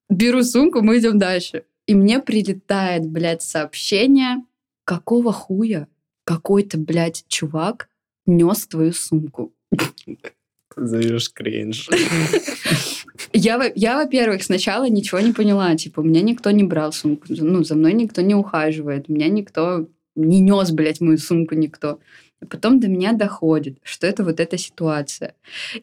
беру 0.09 0.43
сумку, 0.43 0.83
мы 0.83 0.99
идем 0.99 1.17
дальше. 1.17 1.63
И 1.87 1.95
мне 1.95 2.19
прилетает, 2.19 3.09
блядь, 3.09 3.41
сообщение, 3.41 4.43
какого 4.85 5.33
хуя 5.33 5.87
какой-то, 6.23 6.77
блядь, 6.77 7.25
чувак 7.27 7.89
нес 8.27 8.67
твою 8.67 8.93
сумку. 8.93 9.55
Зовешь 10.75 11.31
кринж. 11.31 11.89
Я, 13.35 13.71
я, 13.75 13.97
во-первых, 13.97 14.43
сначала 14.43 14.87
ничего 14.87 15.19
не 15.19 15.33
поняла. 15.33 15.75
Типа, 15.75 16.01
меня 16.01 16.21
никто 16.21 16.51
не 16.51 16.63
брал 16.63 16.93
сумку. 16.93 17.25
Ну, 17.29 17.63
за 17.63 17.73
мной 17.73 17.93
никто 17.93 18.21
не 18.21 18.35
ухаживает. 18.35 19.09
Меня 19.09 19.27
никто 19.27 19.87
не 20.15 20.39
нес, 20.39 20.71
блядь, 20.71 21.01
мою 21.01 21.17
сумку 21.17 21.55
никто. 21.55 21.99
А 22.41 22.45
потом 22.45 22.79
до 22.79 22.87
меня 22.87 23.13
доходит, 23.13 23.79
что 23.81 24.05
это 24.05 24.23
вот 24.23 24.39
эта 24.39 24.57
ситуация. 24.57 25.35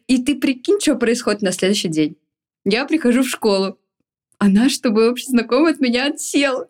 И 0.07 0.23
ты 0.23 0.35
прикинь, 0.35 0.79
что 0.79 0.95
происходит 0.95 1.41
на 1.41 1.51
следующий 1.51 1.89
день. 1.89 2.15
Я 2.63 2.85
прихожу 2.85 3.23
в 3.23 3.29
школу. 3.29 3.77
А 4.37 4.47
наш 4.47 4.71
чтобы 4.71 5.09
общий 5.09 5.27
знакомый 5.27 5.73
от 5.73 5.79
меня 5.79 6.07
отсел. 6.07 6.65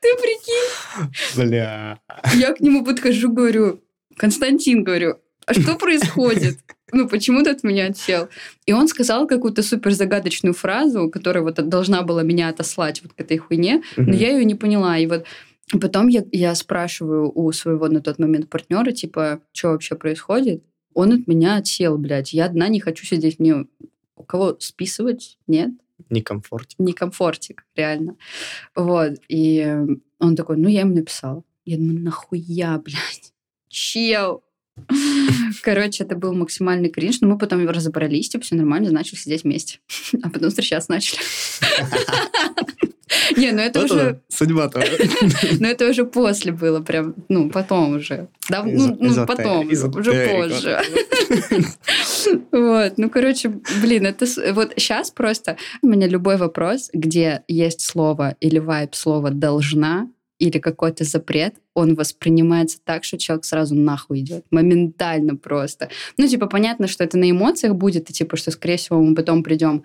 Ты 0.00 0.08
прикинь? 0.20 1.12
Бля. 1.36 1.98
Я 2.34 2.52
к 2.52 2.60
нему 2.60 2.84
подхожу, 2.84 3.32
говорю, 3.32 3.82
Константин, 4.16 4.84
говорю, 4.84 5.18
а 5.46 5.54
что 5.54 5.76
происходит? 5.76 6.58
Ну, 6.92 7.08
почему 7.08 7.42
ты 7.42 7.50
от 7.50 7.64
меня 7.64 7.86
отсел? 7.86 8.28
И 8.66 8.72
он 8.72 8.88
сказал 8.88 9.26
какую-то 9.26 9.62
супер 9.62 9.92
загадочную 9.92 10.54
фразу, 10.54 11.10
которая 11.10 11.42
вот 11.42 11.54
должна 11.68 12.02
была 12.02 12.22
меня 12.22 12.48
отослать 12.48 13.02
вот 13.02 13.14
к 13.14 13.20
этой 13.20 13.36
хуйне, 13.36 13.82
но 13.96 14.14
я 14.14 14.30
ее 14.30 14.44
не 14.44 14.54
поняла. 14.54 14.96
И 14.98 15.06
вот 15.06 15.24
Потом 15.80 16.08
я, 16.08 16.24
я 16.30 16.54
спрашиваю 16.54 17.32
у 17.34 17.50
своего 17.52 17.88
на 17.88 18.00
тот 18.00 18.18
момент 18.18 18.50
партнера, 18.50 18.92
типа, 18.92 19.40
что 19.52 19.70
вообще 19.70 19.94
происходит? 19.94 20.62
Он 20.92 21.12
от 21.12 21.26
меня 21.26 21.56
отсел, 21.56 21.96
блядь. 21.96 22.32
Я 22.32 22.44
одна 22.44 22.68
не 22.68 22.80
хочу 22.80 23.06
сидеть. 23.06 23.40
Мне 23.40 23.66
у 24.16 24.22
кого 24.22 24.56
списывать? 24.60 25.38
Нет. 25.46 25.70
Некомфортик. 26.10 26.78
Некомфортик, 26.78 27.64
реально. 27.74 28.16
Вот. 28.76 29.14
И 29.28 29.66
он 30.18 30.36
такой, 30.36 30.56
ну, 30.58 30.68
я 30.68 30.80
ему 30.80 30.94
написала. 30.94 31.42
Я 31.64 31.78
думаю, 31.78 32.00
нахуя, 32.00 32.78
блядь? 32.78 33.32
Чел, 33.68 34.44
Короче, 35.62 36.04
это 36.04 36.16
был 36.16 36.34
максимальный 36.34 36.88
кринж, 36.88 37.20
но 37.20 37.28
мы 37.28 37.38
потом 37.38 37.68
разобрались, 37.68 38.28
типа, 38.28 38.44
все 38.44 38.54
нормально, 38.54 38.90
начали 38.90 39.16
сидеть 39.16 39.44
вместе. 39.44 39.78
А 40.22 40.30
потом 40.30 40.50
встречаться 40.50 40.90
начали. 40.90 41.20
Не, 43.36 43.52
ну 43.52 43.60
это 43.60 43.84
уже... 43.84 44.20
Судьба 44.28 44.68
тоже. 44.68 44.98
Но 45.60 45.68
это 45.68 45.88
уже 45.88 46.04
после 46.04 46.52
было, 46.52 46.80
прям, 46.80 47.14
ну, 47.28 47.50
потом 47.50 47.96
уже. 47.96 48.28
Да, 48.48 48.64
ну, 48.64 48.96
ну 48.98 49.26
потом, 49.26 49.68
уже 49.68 49.88
позже. 49.88 50.80
Вот, 52.50 52.94
ну, 52.96 53.10
короче, 53.10 53.52
блин, 53.82 54.06
это 54.06 54.26
вот 54.52 54.72
сейчас 54.76 55.10
просто 55.10 55.56
у 55.82 55.86
меня 55.86 56.06
любой 56.06 56.36
вопрос, 56.36 56.90
где 56.92 57.42
есть 57.48 57.82
слово 57.82 58.36
или 58.40 58.58
вайп 58.58 58.94
слова 58.94 59.30
«должна», 59.30 60.08
или 60.38 60.58
какой-то 60.58 61.04
запрет, 61.04 61.54
он 61.74 61.94
воспринимается 61.94 62.78
так, 62.82 63.04
что 63.04 63.18
человек 63.18 63.44
сразу 63.44 63.74
нахуй 63.74 64.20
идет. 64.20 64.44
Моментально 64.50 65.36
просто. 65.36 65.90
Ну, 66.18 66.26
типа, 66.26 66.46
понятно, 66.46 66.88
что 66.88 67.04
это 67.04 67.18
на 67.18 67.30
эмоциях 67.30 67.74
будет, 67.74 68.10
и 68.10 68.12
типа, 68.12 68.36
что, 68.36 68.50
скорее 68.50 68.76
всего, 68.76 69.00
мы 69.00 69.14
потом 69.14 69.42
придем 69.42 69.84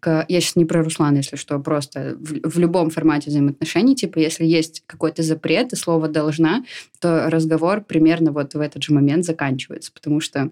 к... 0.00 0.24
Я 0.28 0.40
сейчас 0.40 0.56
не 0.56 0.64
про 0.64 0.82
Руслана, 0.82 1.18
если 1.18 1.36
что, 1.36 1.58
просто 1.58 2.16
в, 2.18 2.50
в 2.50 2.58
любом 2.58 2.90
формате 2.90 3.30
взаимоотношений, 3.30 3.94
типа, 3.94 4.18
если 4.18 4.44
есть 4.44 4.82
какой-то 4.86 5.22
запрет 5.22 5.72
и 5.72 5.76
слово 5.76 6.08
«должна», 6.08 6.64
то 6.98 7.28
разговор 7.28 7.82
примерно 7.82 8.32
вот 8.32 8.54
в 8.54 8.60
этот 8.60 8.82
же 8.82 8.94
момент 8.94 9.24
заканчивается, 9.24 9.92
потому 9.92 10.20
что 10.20 10.50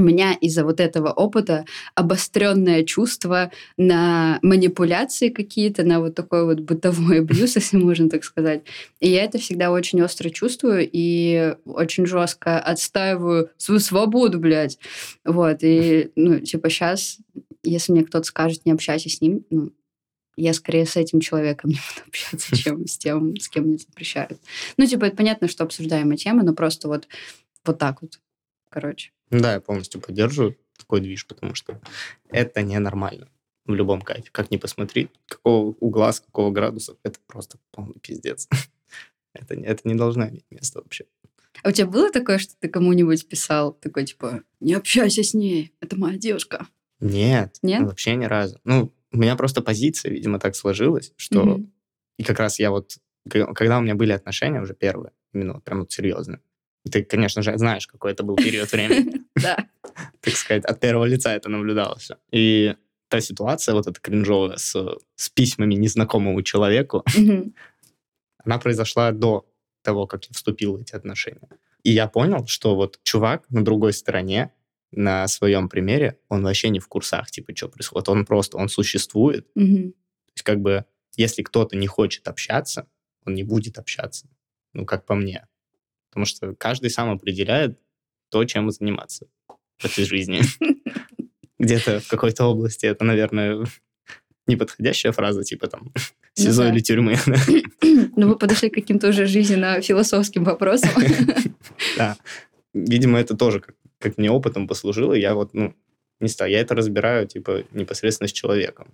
у 0.00 0.02
меня 0.02 0.32
из-за 0.32 0.64
вот 0.64 0.80
этого 0.80 1.12
опыта 1.12 1.66
обостренное 1.94 2.84
чувство 2.84 3.52
на 3.76 4.38
манипуляции 4.42 5.28
какие-то, 5.28 5.84
на 5.84 6.00
вот 6.00 6.14
такой 6.14 6.44
вот 6.46 6.60
бытовой 6.60 7.18
абьюз, 7.20 7.56
если 7.56 7.76
можно 7.76 8.08
так 8.08 8.24
сказать. 8.24 8.62
И 9.00 9.10
я 9.10 9.24
это 9.24 9.38
всегда 9.38 9.70
очень 9.70 10.00
остро 10.02 10.30
чувствую 10.30 10.88
и 10.90 11.54
очень 11.66 12.06
жестко 12.06 12.58
отстаиваю 12.58 13.50
свою 13.58 13.78
свободу, 13.80 14.40
блядь. 14.40 14.78
Вот. 15.24 15.58
И, 15.60 16.10
ну, 16.16 16.40
типа, 16.40 16.70
сейчас, 16.70 17.18
если 17.62 17.92
мне 17.92 18.04
кто-то 18.04 18.24
скажет, 18.24 18.64
не 18.64 18.72
общайся 18.72 19.10
с 19.10 19.20
ним, 19.20 19.44
ну, 19.50 19.70
я 20.36 20.54
скорее 20.54 20.86
с 20.86 20.96
этим 20.96 21.20
человеком 21.20 21.70
не 21.70 21.76
буду 21.94 22.08
общаться, 22.08 22.56
чем 22.62 22.86
с 22.86 22.96
тем, 22.96 23.36
с 23.36 23.50
кем 23.50 23.64
мне 23.64 23.76
запрещают. 23.76 24.40
Ну, 24.78 24.86
типа, 24.86 25.04
это 25.04 25.16
понятно, 25.16 25.46
что 25.46 25.64
обсуждаемая 25.64 26.16
тема, 26.16 26.42
но 26.42 26.54
просто 26.54 26.88
вот, 26.88 27.06
вот 27.66 27.78
так 27.78 28.00
вот, 28.00 28.18
короче. 28.70 29.10
Да, 29.30 29.54
я 29.54 29.60
полностью 29.60 30.00
поддерживаю 30.00 30.56
такой 30.76 31.00
движ, 31.00 31.26
потому 31.26 31.54
что 31.54 31.80
это 32.28 32.62
ненормально 32.62 33.28
в 33.66 33.74
любом 33.74 34.02
кайфе. 34.02 34.28
Как 34.32 34.50
ни 34.50 34.56
посмотри, 34.56 35.10
какого 35.26 35.76
угла, 35.80 36.12
с 36.12 36.20
какого 36.20 36.50
градуса, 36.50 36.96
это 37.02 37.18
просто 37.26 37.58
полный 37.70 37.98
пиздец. 38.00 38.48
это, 39.34 39.54
это 39.54 39.88
не 39.88 39.94
должно 39.94 40.28
иметь 40.28 40.44
места 40.50 40.80
вообще. 40.80 41.04
А 41.62 41.68
у 41.68 41.72
тебя 41.72 41.86
было 41.86 42.10
такое, 42.10 42.38
что 42.38 42.54
ты 42.58 42.68
кому-нибудь 42.68 43.28
писал, 43.28 43.72
такой, 43.72 44.06
типа, 44.06 44.42
не 44.60 44.74
общайся 44.74 45.22
с 45.22 45.34
ней, 45.34 45.74
это 45.80 45.98
моя 45.98 46.16
девушка? 46.16 46.66
Нет, 47.00 47.56
Нет? 47.62 47.82
вообще 47.82 48.14
ни 48.16 48.24
разу. 48.24 48.60
Ну, 48.64 48.92
у 49.12 49.16
меня 49.16 49.36
просто 49.36 49.62
позиция, 49.62 50.10
видимо, 50.10 50.38
так 50.38 50.56
сложилась, 50.56 51.12
что... 51.16 51.42
Mm-hmm. 51.42 51.70
И 52.18 52.24
как 52.24 52.38
раз 52.38 52.58
я 52.58 52.70
вот... 52.70 52.98
Когда 53.28 53.78
у 53.78 53.82
меня 53.82 53.94
были 53.94 54.12
отношения 54.12 54.60
уже 54.60 54.74
первые, 54.74 55.12
именно 55.32 55.54
вот 55.54 55.64
прям 55.64 55.80
вот 55.80 55.92
серьезные, 55.92 56.40
ты, 56.88 57.04
конечно 57.04 57.42
же, 57.42 57.56
знаешь, 57.58 57.86
какой 57.86 58.12
это 58.12 58.22
был 58.22 58.36
период 58.36 58.70
времени. 58.72 59.20
Да. 59.40 59.56
Так 60.20 60.34
сказать, 60.34 60.64
от 60.64 60.80
первого 60.80 61.06
лица 61.06 61.34
это 61.34 61.48
наблюдалось. 61.48 62.10
И 62.30 62.74
та 63.08 63.20
ситуация, 63.20 63.74
вот 63.74 63.86
эта 63.86 63.98
кринжовая, 64.00 64.58
с, 64.58 64.76
с 65.16 65.30
письмами 65.30 65.74
незнакомому 65.74 66.42
человеку, 66.42 67.04
она 68.44 68.58
произошла 68.58 69.12
до 69.12 69.46
того, 69.82 70.06
как 70.06 70.24
я 70.26 70.30
вступил 70.32 70.76
в 70.76 70.80
эти 70.80 70.94
отношения. 70.94 71.48
И 71.82 71.92
я 71.92 72.06
понял, 72.06 72.46
что 72.46 72.76
вот 72.76 73.00
чувак 73.02 73.48
на 73.50 73.64
другой 73.64 73.92
стороне, 73.92 74.52
на 74.92 75.28
своем 75.28 75.68
примере, 75.68 76.18
он 76.28 76.42
вообще 76.42 76.68
не 76.68 76.80
в 76.80 76.88
курсах, 76.88 77.30
типа, 77.30 77.54
что 77.56 77.68
происходит. 77.68 78.08
Он 78.08 78.26
просто, 78.26 78.58
он 78.58 78.68
существует. 78.68 79.46
То 79.54 80.32
есть, 80.34 80.42
как 80.42 80.60
бы, 80.60 80.84
если 81.16 81.42
кто-то 81.42 81.76
не 81.76 81.86
хочет 81.86 82.28
общаться, 82.28 82.86
он 83.24 83.34
не 83.34 83.44
будет 83.44 83.78
общаться. 83.78 84.28
Ну, 84.72 84.84
как 84.84 85.06
по 85.06 85.14
мне. 85.14 85.46
Потому 86.10 86.26
что 86.26 86.54
каждый 86.54 86.90
сам 86.90 87.10
определяет 87.10 87.78
то, 88.30 88.44
чем 88.44 88.70
заниматься 88.70 89.26
в 89.78 89.84
этой 89.84 90.04
жизни. 90.04 90.42
Где-то 91.58 92.00
в 92.00 92.08
какой-то 92.08 92.44
области 92.44 92.86
это, 92.86 93.04
наверное, 93.04 93.66
неподходящая 94.46 95.12
фраза, 95.12 95.44
типа 95.44 95.68
там 95.68 95.82
ну 95.84 95.92
СИЗО 96.34 96.68
или 96.68 96.80
тюрьмы. 96.80 97.16
Ну, 98.16 98.28
вы 98.28 98.36
подошли 98.36 98.68
к 98.68 98.74
каким-то 98.74 99.08
уже 99.08 99.26
жизненно-философским 99.26 100.44
вопросам. 100.44 100.90
Да. 101.96 102.16
Видимо, 102.74 103.18
это 103.18 103.36
тоже 103.36 103.62
как 103.98 104.18
мне 104.18 104.30
опытом 104.30 104.68
послужило. 104.68 105.14
Я 105.14 105.34
вот, 105.34 105.54
ну, 105.54 105.74
не 106.20 106.28
знаю, 106.28 106.52
я 106.52 106.60
это 106.60 106.74
разбираю, 106.74 107.26
типа, 107.26 107.64
непосредственно 107.72 108.28
с 108.28 108.32
человеком. 108.32 108.92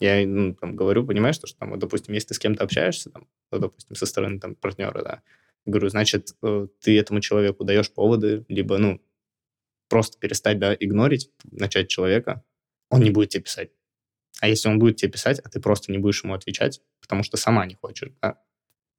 Я, 0.00 0.26
ну, 0.26 0.54
там, 0.54 0.76
говорю, 0.76 1.04
понимаешь, 1.04 1.34
что, 1.34 1.48
что 1.48 1.58
там, 1.58 1.70
вот, 1.70 1.80
допустим, 1.80 2.14
если 2.14 2.28
ты 2.28 2.34
с 2.34 2.38
кем-то 2.38 2.62
общаешься, 2.62 3.10
там, 3.10 3.26
ну, 3.50 3.58
допустим, 3.58 3.96
со 3.96 4.06
стороны, 4.06 4.38
там, 4.38 4.54
партнера, 4.54 5.02
да, 5.02 5.22
Говорю, 5.68 5.90
значит, 5.90 6.34
э, 6.42 6.66
ты 6.80 6.98
этому 6.98 7.20
человеку 7.20 7.62
даешь 7.62 7.90
поводы, 7.92 8.46
либо, 8.48 8.78
ну, 8.78 9.02
просто 9.88 10.18
перестать, 10.18 10.58
да, 10.58 10.74
игнорить, 10.74 11.30
начать 11.44 11.88
человека, 11.88 12.42
он 12.88 13.02
не 13.02 13.10
будет 13.10 13.30
тебе 13.30 13.42
писать. 13.42 13.70
А 14.40 14.48
если 14.48 14.68
он 14.68 14.78
будет 14.78 14.96
тебе 14.96 15.12
писать, 15.12 15.40
а 15.40 15.50
ты 15.50 15.60
просто 15.60 15.92
не 15.92 15.98
будешь 15.98 16.24
ему 16.24 16.32
отвечать, 16.32 16.80
потому 17.02 17.22
что 17.22 17.36
сама 17.36 17.66
не 17.66 17.74
хочешь, 17.74 18.12
да, 18.22 18.40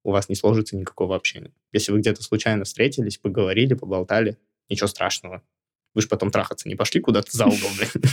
у 0.04 0.12
вас 0.12 0.30
не 0.30 0.36
сложится 0.36 0.78
никакого 0.78 1.16
общения. 1.16 1.52
Если 1.72 1.92
вы 1.92 2.02
где-то 2.02 2.22
случайно 2.22 2.66
встретились, 2.66 3.18
поговорили, 3.18 3.74
поболтали, 3.74 4.38
ничего 4.70 4.88
страшного 4.88 5.42
вы 5.96 6.02
же 6.02 6.08
потом 6.08 6.32
трахаться 6.32 6.70
не 6.70 6.76
пошли 6.76 7.02
куда-то 7.02 7.36
за 7.36 7.46
угол, 7.46 7.70
блин. 7.78 8.04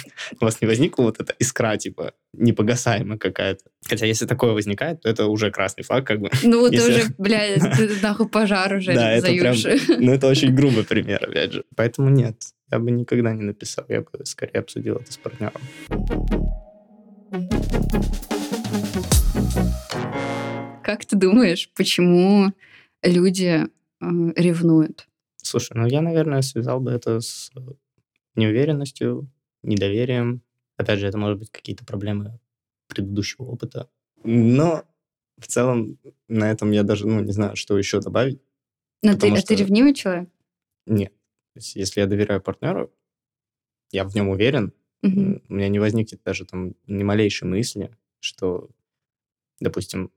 У 0.41 0.45
вас 0.45 0.61
не 0.61 0.67
возникла 0.67 1.03
вот 1.03 1.21
эта 1.21 1.35
искра, 1.39 1.77
типа, 1.77 2.15
непогасаемая 2.33 3.19
какая-то. 3.19 3.65
Хотя 3.87 4.07
если 4.07 4.27
такое 4.27 4.53
возникает, 4.53 5.03
то 5.03 5.09
это 5.09 5.27
уже 5.27 5.51
красный 5.51 5.85
флаг, 5.85 6.07
как 6.07 6.21
бы. 6.21 6.31
Ну, 6.43 6.61
вот 6.61 6.73
уже, 6.73 7.05
бля, 7.19 7.43
нахуй 8.03 8.29
пожар 8.29 8.75
уже 8.75 8.95
Да, 8.95 9.13
это 9.13 9.29
прям, 9.29 9.57
ну, 10.01 10.13
это 10.13 10.29
очень 10.29 10.55
грубый 10.55 10.85
пример, 10.85 11.23
опять 11.23 11.53
же. 11.53 11.65
Поэтому 11.77 12.09
нет, 12.09 12.37
я 12.71 12.79
бы 12.79 12.91
никогда 12.91 13.33
не 13.33 13.43
написал, 13.43 13.85
я 13.89 14.01
бы 14.01 14.25
скорее 14.25 14.61
обсудил 14.61 14.97
это 14.97 15.13
с 15.13 15.17
партнером. 15.17 15.61
Как 20.83 21.05
ты 21.05 21.17
думаешь, 21.17 21.71
почему 21.75 22.53
люди 23.03 23.65
э, 23.65 23.67
ревнуют? 24.01 25.09
Слушай, 25.47 25.77
ну 25.77 25.87
я, 25.87 26.03
наверное, 26.03 26.43
связал 26.43 26.81
бы 26.81 26.91
это 26.91 27.21
с 27.21 27.53
неуверенностью, 28.35 29.31
недоверием. 29.63 30.43
Опять 30.77 30.99
же, 30.99 31.07
это 31.07 31.19
может 31.19 31.39
быть 31.39 31.51
какие-то 31.51 31.85
проблемы 31.85 32.41
предыдущего 32.89 33.45
опыта. 33.45 33.89
Но 34.25 34.85
в 35.39 35.47
целом 35.47 35.99
на 36.27 36.51
этом 36.51 36.73
я 36.73 36.83
даже, 36.83 37.07
ну, 37.07 37.21
не 37.21 37.31
знаю, 37.31 37.55
что 37.55 37.79
еще 37.79 38.01
добавить. 38.01 38.43
Но 39.03 39.13
ты, 39.17 39.29
что... 39.29 39.37
а 39.37 39.43
ты 39.43 39.55
ревнивый 39.55 39.95
человек? 39.95 40.29
Нет. 40.85 41.13
То 41.55 41.59
есть, 41.59 41.77
если 41.77 42.01
я 42.01 42.07
доверяю 42.07 42.43
партнеру, 42.43 42.93
я 43.93 44.05
в 44.05 44.15
нем 44.17 44.29
уверен, 44.29 44.73
угу. 45.03 45.43
у 45.49 45.55
меня 45.55 45.69
не 45.69 45.79
возникнет 45.79 46.23
даже 46.25 46.45
там 46.45 46.75
ни 46.89 47.05
малейшей 47.05 47.47
мысли, 47.47 47.97
что, 48.19 48.69
допустим, 49.61 50.11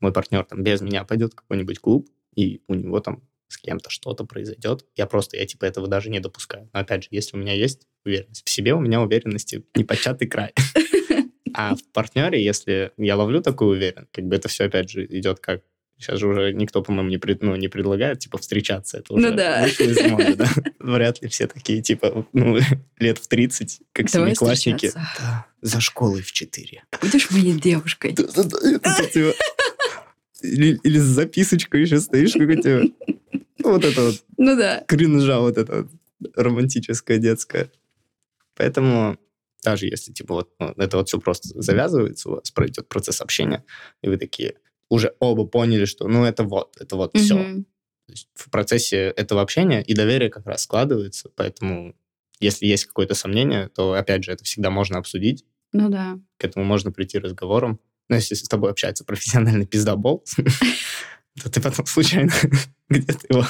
мой 0.00 0.12
партнер 0.12 0.44
там 0.44 0.64
без 0.64 0.80
меня 0.80 1.04
пойдет 1.04 1.32
в 1.32 1.36
какой-нибудь 1.36 1.78
клуб, 1.78 2.08
и 2.34 2.60
у 2.66 2.74
него 2.74 2.98
там 2.98 3.22
с 3.54 3.58
кем-то 3.58 3.90
что-то 3.90 4.24
произойдет. 4.24 4.84
Я 4.96 5.06
просто, 5.06 5.36
я 5.36 5.46
типа 5.46 5.64
этого 5.64 5.88
даже 5.88 6.10
не 6.10 6.20
допускаю. 6.20 6.68
Но 6.72 6.80
опять 6.80 7.04
же, 7.04 7.08
если 7.10 7.36
у 7.36 7.40
меня 7.40 7.54
есть 7.54 7.86
уверенность 8.04 8.46
в 8.46 8.50
себе, 8.50 8.74
у 8.74 8.80
меня 8.80 9.00
уверенности 9.00 9.64
не 9.74 9.84
початый 9.84 10.28
край. 10.28 10.52
А 11.56 11.76
в 11.76 11.84
партнере, 11.92 12.44
если 12.44 12.90
я 12.96 13.14
ловлю 13.14 13.40
такую 13.40 13.76
уверенность, 13.76 14.08
как 14.10 14.24
бы 14.24 14.34
это 14.34 14.48
все, 14.48 14.64
опять 14.64 14.90
же, 14.90 15.06
идет 15.06 15.38
как 15.38 15.62
Сейчас 15.96 16.18
же 16.18 16.26
уже 16.26 16.52
никто, 16.52 16.82
по-моему, 16.82 17.08
не, 17.08 17.18
пред, 17.18 17.40
ну, 17.42 17.54
не 17.54 17.68
предлагает, 17.68 18.18
типа, 18.18 18.38
встречаться. 18.38 18.98
Это 18.98 19.14
уже 19.14 19.30
ну, 19.30 19.36
да. 19.36 19.64
из 19.64 20.10
моды, 20.10 20.34
да? 20.34 20.50
Вряд 20.80 21.22
ли 21.22 21.28
все 21.28 21.46
такие, 21.46 21.82
типа, 21.82 22.26
ну, 22.32 22.58
лет 22.98 23.18
в 23.18 23.28
30, 23.28 23.80
как 23.92 24.10
Давай 24.10 24.30
семиклассники. 24.30 24.90
Да. 24.92 25.46
За 25.62 25.80
школой 25.80 26.22
в 26.22 26.32
4. 26.32 26.82
Будешь 27.00 27.30
моей 27.30 27.52
девушкой. 27.52 28.12
Типа, 28.12 28.28
или, 30.42 30.80
или 30.82 30.98
с 30.98 31.04
записочкой 31.04 31.82
еще 31.82 32.00
стоишь, 32.00 32.32
как 32.32 32.48
у 32.48 32.60
тебя 32.60 32.82
вот 33.64 33.84
это 33.84 34.02
вот. 34.02 34.24
Ну 34.36 34.56
да. 34.56 34.84
Кринжа 34.86 35.40
вот 35.40 35.58
это 35.58 35.82
вот 35.82 35.90
романтическое, 36.34 37.18
детское. 37.18 37.70
Поэтому 38.54 39.18
даже 39.62 39.86
если, 39.86 40.12
типа, 40.12 40.34
вот 40.34 40.50
ну, 40.58 40.74
это 40.76 40.98
вот 40.98 41.08
все 41.08 41.18
просто 41.18 41.48
завязывается, 41.60 42.28
у 42.28 42.32
вас 42.34 42.50
пройдет 42.50 42.88
процесс 42.88 43.20
общения, 43.20 43.64
и 44.02 44.08
вы 44.08 44.16
такие 44.18 44.54
уже 44.90 45.14
оба 45.18 45.46
поняли, 45.46 45.86
что, 45.86 46.06
ну, 46.06 46.24
это 46.24 46.44
вот, 46.44 46.76
это 46.78 46.96
вот 46.96 47.14
mm-hmm. 47.14 47.20
все. 47.20 47.64
В 48.34 48.50
процессе 48.50 48.96
этого 49.16 49.40
общения 49.40 49.82
и 49.82 49.94
доверие 49.94 50.28
как 50.28 50.46
раз 50.46 50.62
складывается, 50.62 51.30
поэтому 51.34 51.96
если 52.38 52.66
есть 52.66 52.84
какое-то 52.84 53.14
сомнение, 53.14 53.68
то, 53.68 53.94
опять 53.94 54.24
же, 54.24 54.32
это 54.32 54.44
всегда 54.44 54.70
можно 54.70 54.98
обсудить, 54.98 55.44
Ну 55.72 55.88
да. 55.88 56.18
К 56.36 56.44
этому 56.44 56.64
можно 56.64 56.92
прийти 56.92 57.18
разговором. 57.18 57.80
Но 58.08 58.16
если 58.16 58.34
с 58.34 58.42
тобой 58.42 58.70
общается 58.70 59.04
профессиональный 59.04 59.66
пиздобол, 59.66 60.22
то 61.42 61.50
ты 61.50 61.60
потом 61.60 61.86
случайно 61.86 62.32
где-то 62.88 63.26
его 63.28 63.44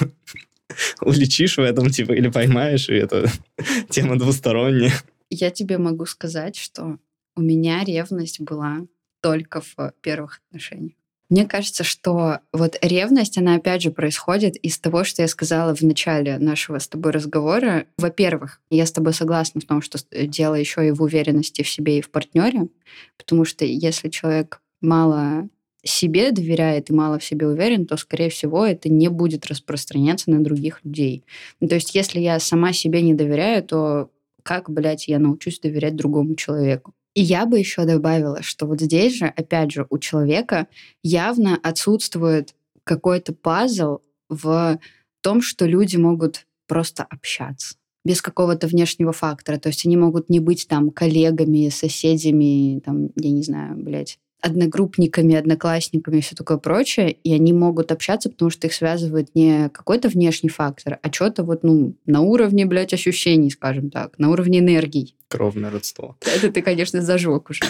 уличишь 1.01 1.57
в 1.57 1.61
этом, 1.61 1.91
типа, 1.91 2.13
или 2.13 2.29
поймаешь, 2.29 2.89
и 2.89 2.95
это 2.95 3.31
тема 3.91 4.19
двусторонняя. 4.19 4.93
Я 5.31 5.51
тебе 5.51 5.79
могу 5.79 6.07
сказать, 6.07 6.57
что 6.57 6.99
у 7.37 7.41
меня 7.41 7.85
ревность 7.85 8.41
была 8.41 8.87
только 9.21 9.61
в 9.61 9.93
первых 10.01 10.41
отношениях. 10.49 10.95
Мне 11.31 11.47
кажется, 11.47 11.85
что 11.85 12.41
вот 12.53 12.77
ревность, 12.83 13.39
она 13.39 13.55
опять 13.55 13.83
же 13.83 13.91
происходит 13.91 14.57
из 14.57 14.79
того, 14.79 15.05
что 15.05 15.23
я 15.23 15.29
сказала 15.29 15.75
в 15.75 15.81
начале 15.81 16.39
нашего 16.39 16.79
с 16.79 16.87
тобой 16.87 17.13
разговора. 17.13 17.87
Во-первых, 17.97 18.61
я 18.71 18.85
с 18.85 18.93
тобой 18.93 19.15
согласна 19.15 19.61
в 19.61 19.65
том, 19.65 19.81
что 19.81 19.99
дело 20.13 20.55
еще 20.55 20.87
и 20.87 20.91
в 20.91 21.03
уверенности 21.03 21.63
в 21.63 21.69
себе 21.69 21.99
и 21.99 22.03
в 22.03 22.11
партнере, 22.11 22.69
потому 23.17 23.47
что 23.47 23.65
если 23.65 24.11
человек 24.11 24.61
мало 24.83 25.49
себе 25.85 26.33
доверяет 26.33 26.91
и 26.91 26.95
мало 26.95 27.19
в 27.19 27.25
себе 27.25 27.47
уверен, 27.47 27.87
то, 27.87 27.97
скорее 27.97 28.31
всего, 28.31 28.65
это 28.65 28.89
не 28.89 29.09
будет 29.09 29.47
распространяться 29.47 30.31
на 30.31 30.43
других 30.43 30.81
людей. 30.85 31.25
Ну, 31.61 31.69
то 31.69 31.75
есть, 31.75 31.95
если 31.95 32.21
я 32.21 32.39
сама 32.41 32.73
себе 32.73 33.03
не 33.03 33.15
доверяю, 33.15 33.63
то 33.63 34.11
как, 34.43 34.71
блядь, 34.71 35.09
я 35.09 35.19
научусь 35.19 35.61
доверять 35.61 35.97
другому 35.97 36.35
человеку? 36.35 36.93
И 37.15 37.23
я 37.23 37.47
бы 37.47 37.59
еще 37.59 37.85
добавила, 37.85 38.43
что 38.43 38.67
вот 38.67 38.81
здесь 38.81 39.15
же, 39.15 39.27
опять 39.27 39.73
же, 39.73 39.87
у 39.89 39.99
человека 39.99 40.67
явно 41.03 41.59
отсутствует 41.63 42.55
какой-то 42.83 43.33
пазл 43.33 43.99
в 44.29 44.81
том, 45.23 45.41
что 45.41 45.67
люди 45.67 45.97
могут 45.97 46.47
просто 46.67 47.05
общаться 47.05 47.77
без 48.05 48.21
какого-то 48.21 48.67
внешнего 48.67 49.13
фактора. 49.13 49.59
То 49.59 49.69
есть 49.69 49.87
они 49.87 49.97
могут 49.97 50.29
не 50.29 50.41
быть 50.41 50.67
там 50.69 50.91
коллегами, 50.91 51.69
соседями, 51.71 52.81
там, 52.85 53.09
я 53.17 53.31
не 53.31 53.43
знаю, 53.43 53.77
блядь, 53.77 54.19
одногруппниками, 54.45 55.35
одноклассниками 55.35 56.19
и 56.19 56.21
все 56.21 56.37
такое 56.37 56.59
прочее, 56.59 57.13
и 57.13 57.33
они 57.33 57.55
могут 57.55 57.91
общаться, 57.91 58.29
потому 58.29 58.51
что 58.51 58.67
их 58.67 58.75
связывает 58.75 59.35
не 59.35 59.71
какой-то 59.71 60.09
внешний 60.09 60.51
фактор, 60.51 60.99
а 61.01 61.11
что-то 61.11 61.45
вот, 61.45 61.63
ну, 61.63 61.95
на 62.05 62.21
уровне, 62.21 62.67
блядь, 62.67 62.93
ощущений, 62.93 63.51
скажем 63.51 63.91
так, 63.91 64.19
на 64.19 64.31
уровне 64.31 64.59
энергий. 64.59 65.17
Кровное 65.29 65.71
родство. 65.71 66.17
Это 66.37 66.53
ты, 66.53 66.61
конечно, 66.61 67.01
зажег 67.01 67.49
уже, 67.49 67.63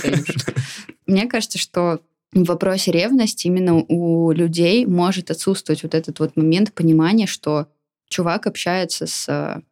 Мне 1.06 1.26
кажется, 1.26 1.58
что 1.58 2.00
в 2.32 2.42
вопросе 2.44 2.90
ревности 2.90 3.46
именно 3.46 3.76
у 3.76 4.32
людей 4.32 4.84
может 4.84 5.30
отсутствовать 5.30 5.84
вот 5.84 5.94
этот 5.94 6.18
вот 6.18 6.36
момент 6.36 6.72
понимания, 6.72 7.26
что 7.26 7.68
чувак 8.08 8.48
общается 8.48 9.06
с 9.06 9.62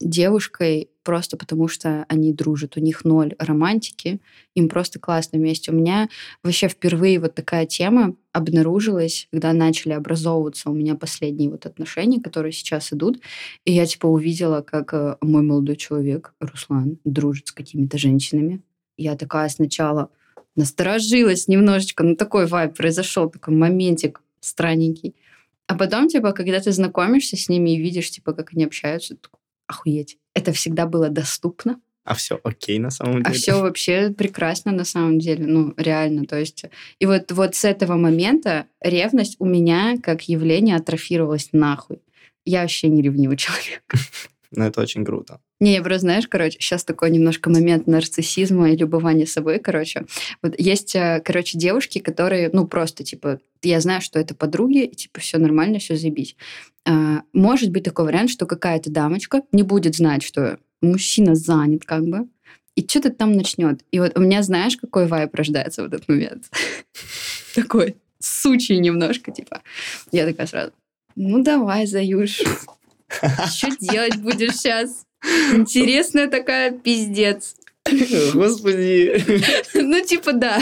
девушкой 0.00 0.90
просто 1.02 1.36
потому, 1.36 1.68
что 1.68 2.04
они 2.08 2.32
дружат. 2.32 2.76
У 2.76 2.80
них 2.80 3.04
ноль 3.04 3.34
романтики, 3.38 4.20
им 4.54 4.68
просто 4.68 4.98
классно 4.98 5.38
вместе. 5.38 5.70
У 5.70 5.74
меня 5.74 6.08
вообще 6.42 6.68
впервые 6.68 7.20
вот 7.20 7.34
такая 7.34 7.66
тема 7.66 8.16
обнаружилась, 8.32 9.28
когда 9.30 9.52
начали 9.52 9.92
образовываться 9.92 10.68
у 10.68 10.74
меня 10.74 10.96
последние 10.96 11.50
вот 11.50 11.64
отношения, 11.64 12.20
которые 12.20 12.52
сейчас 12.52 12.92
идут. 12.92 13.20
И 13.64 13.72
я 13.72 13.86
типа 13.86 14.06
увидела, 14.06 14.62
как 14.62 14.92
э, 14.92 15.16
мой 15.20 15.42
молодой 15.42 15.76
человек, 15.76 16.34
Руслан, 16.40 16.98
дружит 17.04 17.48
с 17.48 17.52
какими-то 17.52 17.96
женщинами. 17.98 18.62
Я 18.96 19.16
такая 19.16 19.48
сначала 19.48 20.10
насторожилась 20.56 21.48
немножечко, 21.48 22.02
ну 22.02 22.16
такой 22.16 22.46
вайб 22.46 22.76
произошел, 22.76 23.30
такой 23.30 23.54
моментик 23.54 24.20
странненький. 24.40 25.14
А 25.66 25.76
потом, 25.76 26.08
типа, 26.08 26.32
когда 26.32 26.60
ты 26.60 26.72
знакомишься 26.72 27.36
с 27.36 27.48
ними 27.48 27.70
и 27.70 27.80
видишь, 27.80 28.10
типа, 28.10 28.32
как 28.32 28.52
они 28.52 28.64
общаются, 28.64 29.16
ты 29.16 29.28
охуеть. 29.66 30.18
Это 30.34 30.52
всегда 30.52 30.86
было 30.86 31.08
доступно. 31.08 31.80
А 32.04 32.14
все 32.14 32.38
окей 32.44 32.78
на 32.78 32.90
самом 32.90 33.16
а 33.16 33.18
деле. 33.18 33.30
А 33.30 33.32
все 33.32 33.60
вообще 33.60 34.10
прекрасно 34.10 34.70
на 34.70 34.84
самом 34.84 35.18
деле, 35.18 35.44
ну 35.44 35.74
реально, 35.76 36.24
то 36.24 36.38
есть 36.38 36.64
и 37.00 37.06
вот 37.06 37.32
вот 37.32 37.56
с 37.56 37.64
этого 37.64 37.96
момента 37.96 38.66
ревность 38.80 39.36
у 39.40 39.44
меня 39.44 39.96
как 40.00 40.22
явление 40.28 40.76
атрофировалась 40.76 41.48
нахуй. 41.52 42.00
Я 42.44 42.62
вообще 42.62 42.88
не 42.88 43.02
ревнивый 43.02 43.36
человек. 43.36 43.82
Ну 44.52 44.64
это 44.64 44.80
очень 44.80 45.04
круто. 45.04 45.40
Не, 45.58 45.74
я 45.74 45.82
просто, 45.82 46.00
знаешь, 46.00 46.28
короче, 46.28 46.58
сейчас 46.60 46.84
такой 46.84 47.10
немножко 47.10 47.48
момент 47.48 47.86
нарциссизма 47.86 48.70
и 48.70 48.76
любования 48.76 49.24
собой, 49.24 49.58
короче. 49.58 50.04
Вот 50.42 50.54
есть, 50.58 50.94
э, 50.94 51.22
короче, 51.24 51.56
девушки, 51.56 51.98
которые, 51.98 52.50
ну, 52.52 52.66
просто, 52.66 53.04
типа, 53.04 53.40
я 53.62 53.80
знаю, 53.80 54.02
что 54.02 54.18
это 54.18 54.34
подруги, 54.34 54.84
и, 54.84 54.94
типа, 54.94 55.20
все 55.20 55.38
нормально, 55.38 55.78
все 55.78 55.96
заебись. 55.96 56.36
А, 56.84 57.22
может 57.32 57.70
быть 57.70 57.84
такой 57.84 58.04
вариант, 58.04 58.30
что 58.30 58.44
какая-то 58.44 58.90
дамочка 58.90 59.42
не 59.50 59.62
будет 59.62 59.96
знать, 59.96 60.22
что 60.22 60.58
мужчина 60.82 61.34
занят, 61.34 61.84
как 61.86 62.04
бы, 62.04 62.28
и 62.74 62.86
что-то 62.86 63.10
там 63.10 63.32
начнет. 63.32 63.80
И 63.90 63.98
вот 63.98 64.16
у 64.16 64.20
меня, 64.20 64.42
знаешь, 64.42 64.76
какой 64.76 65.06
вайп 65.06 65.34
рождается 65.34 65.82
в 65.82 65.86
этот 65.86 66.06
момент? 66.06 66.50
Такой 67.54 67.96
сучий 68.18 68.78
немножко, 68.78 69.32
типа. 69.32 69.62
Я 70.12 70.26
такая 70.26 70.46
сразу, 70.46 70.72
ну 71.14 71.42
давай, 71.42 71.86
Заюш, 71.86 72.42
что 73.08 73.76
делать 73.80 74.16
будешь 74.16 74.56
сейчас? 74.56 75.05
Интересная 75.52 76.28
такая 76.28 76.70
пиздец. 76.72 77.56
Господи. 78.34 79.24
Ну, 79.74 80.04
типа, 80.04 80.32
да. 80.32 80.60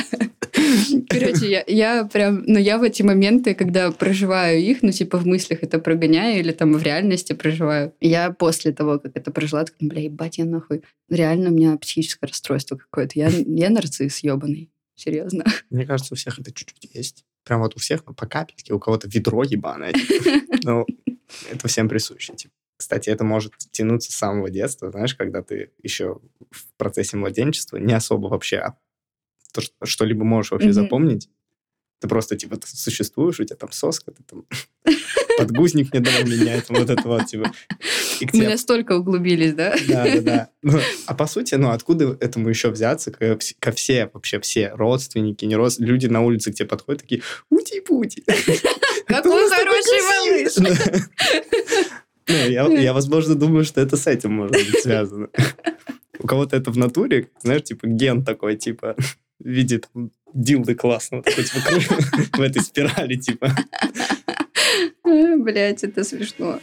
Короче, 1.09 1.50
я, 1.50 1.64
я 1.66 2.05
прям, 2.05 2.44
ну, 2.46 2.59
я 2.59 2.78
в 2.78 2.82
эти 2.82 3.02
моменты, 3.02 3.55
когда 3.55 3.90
проживаю 3.90 4.61
их, 4.61 4.82
ну, 4.82 4.92
типа, 4.92 5.18
в 5.18 5.26
мыслях 5.26 5.62
это 5.62 5.78
прогоняю 5.78 6.40
или 6.40 6.52
там 6.52 6.74
в 6.74 6.82
реальности 6.82 7.32
проживаю, 7.32 7.92
я 8.00 8.30
после 8.30 8.72
того, 8.72 8.98
как 8.98 9.16
это 9.16 9.30
прожила, 9.30 9.64
так, 9.64 9.74
бля, 9.80 10.02
ебать, 10.02 10.38
я 10.38 10.44
нахуй. 10.44 10.82
Реально 11.09 11.50
у 11.50 11.52
меня 11.52 11.76
психическое 11.76 12.26
расстройство 12.26 12.76
какое-то. 12.76 13.18
Я, 13.18 13.28
я 13.28 13.70
нарцисс 13.70 14.20
ебаный. 14.20 14.70
Серьезно. 14.94 15.44
Мне 15.70 15.86
кажется, 15.86 16.14
у 16.14 16.16
всех 16.16 16.38
это 16.38 16.52
чуть-чуть 16.52 16.94
есть. 16.94 17.24
Прям 17.44 17.61
вот 17.61 17.74
у 17.76 17.78
всех 17.80 18.05
по 18.05 18.26
капельке, 18.26 18.72
у 18.72 18.78
кого-то 18.78 19.09
ведро 19.09 19.42
ебаное. 19.42 19.92
Ну, 20.66 20.86
это 21.50 21.68
всем 21.68 21.90
присуще. 21.90 22.34
Типа. 22.34 22.53
Кстати, 22.76 23.08
это 23.10 23.24
может 23.24 23.54
тянуться 23.70 24.12
с 24.12 24.16
самого 24.16 24.50
детства, 24.50 24.90
знаешь, 24.90 25.14
когда 25.14 25.42
ты 25.42 25.70
еще 25.82 26.20
в 26.50 26.72
процессе 26.76 27.16
младенчества 27.16 27.76
не 27.76 27.92
особо 27.92 28.28
вообще 28.28 28.58
а 28.58 28.76
то, 29.52 29.62
что-либо 29.84 30.24
можешь 30.24 30.50
вообще 30.50 30.68
mm-hmm. 30.68 30.72
запомнить. 30.72 31.30
Ты 32.00 32.08
просто, 32.08 32.36
типа, 32.36 32.56
ты 32.56 32.66
существуешь, 32.66 33.38
у 33.40 33.44
тебя 33.44 33.56
там 33.56 33.70
соска, 33.72 34.10
ты 34.10 34.22
там 34.24 34.44
подгузник 35.38 35.94
не 35.94 36.00
давал 36.00 36.24
менять, 36.24 36.68
вот 36.68 36.90
это 36.90 37.02
вот, 37.06 37.26
типа. 37.26 37.52
Мы 38.32 38.48
настолько 38.48 38.96
углубились, 38.96 39.54
да? 39.54 39.74
Да, 39.88 40.04
да, 40.04 40.20
да. 40.20 40.50
Ну, 40.62 40.80
а 41.06 41.14
по 41.14 41.26
сути, 41.26 41.54
ну, 41.54 41.70
откуда 41.70 42.16
этому 42.20 42.48
еще 42.48 42.70
взяться, 42.70 43.10
ко, 43.10 43.38
ко 43.58 43.72
все, 43.72 44.10
вообще 44.12 44.40
все 44.40 44.70
родственники, 44.74 45.44
не 45.44 45.56
родственники, 45.56 45.90
люди 45.90 46.06
на 46.08 46.22
улице 46.22 46.52
к 46.52 46.56
тебе 46.56 46.68
подходят, 46.68 47.02
такие, 47.02 47.22
ути-пути. 47.48 48.24
Какой 49.06 49.48
хороший 49.48 50.02
малыш! 50.02 51.92
Ну, 52.26 52.34
я, 52.34 52.66
я, 52.66 52.92
возможно, 52.92 53.34
думаю, 53.34 53.64
что 53.64 53.80
это 53.80 53.96
с 53.96 54.06
этим 54.06 54.32
может 54.32 54.52
быть 54.52 54.82
связано. 54.82 55.28
У 56.18 56.26
кого-то 56.26 56.56
это 56.56 56.70
в 56.70 56.78
натуре, 56.78 57.28
знаешь, 57.42 57.64
типа 57.64 57.86
ген 57.86 58.24
такой, 58.24 58.56
типа, 58.56 58.96
видит 59.38 59.88
дилды 60.32 60.74
классного, 60.74 61.22
такой, 61.22 61.44
типа, 61.44 62.36
в 62.36 62.40
этой 62.40 62.62
спирали, 62.62 63.16
типа. 63.16 63.54
Блять, 65.04 65.84
это 65.84 66.02
смешно. 66.02 66.60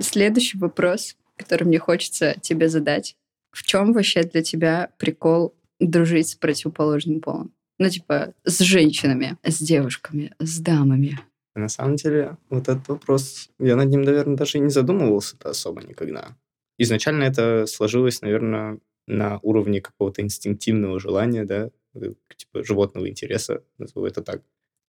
Следующий 0.00 0.58
вопрос, 0.58 1.16
который 1.36 1.64
мне 1.64 1.78
хочется 1.78 2.34
тебе 2.40 2.68
задать. 2.68 3.16
В 3.52 3.62
чем 3.62 3.92
вообще 3.92 4.22
для 4.22 4.42
тебя 4.42 4.90
прикол 4.98 5.54
дружить 5.78 6.28
с 6.28 6.34
противоположным 6.34 7.20
полом? 7.20 7.52
Ну, 7.78 7.90
типа, 7.90 8.34
с 8.44 8.60
женщинами, 8.60 9.36
с 9.42 9.58
девушками, 9.60 10.34
с 10.38 10.60
дамами. 10.60 11.18
На 11.54 11.68
самом 11.68 11.96
деле, 11.96 12.36
вот 12.50 12.68
этот 12.68 12.88
вопрос, 12.88 13.50
я 13.58 13.76
над 13.76 13.88
ним, 13.88 14.02
наверное, 14.02 14.36
даже 14.36 14.58
и 14.58 14.60
не 14.60 14.70
задумывался-то 14.70 15.50
особо 15.50 15.82
никогда. 15.82 16.36
Изначально 16.78 17.24
это 17.24 17.66
сложилось, 17.66 18.20
наверное, 18.22 18.78
на 19.06 19.38
уровне 19.42 19.80
какого-то 19.80 20.22
инстинктивного 20.22 21.00
желания, 21.00 21.44
да, 21.44 21.70
э, 21.94 22.12
типа 22.36 22.64
животного 22.64 23.08
интереса, 23.08 23.62
назову 23.78 24.06
это 24.06 24.22
так. 24.22 24.42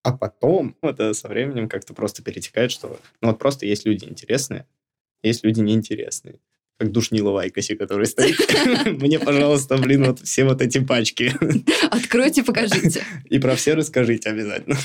А 0.03 0.17
потом 0.17 0.75
это 0.81 1.13
со 1.13 1.27
временем 1.27 1.69
как-то 1.69 1.93
просто 1.93 2.23
перетекает, 2.23 2.71
что 2.71 2.99
ну 3.21 3.29
вот 3.29 3.39
просто 3.39 3.65
есть 3.65 3.85
люди 3.85 4.05
интересные, 4.05 4.65
есть 5.21 5.43
люди 5.43 5.61
неинтересные 5.61 6.39
как 6.77 6.91
душнила 6.91 7.31
Вайкоси, 7.31 7.75
который 7.75 8.05
стоит. 8.05 8.37
Мне, 9.01 9.19
пожалуйста, 9.19 9.77
блин, 9.77 10.05
вот 10.05 10.19
все 10.19 10.45
вот 10.45 10.61
эти 10.61 10.79
пачки. 10.79 11.33
Откройте, 11.89 12.43
покажите. 12.43 13.03
И 13.25 13.39
про 13.39 13.55
все 13.55 13.73
расскажите 13.73 14.29
обязательно. 14.29 14.77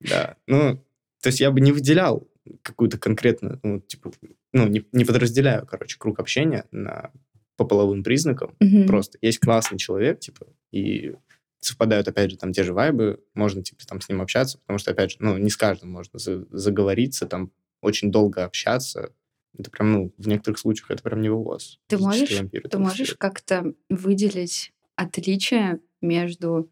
Да, 0.00 0.36
ну, 0.46 0.76
то 1.20 1.26
есть 1.26 1.40
я 1.40 1.50
бы 1.50 1.60
не 1.60 1.72
выделял 1.72 2.28
какую-то 2.62 2.98
конкретную, 2.98 3.60
ну, 3.62 3.80
типа, 3.80 4.12
ну, 4.52 4.66
не, 4.66 4.84
не 4.92 5.04
подразделяю, 5.04 5.66
короче, 5.66 5.98
круг 5.98 6.18
общения 6.20 6.64
на, 6.70 7.10
по 7.56 7.64
половым 7.64 8.02
признакам. 8.02 8.56
Просто 8.86 9.18
есть 9.20 9.38
классный 9.38 9.78
человек, 9.78 10.20
типа, 10.20 10.46
и 10.72 11.14
совпадают, 11.60 12.08
опять 12.08 12.30
же, 12.30 12.38
там 12.38 12.52
те 12.52 12.62
же 12.62 12.72
вайбы, 12.72 13.20
можно, 13.34 13.62
типа, 13.62 13.86
там 13.86 14.00
с 14.00 14.08
ним 14.08 14.22
общаться, 14.22 14.58
потому 14.58 14.78
что, 14.78 14.92
опять 14.92 15.12
же, 15.12 15.16
ну, 15.20 15.36
не 15.36 15.50
с 15.50 15.56
каждым 15.56 15.90
можно 15.90 16.18
за, 16.18 16.46
заговориться, 16.50 17.26
там, 17.26 17.52
очень 17.82 18.10
долго 18.10 18.44
общаться, 18.44 19.12
Это 19.58 19.70
прям, 19.70 19.92
ну, 19.92 20.14
в 20.16 20.28
некоторых 20.28 20.58
случаях 20.58 20.90
это 20.90 21.02
прям 21.02 21.20
не 21.20 21.28
вывоз. 21.28 21.80
Ты 21.88 21.98
можешь, 21.98 22.38
вампиры 22.38 22.68
ты 22.68 22.78
можешь 22.78 23.14
как-то 23.14 23.74
выделить 23.88 24.72
отличие 24.96 25.80
между 26.00 26.70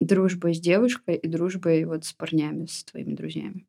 дружбой 0.00 0.54
с 0.54 0.60
девушкой 0.60 1.16
и 1.16 1.26
дружбой 1.26 1.84
вот 1.84 2.04
с 2.04 2.12
парнями, 2.12 2.66
с 2.66 2.84
твоими 2.84 3.14
друзьями? 3.14 3.66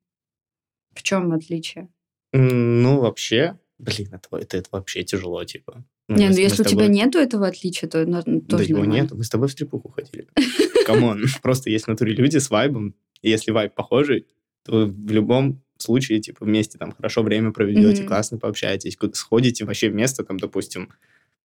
В 0.93 1.03
чем 1.03 1.31
отличие? 1.31 1.89
Ну, 2.33 2.99
вообще, 2.99 3.57
блин, 3.77 4.09
это, 4.11 4.37
это, 4.37 4.57
это 4.57 4.69
вообще 4.71 5.03
тяжело, 5.03 5.43
типа. 5.43 5.83
Ну, 6.07 6.17
не, 6.17 6.27
мы 6.27 6.33
ну 6.33 6.39
если 6.39 6.63
у 6.63 6.65
тебя 6.65 6.85
тобой- 6.85 6.95
нету 6.95 7.19
этого 7.19 7.47
отличия, 7.47 7.87
то 7.87 8.05
ну, 8.05 8.21
ну, 8.25 8.41
Да 8.41 8.57
тоже 8.57 8.69
его 8.69 8.79
нормально. 8.79 9.03
нет, 9.03 9.11
мы 9.11 9.23
с 9.23 9.29
тобой 9.29 9.47
в 9.47 9.51
стрипуху 9.51 9.89
ходили. 9.89 10.27
Come 10.85 11.08
on. 11.08 11.25
Просто 11.41 11.69
есть 11.69 11.85
в 11.85 11.87
натуре 11.87 12.13
люди 12.13 12.37
с 12.37 12.49
вайбом, 12.49 12.95
и 13.21 13.29
если 13.29 13.51
вайб 13.51 13.73
похожий, 13.73 14.27
то 14.63 14.85
в 14.85 15.11
любом 15.11 15.61
случае, 15.83 16.19
типа, 16.19 16.45
вместе 16.45 16.77
там 16.77 16.91
хорошо 16.91 17.23
время 17.23 17.51
проведете, 17.51 18.01
Мгм. 18.01 18.07
классно 18.07 18.37
пообщаетесь, 18.37 18.95
куда 18.97 19.13
сходите 19.13 19.65
вообще 19.65 19.89
вместе, 19.89 20.23
там, 20.23 20.39
допустим, 20.39 20.89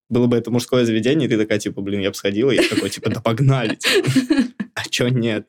было 0.09 0.27
бы 0.27 0.37
это 0.37 0.51
мужское 0.51 0.85
заведение, 0.85 1.27
и 1.27 1.31
ты 1.31 1.39
такая, 1.39 1.59
типа, 1.59 1.81
блин, 1.81 2.01
я 2.01 2.11
бы 2.11 2.15
сходила, 2.15 2.51
и 2.51 2.57
я 2.57 2.69
такой, 2.69 2.91
типа, 2.91 3.11
да 3.11 3.21
погнали, 3.21 3.75
типа. 3.77 4.09
а 4.75 4.89
чё 4.89 5.09
нет? 5.09 5.49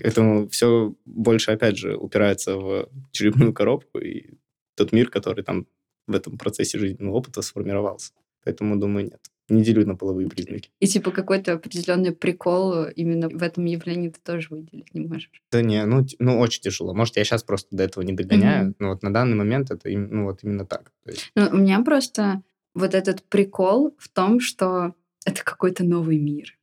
Поэтому 0.00 0.48
все 0.48 0.94
больше, 1.04 1.50
опять 1.50 1.76
же, 1.76 1.96
упирается 1.96 2.56
в 2.56 2.88
черепную 3.10 3.52
коробку 3.52 3.98
и 3.98 4.34
тот 4.76 4.92
мир, 4.92 5.10
который 5.10 5.42
там 5.42 5.66
в 6.06 6.14
этом 6.14 6.38
процессе 6.38 6.78
жизненного 6.78 7.16
опыта 7.16 7.42
сформировался. 7.42 8.12
Поэтому, 8.44 8.76
думаю, 8.78 9.06
нет. 9.06 9.20
Не 9.48 9.62
делю 9.62 9.86
на 9.86 9.96
половые 9.96 10.28
признаки. 10.28 10.70
И 10.78 10.86
типа 10.86 11.10
какой-то 11.10 11.54
определенный 11.54 12.12
прикол 12.12 12.84
именно 12.94 13.28
в 13.28 13.42
этом 13.42 13.64
явлении 13.64 14.10
ты 14.10 14.20
тоже 14.22 14.48
выделить 14.50 14.92
не 14.94 15.00
можешь. 15.00 15.30
Да 15.50 15.62
не, 15.62 15.84
ну, 15.86 16.04
ну 16.18 16.38
очень 16.38 16.60
тяжело. 16.62 16.94
Может, 16.94 17.16
я 17.16 17.24
сейчас 17.24 17.42
просто 17.42 17.74
до 17.74 17.84
этого 17.84 18.04
не 18.04 18.12
догоняю, 18.12 18.66
Мгм. 18.66 18.74
но 18.78 18.88
вот 18.90 19.02
на 19.02 19.12
данный 19.12 19.36
момент 19.36 19.70
это 19.70 19.88
ну, 19.88 20.24
вот 20.24 20.40
именно 20.42 20.66
так. 20.66 20.92
Есть, 21.06 21.32
Ну, 21.34 21.48
у 21.50 21.56
меня 21.56 21.80
просто 21.82 22.42
вот 22.74 22.94
этот 22.94 23.22
прикол 23.24 23.94
в 23.98 24.08
том, 24.08 24.40
что 24.40 24.94
это 25.24 25.42
какой-то 25.42 25.84
новый 25.84 26.18
мир. 26.18 26.58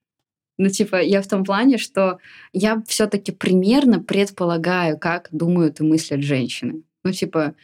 Ну, 0.57 0.69
типа, 0.69 1.01
я 1.01 1.21
в 1.21 1.27
том 1.27 1.43
плане, 1.43 1.77
что 1.77 2.19
я 2.53 2.81
все-таки 2.87 3.31
примерно 3.31 4.01
предполагаю, 4.01 4.97
как 4.97 5.27
думают 5.31 5.79
и 5.79 5.83
мыслят 5.83 6.21
женщины. 6.21 6.83
Ну, 7.03 7.11
типа, 7.11 7.55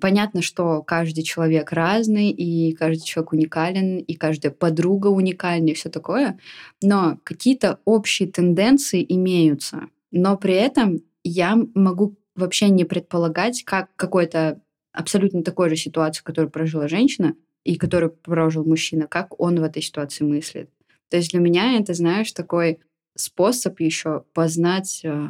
понятно, 0.00 0.42
что 0.42 0.82
каждый 0.82 1.22
человек 1.22 1.72
разный, 1.72 2.30
и 2.30 2.72
каждый 2.74 3.04
человек 3.04 3.32
уникален, 3.32 3.98
и 3.98 4.14
каждая 4.14 4.52
подруга 4.52 5.08
уникальна, 5.08 5.68
и 5.68 5.74
все 5.74 5.88
такое. 5.88 6.38
Но 6.82 7.18
какие-то 7.24 7.80
общие 7.84 8.28
тенденции 8.28 9.04
имеются. 9.08 9.88
Но 10.10 10.36
при 10.36 10.54
этом 10.54 11.00
я 11.22 11.56
могу 11.74 12.16
вообще 12.34 12.68
не 12.68 12.84
предполагать, 12.84 13.64
как 13.64 13.94
какой-то 13.96 14.60
абсолютно 14.92 15.42
такой 15.42 15.70
же 15.70 15.76
ситуации, 15.76 16.22
которую 16.22 16.50
прожила 16.50 16.88
женщина 16.88 17.34
и 17.64 17.76
которую 17.76 18.12
прожил 18.12 18.64
мужчина, 18.64 19.06
как 19.06 19.38
он 19.40 19.58
в 19.58 19.62
этой 19.62 19.82
ситуации 19.82 20.24
мыслит. 20.24 20.70
То 21.08 21.16
есть 21.16 21.30
для 21.30 21.40
меня 21.40 21.78
это, 21.78 21.94
знаешь, 21.94 22.32
такой 22.32 22.78
способ 23.16 23.78
еще 23.80 24.24
познать 24.32 25.00
э, 25.04 25.28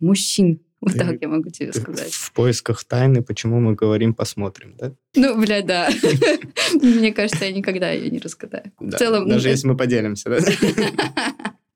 мужчин. 0.00 0.60
Вот 0.82 0.92
Ты- 0.94 0.98
так 0.98 1.18
я 1.20 1.28
могу 1.28 1.50
тебе 1.50 1.72
сказать. 1.72 2.10
в 2.12 2.32
поисках 2.32 2.84
тайны, 2.84 3.22
почему 3.22 3.60
мы 3.60 3.74
говорим, 3.74 4.14
посмотрим, 4.14 4.74
да? 4.78 4.92
Ну, 5.14 5.38
бля, 5.38 5.60
да. 5.62 5.90
Мне 6.82 7.12
кажется, 7.12 7.44
я 7.44 7.52
никогда 7.52 7.90
ее 7.90 8.10
не 8.10 8.18
разгадаю. 8.18 8.72
Да. 8.80 8.96
целом, 8.96 9.24
ну, 9.24 9.30
Даже 9.30 9.48
это- 9.48 9.50
если 9.56 9.68
мы 9.68 9.76
поделимся, 9.76 10.30
да? 10.30 10.38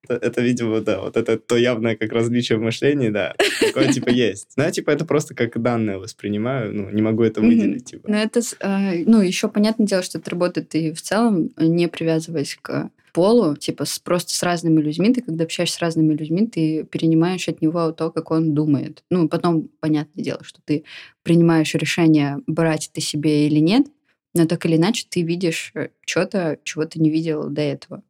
Это, 0.07 0.43
видимо, 0.43 0.81
да, 0.81 1.01
вот 1.01 1.17
это 1.17 1.39
то 1.39 1.57
явное 1.57 1.97
как 1.97 2.13
различие 2.13 2.59
в 2.59 2.61
мышлении, 2.61 3.09
да, 3.09 3.35
такое 3.61 3.91
типа 3.91 4.11
есть. 4.11 4.53
Но 4.57 4.65
я 4.65 4.71
типа 4.71 4.91
это 4.91 5.07
просто 5.07 5.35
как 5.35 5.61
данное 5.63 5.97
воспринимаю, 5.99 6.75
ну, 6.75 6.91
не 6.91 7.01
могу 7.01 7.23
это 7.23 7.41
выделить, 7.41 7.87
типа. 7.87 8.11
Но 8.11 8.17
это, 8.19 8.41
э, 8.61 9.05
ну, 9.07 9.23
еще 9.23 9.49
понятное 9.49 9.87
дело, 9.87 10.03
что 10.03 10.19
это 10.19 10.31
работает 10.31 10.75
и 10.75 10.93
в 10.93 11.01
целом, 11.01 11.51
не 11.57 11.89
привязываясь 11.89 12.59
к 12.61 12.91
полу, 13.15 13.57
типа 13.57 13.85
с, 13.85 13.99
просто 14.01 14.35
с 14.35 14.43
разными 14.43 14.81
людьми. 14.81 15.15
Ты, 15.15 15.23
когда 15.23 15.45
общаешься 15.45 15.77
с 15.77 15.81
разными 15.81 16.15
людьми, 16.15 16.47
ты 16.49 16.85
перенимаешь 16.85 17.49
от 17.49 17.63
него 17.63 17.93
то, 17.93 18.11
как 18.11 18.33
он 18.33 18.55
думает. 18.55 19.05
Ну, 19.09 19.29
потом, 19.29 19.71
понятное 19.81 20.23
дело, 20.23 20.43
что 20.43 20.61
ты 20.65 20.85
принимаешь 21.23 21.75
решение, 21.75 22.41
брать 22.47 22.91
это 22.93 23.01
себе 23.01 23.47
или 23.47 23.61
нет, 23.61 23.87
но 24.35 24.47
так 24.47 24.67
или 24.67 24.77
иначе 24.77 25.07
ты 25.09 25.23
видишь 25.23 25.73
что-то, 26.05 26.59
чего 26.65 26.85
ты 26.85 27.01
не 27.01 27.09
видел 27.09 27.49
до 27.49 27.63
этого. 27.63 28.03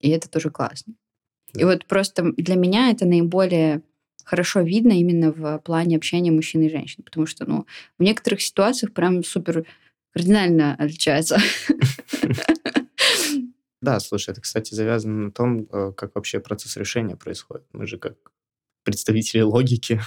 И 0.00 0.10
это 0.10 0.28
тоже 0.28 0.50
классно. 0.50 0.94
И 1.54 1.64
вот 1.64 1.86
просто 1.86 2.32
для 2.36 2.56
меня 2.56 2.90
это 2.90 3.06
наиболее 3.06 3.82
хорошо 4.22 4.60
видно 4.60 4.92
именно 4.92 5.32
в 5.32 5.58
плане 5.64 5.96
общения 5.96 6.30
мужчин 6.30 6.62
и 6.62 6.70
женщин, 6.70 7.02
потому 7.02 7.24
что, 7.26 7.46
ну, 7.46 7.66
в 7.98 8.02
некоторых 8.02 8.42
ситуациях 8.42 8.92
прям 8.92 9.24
супер 9.24 9.64
кардинально 10.12 10.74
отличается. 10.74 11.38
Да, 13.82 14.00
слушай, 14.00 14.30
это, 14.30 14.40
кстати, 14.40 14.72
завязано 14.74 15.24
на 15.26 15.30
том, 15.32 15.68
э, 15.70 15.92
как 15.94 16.14
вообще 16.14 16.40
процесс 16.40 16.76
решения 16.78 17.16
происходит. 17.16 17.66
Мы 17.72 17.86
же 17.86 17.98
как 17.98 18.14
представители 18.84 19.42
логики, 19.42 20.00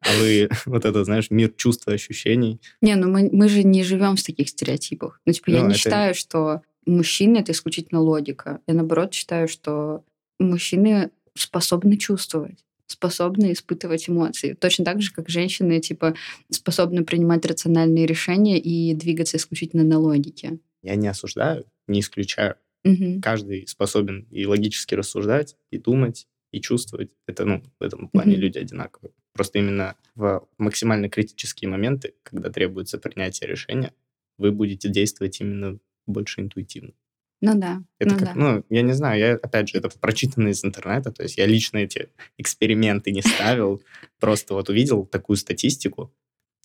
а 0.00 0.12
вы 0.20 0.48
вот 0.66 0.84
это, 0.84 1.04
знаешь, 1.04 1.30
мир 1.30 1.50
чувств 1.56 1.88
и 1.88 1.92
ощущений. 1.92 2.60
Не, 2.80 2.94
ну 2.94 3.10
мы, 3.10 3.28
мы 3.32 3.48
же 3.48 3.62
не 3.64 3.82
живем 3.82 4.16
в 4.16 4.22
таких 4.22 4.48
стереотипах. 4.48 5.20
Ну, 5.26 5.32
типа, 5.32 5.50
я 5.50 5.60
Ну, 5.60 5.66
не 5.68 5.72
это- 5.72 5.78
считаю, 5.80 6.14
что 6.14 6.62
мужчины 6.86 7.38
это 7.38 7.52
исключительно 7.52 8.00
логика. 8.00 8.60
Я 8.66 8.74
наоборот 8.74 9.12
считаю, 9.14 9.48
что 9.48 10.04
мужчины 10.38 11.10
способны 11.34 11.96
чувствовать 11.96 12.60
способны 12.86 13.52
испытывать 13.52 14.08
эмоции. 14.10 14.52
Точно 14.52 14.84
так 14.84 15.00
же, 15.02 15.10
как 15.10 15.28
женщины, 15.28 15.80
типа, 15.80 16.14
способны 16.50 17.02
принимать 17.04 17.44
рациональные 17.46 18.06
решения 18.06 18.58
и 18.60 18.94
двигаться 18.94 19.38
исключительно 19.38 19.82
на 19.84 19.98
логике. 19.98 20.58
Я 20.82 20.94
не 20.94 21.08
осуждаю, 21.08 21.64
не 21.88 22.00
исключаю. 22.00 22.54
Мгм. 22.84 23.20
Каждый 23.22 23.66
способен 23.66 24.26
и 24.30 24.46
логически 24.46 24.94
рассуждать, 24.94 25.56
и 25.70 25.78
думать, 25.78 26.26
и 26.52 26.60
чувствовать. 26.60 27.10
Это, 27.26 27.44
ну, 27.44 27.62
в 27.80 27.82
этом 27.82 28.08
плане 28.08 28.32
Мгм. 28.32 28.40
люди 28.42 28.58
одинаковые. 28.58 29.12
Просто 29.32 29.58
именно 29.58 29.96
в 30.14 30.46
максимально 30.58 31.08
критические 31.08 31.68
моменты, 31.70 32.14
когда 32.22 32.50
требуется 32.50 32.98
принятие 32.98 33.48
решения, 33.48 33.92
вы 34.38 34.52
будете 34.52 34.88
действовать 34.88 35.40
именно 35.40 35.78
больше 36.06 36.40
интуитивно. 36.42 36.92
Ну 37.40 37.58
да. 37.58 37.82
Это 37.98 38.14
ну 38.14 38.18
как, 38.20 38.34
да. 38.34 38.40
ну, 38.40 38.64
я 38.70 38.82
не 38.82 38.92
знаю, 38.92 39.18
я, 39.20 39.34
опять 39.34 39.68
же, 39.68 39.78
это 39.78 39.88
прочитано 39.98 40.48
из 40.48 40.64
интернета, 40.64 41.10
то 41.12 41.22
есть 41.22 41.36
я 41.36 41.46
лично 41.46 41.78
эти 41.78 42.10
эксперименты 42.38 43.10
не 43.10 43.22
ставил, 43.22 43.82
просто 44.20 44.54
вот 44.54 44.68
увидел 44.68 45.04
такую 45.06 45.36
статистику, 45.36 46.14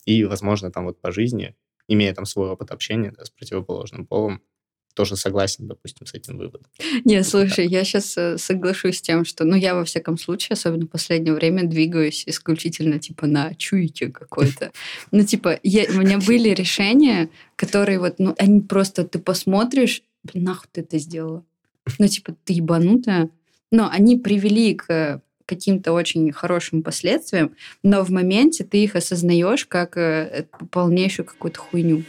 и, 0.05 0.24
возможно, 0.24 0.72
там 0.72 0.86
вот 0.86 1.01
по 1.01 1.11
жизни, 1.11 1.55
имея 1.88 2.13
там 2.13 2.26
свой 2.26 2.49
опыт 2.49 2.72
общения 2.72 3.11
да, 3.11 3.26
с 3.26 3.30
противоположным 3.30 4.05
полом, 4.05 4.41
тоже 4.93 5.15
согласен, 5.15 5.67
допустим, 5.67 6.05
с 6.07 6.13
этим 6.13 6.37
выводом. 6.37 6.67
Не, 7.05 7.23
слушай, 7.23 7.65
я 7.67 7.83
сейчас 7.83 8.17
соглашусь 8.41 8.97
с 8.97 9.01
тем, 9.01 9.23
что, 9.25 9.45
ну, 9.45 9.55
я 9.55 9.75
во 9.75 9.85
всяком 9.85 10.17
случае, 10.17 10.53
особенно 10.53 10.85
в 10.85 10.89
последнее 10.89 11.33
время, 11.33 11.63
двигаюсь 11.65 12.23
исключительно, 12.27 12.99
типа, 12.99 13.27
на 13.27 13.53
чуйке 13.55 14.09
какой-то. 14.09 14.71
Ну, 15.11 15.23
типа, 15.23 15.59
я- 15.63 15.85
у 15.89 15.99
меня 15.99 16.17
были 16.19 16.49
решения, 16.49 17.29
которые 17.55 17.99
вот, 17.99 18.19
ну, 18.19 18.35
они 18.37 18.61
просто, 18.61 19.03
ты 19.05 19.19
посмотришь, 19.19 20.03
блин, 20.23 20.43
нахуй 20.45 20.67
ты 20.71 20.81
это 20.81 20.97
сделала? 20.99 21.43
Ну, 21.97 22.07
типа, 22.07 22.35
ты 22.43 22.53
ебанутая. 22.53 23.29
Но 23.71 23.89
они 23.89 24.17
привели 24.17 24.73
к 24.75 25.21
каким-то 25.45 25.93
очень 25.93 26.31
хорошим 26.31 26.83
последствиям, 26.83 27.55
но 27.81 28.03
в 28.03 28.09
моменте 28.11 28.63
ты 28.63 28.83
их 28.83 28.95
осознаешь 28.95 29.65
как 29.65 29.97
э, 29.97 30.45
полнейшую 30.71 31.25
какую-то 31.25 31.59
хуйню. 31.59 32.03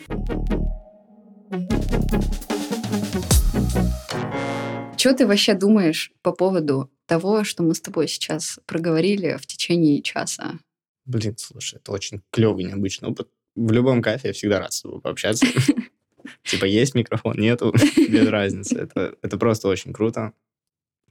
Что 4.96 5.14
ты 5.14 5.26
вообще 5.26 5.54
думаешь 5.54 6.12
по 6.22 6.32
поводу 6.32 6.90
того, 7.06 7.44
что 7.44 7.62
мы 7.62 7.74
с 7.74 7.80
тобой 7.80 8.08
сейчас 8.08 8.58
проговорили 8.66 9.36
в 9.40 9.46
течение 9.46 10.02
часа? 10.02 10.58
Блин, 11.04 11.36
слушай, 11.38 11.76
это 11.76 11.92
очень 11.92 12.20
клевый, 12.30 12.64
необычный 12.64 13.08
опыт. 13.08 13.28
В 13.54 13.72
любом 13.72 14.02
кафе 14.02 14.28
я 14.28 14.34
всегда 14.34 14.60
рад 14.60 14.72
с 14.72 14.82
тобой 14.82 15.00
пообщаться. 15.00 15.46
Типа 16.44 16.64
есть 16.64 16.94
микрофон, 16.94 17.36
нету, 17.38 17.72
без 17.96 18.28
разницы. 18.28 18.76
Это, 18.76 19.16
это 19.22 19.38
просто 19.38 19.68
очень 19.68 19.92
круто. 19.92 20.32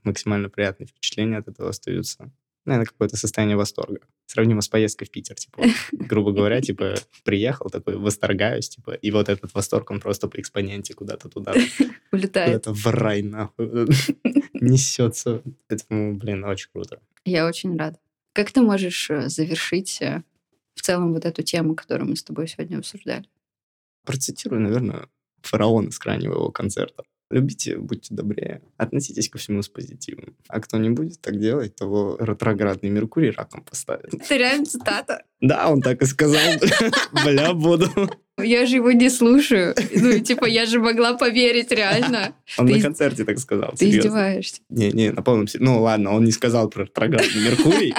Максимально 0.02 0.48
приятные 0.48 0.86
впечатления 0.86 1.38
от 1.38 1.48
этого 1.48 1.70
остаются. 1.70 2.30
Наверное, 2.66 2.86
какое-то 2.86 3.16
состояние 3.16 3.56
восторга. 3.56 4.00
Сравнимо 4.26 4.60
с 4.60 4.68
поездкой 4.68 5.06
в 5.06 5.10
Питер. 5.10 5.34
Типа, 5.36 5.62
грубо 5.92 6.32
говоря, 6.32 6.60
типа, 6.62 6.94
приехал 7.24 7.70
такой, 7.70 7.96
восторгаюсь, 7.96 8.68
типа, 8.68 8.92
и 8.92 9.10
вот 9.10 9.28
этот 9.28 9.54
восторг, 9.54 9.90
он 9.90 10.00
просто 10.00 10.28
по 10.28 10.38
экспоненте 10.38 10.94
куда-то 10.94 11.28
туда, 11.28 11.54
Улетает. 12.12 12.48
куда-то 12.48 12.72
в 12.72 12.86
рай, 12.86 13.22
нахуй, 13.22 13.66
несется. 14.54 15.42
Поэтому, 15.68 16.16
блин, 16.16 16.44
очень 16.44 16.68
круто. 16.72 17.00
Я 17.24 17.46
очень 17.46 17.76
рада. 17.76 17.98
Как 18.32 18.52
ты 18.52 18.60
можешь 18.60 19.10
э, 19.10 19.28
завершить 19.28 20.00
э, 20.02 20.22
в 20.74 20.82
целом 20.82 21.12
вот 21.12 21.24
эту 21.24 21.42
тему, 21.42 21.74
которую 21.74 22.10
мы 22.10 22.16
с 22.16 22.22
тобой 22.22 22.46
сегодня 22.46 22.78
обсуждали? 22.78 23.24
Процитирую, 24.04 24.60
наверное, 24.62 25.08
фараона 25.42 25.90
с 25.90 25.98
крайнего 25.98 26.34
его 26.34 26.50
концерта. 26.50 27.04
Любите, 27.30 27.78
будьте 27.78 28.12
добрее, 28.12 28.60
относитесь 28.76 29.28
ко 29.28 29.38
всему 29.38 29.62
с 29.62 29.68
позитивом. 29.68 30.34
А 30.48 30.60
кто 30.60 30.78
не 30.78 30.90
будет 30.90 31.20
так 31.20 31.38
делать, 31.38 31.76
того 31.76 32.16
ретроградный 32.18 32.90
Меркурий 32.90 33.30
раком 33.30 33.62
поставит. 33.62 34.12
Это 34.12 34.36
реально 34.36 34.66
цитата? 34.66 35.22
Да, 35.40 35.68
он 35.70 35.80
так 35.80 36.02
и 36.02 36.06
сказал. 36.06 36.40
Бля, 37.24 37.54
буду. 37.54 37.88
Я 38.36 38.66
же 38.66 38.76
его 38.76 38.90
не 38.90 39.10
слушаю. 39.10 39.74
Ну, 39.94 40.18
типа, 40.18 40.46
я 40.46 40.66
же 40.66 40.80
могла 40.80 41.16
поверить, 41.16 41.70
реально. 41.70 42.34
Он 42.58 42.66
на 42.66 42.80
концерте 42.80 43.24
так 43.24 43.38
сказал. 43.38 43.74
Ты 43.78 43.90
издеваешься. 43.90 44.60
Не-не, 44.68 45.12
на 45.12 45.22
полном 45.22 45.46
Ну, 45.54 45.82
ладно, 45.82 46.12
он 46.12 46.24
не 46.24 46.32
сказал 46.32 46.68
про 46.68 46.84
ретроградный 46.84 47.44
Меркурий, 47.44 47.94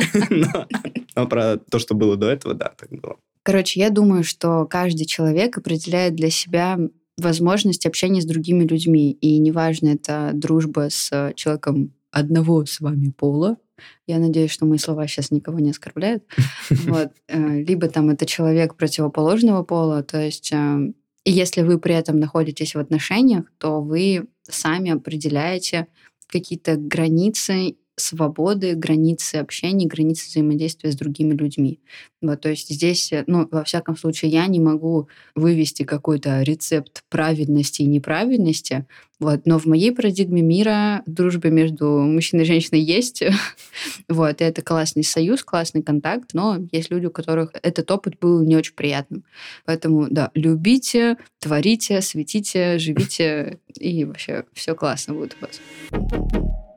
но 1.15 1.27
про 1.27 1.57
то, 1.57 1.79
что 1.79 1.93
было 1.93 2.17
до 2.17 2.29
этого, 2.29 2.53
да, 2.53 2.73
так 2.77 2.89
было. 2.89 3.17
Короче, 3.43 3.79
я 3.79 3.89
думаю, 3.89 4.23
что 4.23 4.65
каждый 4.65 5.05
человек 5.05 5.57
определяет 5.57 6.15
для 6.15 6.29
себя 6.29 6.77
возможность 7.21 7.85
общения 7.85 8.21
с 8.21 8.25
другими 8.25 8.63
людьми. 8.65 9.11
И 9.11 9.39
неважно, 9.39 9.89
это 9.89 10.31
дружба 10.33 10.89
с 10.89 11.33
человеком 11.35 11.93
одного 12.11 12.65
с 12.65 12.79
вами 12.79 13.09
пола. 13.09 13.57
Я 14.05 14.19
надеюсь, 14.19 14.51
что 14.51 14.65
мои 14.65 14.77
слова 14.77 15.07
сейчас 15.07 15.31
никого 15.31 15.59
не 15.59 15.71
оскорбляют. 15.71 16.23
Вот. 16.69 17.11
Э, 17.27 17.61
либо 17.61 17.87
там 17.87 18.09
это 18.09 18.25
человек 18.25 18.75
противоположного 18.75 19.63
пола. 19.63 20.03
То 20.03 20.21
есть 20.21 20.51
э, 20.51 20.93
и 21.23 21.31
если 21.31 21.61
вы 21.61 21.79
при 21.79 21.95
этом 21.95 22.19
находитесь 22.19 22.75
в 22.75 22.79
отношениях, 22.79 23.45
то 23.57 23.81
вы 23.81 24.27
сами 24.43 24.91
определяете 24.91 25.87
какие-то 26.27 26.75
границы 26.77 27.75
свободы, 28.01 28.73
границы 28.75 29.35
общения, 29.35 29.87
границы 29.87 30.27
взаимодействия 30.27 30.91
с 30.91 30.95
другими 30.95 31.33
людьми. 31.33 31.79
Вот, 32.21 32.41
то 32.41 32.49
есть 32.49 32.69
здесь, 32.69 33.11
э, 33.11 33.23
ну, 33.27 33.47
во 33.51 33.63
всяком 33.63 33.97
случае, 33.97 34.31
я 34.31 34.45
не 34.47 34.59
могу 34.59 35.07
вывести 35.35 35.83
какой-то 35.83 36.41
рецепт 36.43 37.03
правильности 37.09 37.81
и 37.81 37.87
неправильности, 37.87 38.85
вот, 39.21 39.41
но 39.45 39.59
в 39.59 39.67
моей 39.67 39.91
парадигме 39.91 40.41
мира 40.41 41.03
дружба 41.05 41.49
между 41.49 41.85
мужчиной 41.85 42.43
и 42.43 42.47
женщиной 42.47 42.81
есть. 42.81 43.21
вот, 44.09 44.41
и 44.41 44.43
это 44.43 44.63
классный 44.63 45.03
союз, 45.03 45.43
классный 45.43 45.83
контакт, 45.83 46.31
но 46.33 46.57
есть 46.71 46.89
люди, 46.89 47.05
у 47.05 47.11
которых 47.11 47.51
этот 47.61 47.91
опыт 47.91 48.17
был 48.19 48.41
не 48.43 48.55
очень 48.55 48.73
приятным. 48.73 49.23
Поэтому, 49.65 50.07
да, 50.09 50.31
любите, 50.33 51.17
творите, 51.39 52.01
светите, 52.01 52.79
живите, 52.79 53.59
и 53.79 54.05
вообще 54.05 54.45
все 54.53 54.73
классно 54.73 55.13
будет 55.13 55.37
у 55.39 55.45
вас. 55.45 56.70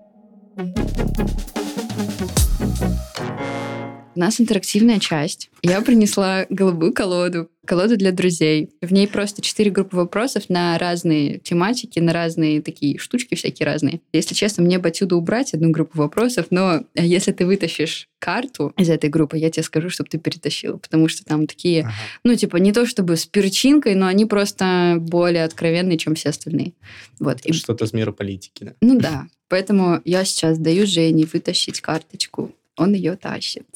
Thank 0.56 0.78
you. 3.48 3.63
У 4.14 4.20
нас 4.20 4.40
интерактивная 4.40 5.00
часть. 5.00 5.50
Я 5.62 5.80
принесла 5.80 6.46
голубую 6.48 6.92
колоду, 6.92 7.48
колоду 7.64 7.96
для 7.96 8.12
друзей. 8.12 8.70
В 8.80 8.92
ней 8.92 9.08
просто 9.08 9.42
четыре 9.42 9.70
группы 9.70 9.96
вопросов 9.96 10.48
на 10.48 10.78
разные 10.78 11.38
тематики, 11.38 11.98
на 11.98 12.12
разные 12.12 12.62
такие 12.62 12.98
штучки 12.98 13.34
всякие 13.34 13.66
разные. 13.66 14.00
Если 14.12 14.34
честно, 14.34 14.62
мне 14.62 14.78
бы 14.78 14.88
отсюда 14.88 15.16
убрать 15.16 15.54
одну 15.54 15.70
группу 15.70 15.98
вопросов, 15.98 16.46
но 16.50 16.84
если 16.94 17.32
ты 17.32 17.46
вытащишь 17.46 18.08
карту 18.18 18.72
из 18.76 18.88
этой 18.88 19.10
группы, 19.10 19.36
я 19.36 19.50
тебе 19.50 19.62
скажу, 19.62 19.90
чтобы 19.90 20.10
ты 20.10 20.18
перетащил, 20.18 20.78
потому 20.78 21.08
что 21.08 21.24
там 21.24 21.46
такие, 21.46 21.82
ага. 21.82 21.92
ну, 22.24 22.34
типа, 22.36 22.56
не 22.58 22.72
то 22.72 22.86
чтобы 22.86 23.16
с 23.16 23.26
перчинкой, 23.26 23.94
но 23.94 24.06
они 24.06 24.26
просто 24.26 24.96
более 24.98 25.44
откровенные, 25.44 25.98
чем 25.98 26.14
все 26.14 26.30
остальные. 26.30 26.74
Вот. 27.18 27.40
Что-то 27.50 27.86
с 27.86 27.92
мира 27.92 28.12
политики, 28.12 28.64
да? 28.64 28.74
Ну 28.80 28.98
да. 28.98 29.26
Поэтому 29.48 30.00
я 30.04 30.24
сейчас 30.24 30.58
даю 30.58 30.86
Жене 30.86 31.26
вытащить 31.30 31.80
карточку. 31.80 32.52
Он 32.76 32.92
ее 32.92 33.16
тащит. 33.16 33.66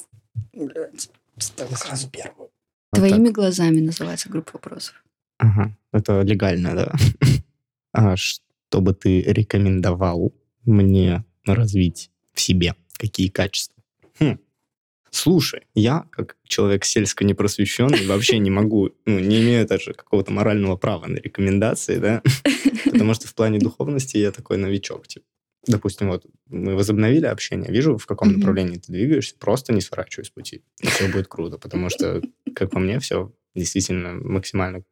Блядь, 0.58 1.08
сразу 1.38 2.10
первую. 2.10 2.50
Твоими 2.92 3.26
вот 3.26 3.34
глазами 3.34 3.80
называется 3.80 4.28
группа 4.28 4.52
вопросов. 4.54 5.04
Ага, 5.38 5.76
это 5.92 6.22
легально, 6.22 6.74
да. 6.74 6.94
А 7.92 8.16
что 8.16 8.80
бы 8.80 8.92
ты 8.92 9.22
рекомендовал 9.22 10.34
мне 10.64 11.24
развить 11.46 12.10
в 12.34 12.40
себе? 12.40 12.74
Какие 12.98 13.28
качества? 13.28 13.82
Хм. 14.20 14.38
Слушай, 15.10 15.62
я, 15.74 16.06
как 16.10 16.36
человек 16.44 16.84
сельско 16.84 17.24
непросвещенный, 17.24 18.06
вообще 18.06 18.38
не 18.38 18.50
могу, 18.50 18.90
ну, 19.06 19.18
не 19.18 19.40
имею 19.40 19.66
даже 19.66 19.94
какого-то 19.94 20.32
морального 20.32 20.76
права 20.76 21.06
на 21.06 21.16
рекомендации, 21.16 21.96
да, 21.96 22.22
потому 22.84 23.14
что 23.14 23.26
в 23.26 23.34
плане 23.34 23.58
духовности 23.58 24.18
я 24.18 24.32
такой 24.32 24.58
новичок, 24.58 25.08
типа 25.08 25.24
допустим, 25.68 26.08
вот 26.08 26.26
мы 26.46 26.74
возобновили 26.74 27.26
общение, 27.26 27.70
вижу, 27.70 27.96
в 27.98 28.06
каком 28.06 28.30
mm-hmm. 28.30 28.38
направлении 28.38 28.78
ты 28.78 28.92
двигаешься, 28.92 29.36
просто 29.38 29.72
не 29.72 29.80
сворачивай 29.80 30.24
с 30.24 30.30
пути. 30.30 30.62
И 30.80 30.86
все 30.86 31.08
будет 31.08 31.28
круто, 31.28 31.58
потому 31.58 31.90
что, 31.90 32.22
как 32.54 32.70
по 32.70 32.78
мне, 32.78 32.98
все 32.98 33.32
действительно 33.54 34.14
максимально 34.14 34.82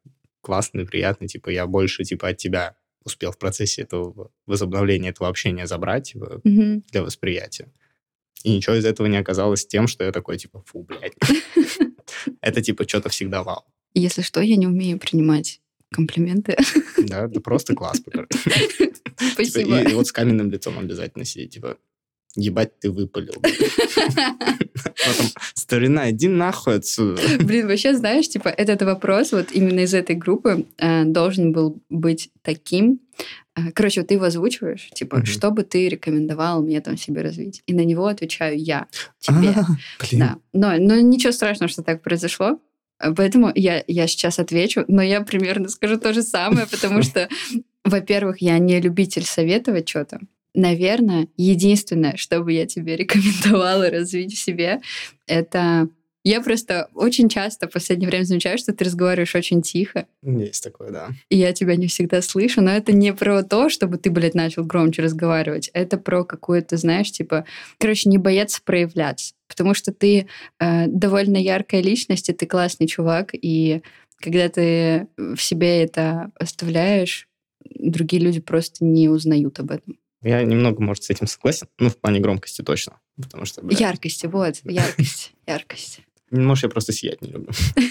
классно 0.43 0.81
и 0.81 0.85
приятно. 0.85 1.27
Типа, 1.27 1.49
я 1.49 1.67
больше, 1.67 2.05
типа, 2.05 2.29
от 2.29 2.37
тебя 2.37 2.77
успел 3.05 3.33
в 3.33 3.39
процессе 3.39 3.83
этого 3.83 4.31
возобновления 4.47 5.11
этого 5.11 5.29
общения 5.29 5.67
забрать 5.67 6.13
типа, 6.13 6.41
mm-hmm. 6.45 6.83
для 6.91 7.03
восприятия. 7.03 7.73
И 8.45 8.55
ничего 8.55 8.77
из 8.77 8.85
этого 8.85 9.07
не 9.07 9.17
оказалось 9.17 9.67
тем, 9.67 9.87
что 9.87 10.05
я 10.05 10.13
такой, 10.13 10.39
типа, 10.39 10.63
фу, 10.67 10.83
блядь. 10.83 11.15
Это, 12.41 12.63
типа, 12.63 12.87
что-то 12.87 13.09
всегда 13.09 13.43
вау. 13.43 13.65
Если 13.95 14.23
что, 14.23 14.41
я 14.41 14.57
не 14.57 14.67
умею 14.67 14.99
принимать 14.99 15.61
комплименты. 15.91 16.57
Да, 16.99 17.29
да 17.29 17.41
просто 17.41 17.75
класс. 17.75 18.03
Спасибо. 19.33 19.81
И, 19.81 19.91
и 19.91 19.95
вот 19.95 20.07
с 20.07 20.13
каменным 20.13 20.51
лицом 20.51 20.79
обязательно 20.79 21.25
сидеть, 21.25 21.55
типа, 21.55 21.77
ебать, 22.37 22.79
ты 22.79 22.91
выпалил. 22.91 23.35
Потом, 23.43 25.27
старина, 25.55 26.11
иди 26.11 26.29
нахуй 26.29 26.77
отсюда. 26.77 27.21
Блин, 27.41 27.67
вообще, 27.67 27.95
знаешь, 27.95 28.29
типа, 28.29 28.49
этот 28.49 28.83
вопрос 28.83 29.33
вот 29.33 29.53
именно 29.53 29.81
из 29.81 29.95
этой 29.95 30.17
группы 30.17 30.67
э, 30.79 31.05
должен 31.05 31.53
был 31.53 31.83
быть 31.89 32.31
таким, 32.43 33.01
э, 33.57 33.73
Короче, 33.73 34.01
вот 34.01 34.09
ты 34.09 34.15
его 34.15 34.25
озвучиваешь, 34.25 34.91
типа, 34.95 35.17
угу. 35.17 35.27
что 35.27 35.51
бы 35.51 35.63
ты 35.63 35.89
рекомендовал 35.89 36.63
мне 36.63 36.81
там 36.81 36.97
себе 36.97 37.23
развить? 37.23 37.63
И 37.67 37.75
на 37.75 37.85
него 37.85 38.07
отвечаю 38.07 38.59
я 38.59 38.87
тебе. 39.19 39.55
А, 39.57 39.67
да. 40.13 40.39
Но, 40.53 40.77
но 40.79 41.01
ничего 41.01 41.33
страшного, 41.33 41.69
что 41.69 41.83
так 41.83 42.03
произошло. 42.03 42.61
Поэтому 42.99 43.53
я, 43.55 43.85
я 43.87 44.07
сейчас 44.07 44.39
отвечу, 44.39 44.85
но 44.89 45.03
я 45.03 45.21
примерно 45.21 45.69
скажу 45.69 45.99
то 45.99 46.13
же 46.15 46.23
самое, 46.23 46.67
потому 46.67 47.03
что 47.03 47.29
во-первых, 47.87 48.43
я 48.43 48.59
не 48.59 48.81
любитель 48.81 49.25
советовать 49.25 49.89
что-то. 49.89 50.21
Наверное, 50.55 51.29
единственное, 51.37 52.17
что 52.17 52.41
бы 52.41 52.53
я 52.53 52.67
тебе 52.67 52.97
рекомендовала 52.97 53.91
развить 53.91 54.35
в 54.35 54.39
себе, 54.39 54.81
это 55.27 55.89
я 56.25 56.41
просто 56.41 56.89
очень 56.93 57.29
часто 57.29 57.69
в 57.69 57.73
последнее 57.73 58.11
время 58.11 58.25
замечаю, 58.25 58.59
что 58.59 58.73
ты 58.73 58.85
разговариваешь 58.85 59.37
очень 59.37 59.63
тихо. 59.63 60.09
Есть 60.25 60.65
такое, 60.65 60.91
да. 60.91 61.11
И 61.29 61.37
я 61.37 61.53
тебя 61.53 61.77
не 61.77 61.87
всегда 61.87 62.21
слышу, 62.21 62.63
но 62.63 62.73
это 62.73 62.91
не 62.91 63.13
про 63.13 63.45
то, 63.45 63.69
чтобы 63.69 63.97
ты, 63.97 64.11
блядь, 64.11 64.35
начал 64.35 64.65
громче 64.65 65.03
разговаривать. 65.03 65.71
Это 65.73 65.99
про 65.99 66.25
какую-то, 66.25 66.79
знаешь, 66.79 67.13
типа, 67.13 67.45
короче, 67.79 68.09
не 68.09 68.19
бояться 68.19 68.61
проявляться. 68.65 69.35
Потому 69.47 69.73
что 69.73 69.93
ты 69.93 70.27
э, 70.59 70.87
довольно 70.89 71.37
яркая 71.37 71.81
личность, 71.81 72.29
и 72.29 72.33
ты 72.33 72.45
классный 72.47 72.89
чувак, 72.89 73.31
и 73.33 73.83
когда 74.21 74.49
ты 74.49 75.07
в 75.17 75.39
себе 75.39 75.85
это 75.85 76.33
оставляешь, 76.35 77.29
другие 77.75 78.23
люди 78.23 78.41
просто 78.41 78.85
не 78.85 79.09
узнают 79.09 79.59
об 79.61 79.71
этом. 79.71 79.99
Я 80.23 80.43
немного, 80.43 80.83
может, 80.83 81.05
с 81.05 81.11
этим 81.11 81.27
согласен. 81.27 81.69
Ну, 81.79 81.89
в 81.89 81.97
плане 81.99 82.21
громкости 82.21 82.63
точно. 82.63 82.99
Потому 83.21 83.45
что, 83.45 83.63
блядь, 83.63 83.81
Яркости, 83.81 84.27
вот. 84.27 84.57
Яркость. 84.65 85.33
Яркость. 85.47 86.01
Может, 86.31 86.65
я 86.65 86.71
просто 86.71 86.93
сиять 86.93 87.23
не 87.23 87.31
люблю. 87.31 87.51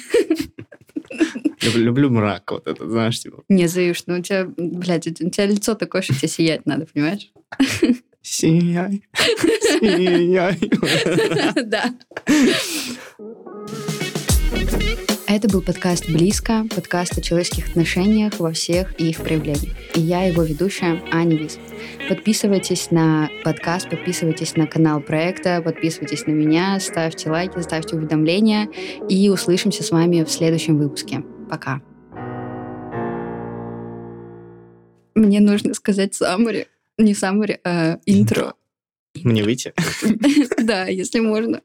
Люблю, 1.73 2.09
мрак, 2.11 2.51
вот 2.51 2.67
это, 2.67 2.87
знаешь, 2.87 3.19
типа. 3.19 3.43
Не, 3.49 3.67
Заюш, 3.67 4.03
ну 4.05 4.19
у 4.19 4.21
тебя, 4.21 4.45
блядь, 4.55 5.07
у 5.07 5.29
тебя 5.29 5.45
лицо 5.47 5.73
такое, 5.73 6.03
что 6.03 6.13
тебе 6.13 6.27
сиять 6.27 6.65
надо, 6.65 6.85
понимаешь? 6.85 7.31
Сияй, 8.21 9.03
сияй. 9.69 10.59
Да. 11.63 11.93
Это 15.35 15.49
был 15.49 15.61
подкаст 15.61 16.09
«Близко», 16.09 16.65
подкаст 16.73 17.17
о 17.17 17.21
человеческих 17.21 17.67
отношениях 17.67 18.39
во 18.39 18.53
всех 18.53 18.93
их 18.93 19.21
проявлениях. 19.21 19.75
И 19.93 19.99
я 19.99 20.23
его 20.23 20.43
ведущая 20.43 21.03
Аня 21.11 21.35
Вис. 21.35 21.59
Подписывайтесь 22.07 22.89
на 22.89 23.29
подкаст, 23.43 23.89
подписывайтесь 23.89 24.55
на 24.55 24.65
канал 24.65 25.01
проекта, 25.01 25.61
подписывайтесь 25.61 26.25
на 26.25 26.31
меня, 26.31 26.79
ставьте 26.79 27.29
лайки, 27.29 27.59
ставьте 27.59 27.97
уведомления. 27.97 28.69
И 29.09 29.27
услышимся 29.29 29.83
с 29.83 29.91
вами 29.91 30.23
в 30.23 30.31
следующем 30.31 30.77
выпуске. 30.77 31.21
Пока. 31.49 31.81
Мне 35.15 35.41
нужно 35.41 35.73
сказать 35.73 36.15
саммари. 36.15 36.67
Не 36.97 37.13
саммари, 37.13 37.59
а 37.65 37.99
интро. 38.05 38.53
Мне 39.21 39.43
выйти? 39.43 39.73
Да, 40.63 40.85
если 40.85 41.19
можно. 41.19 41.61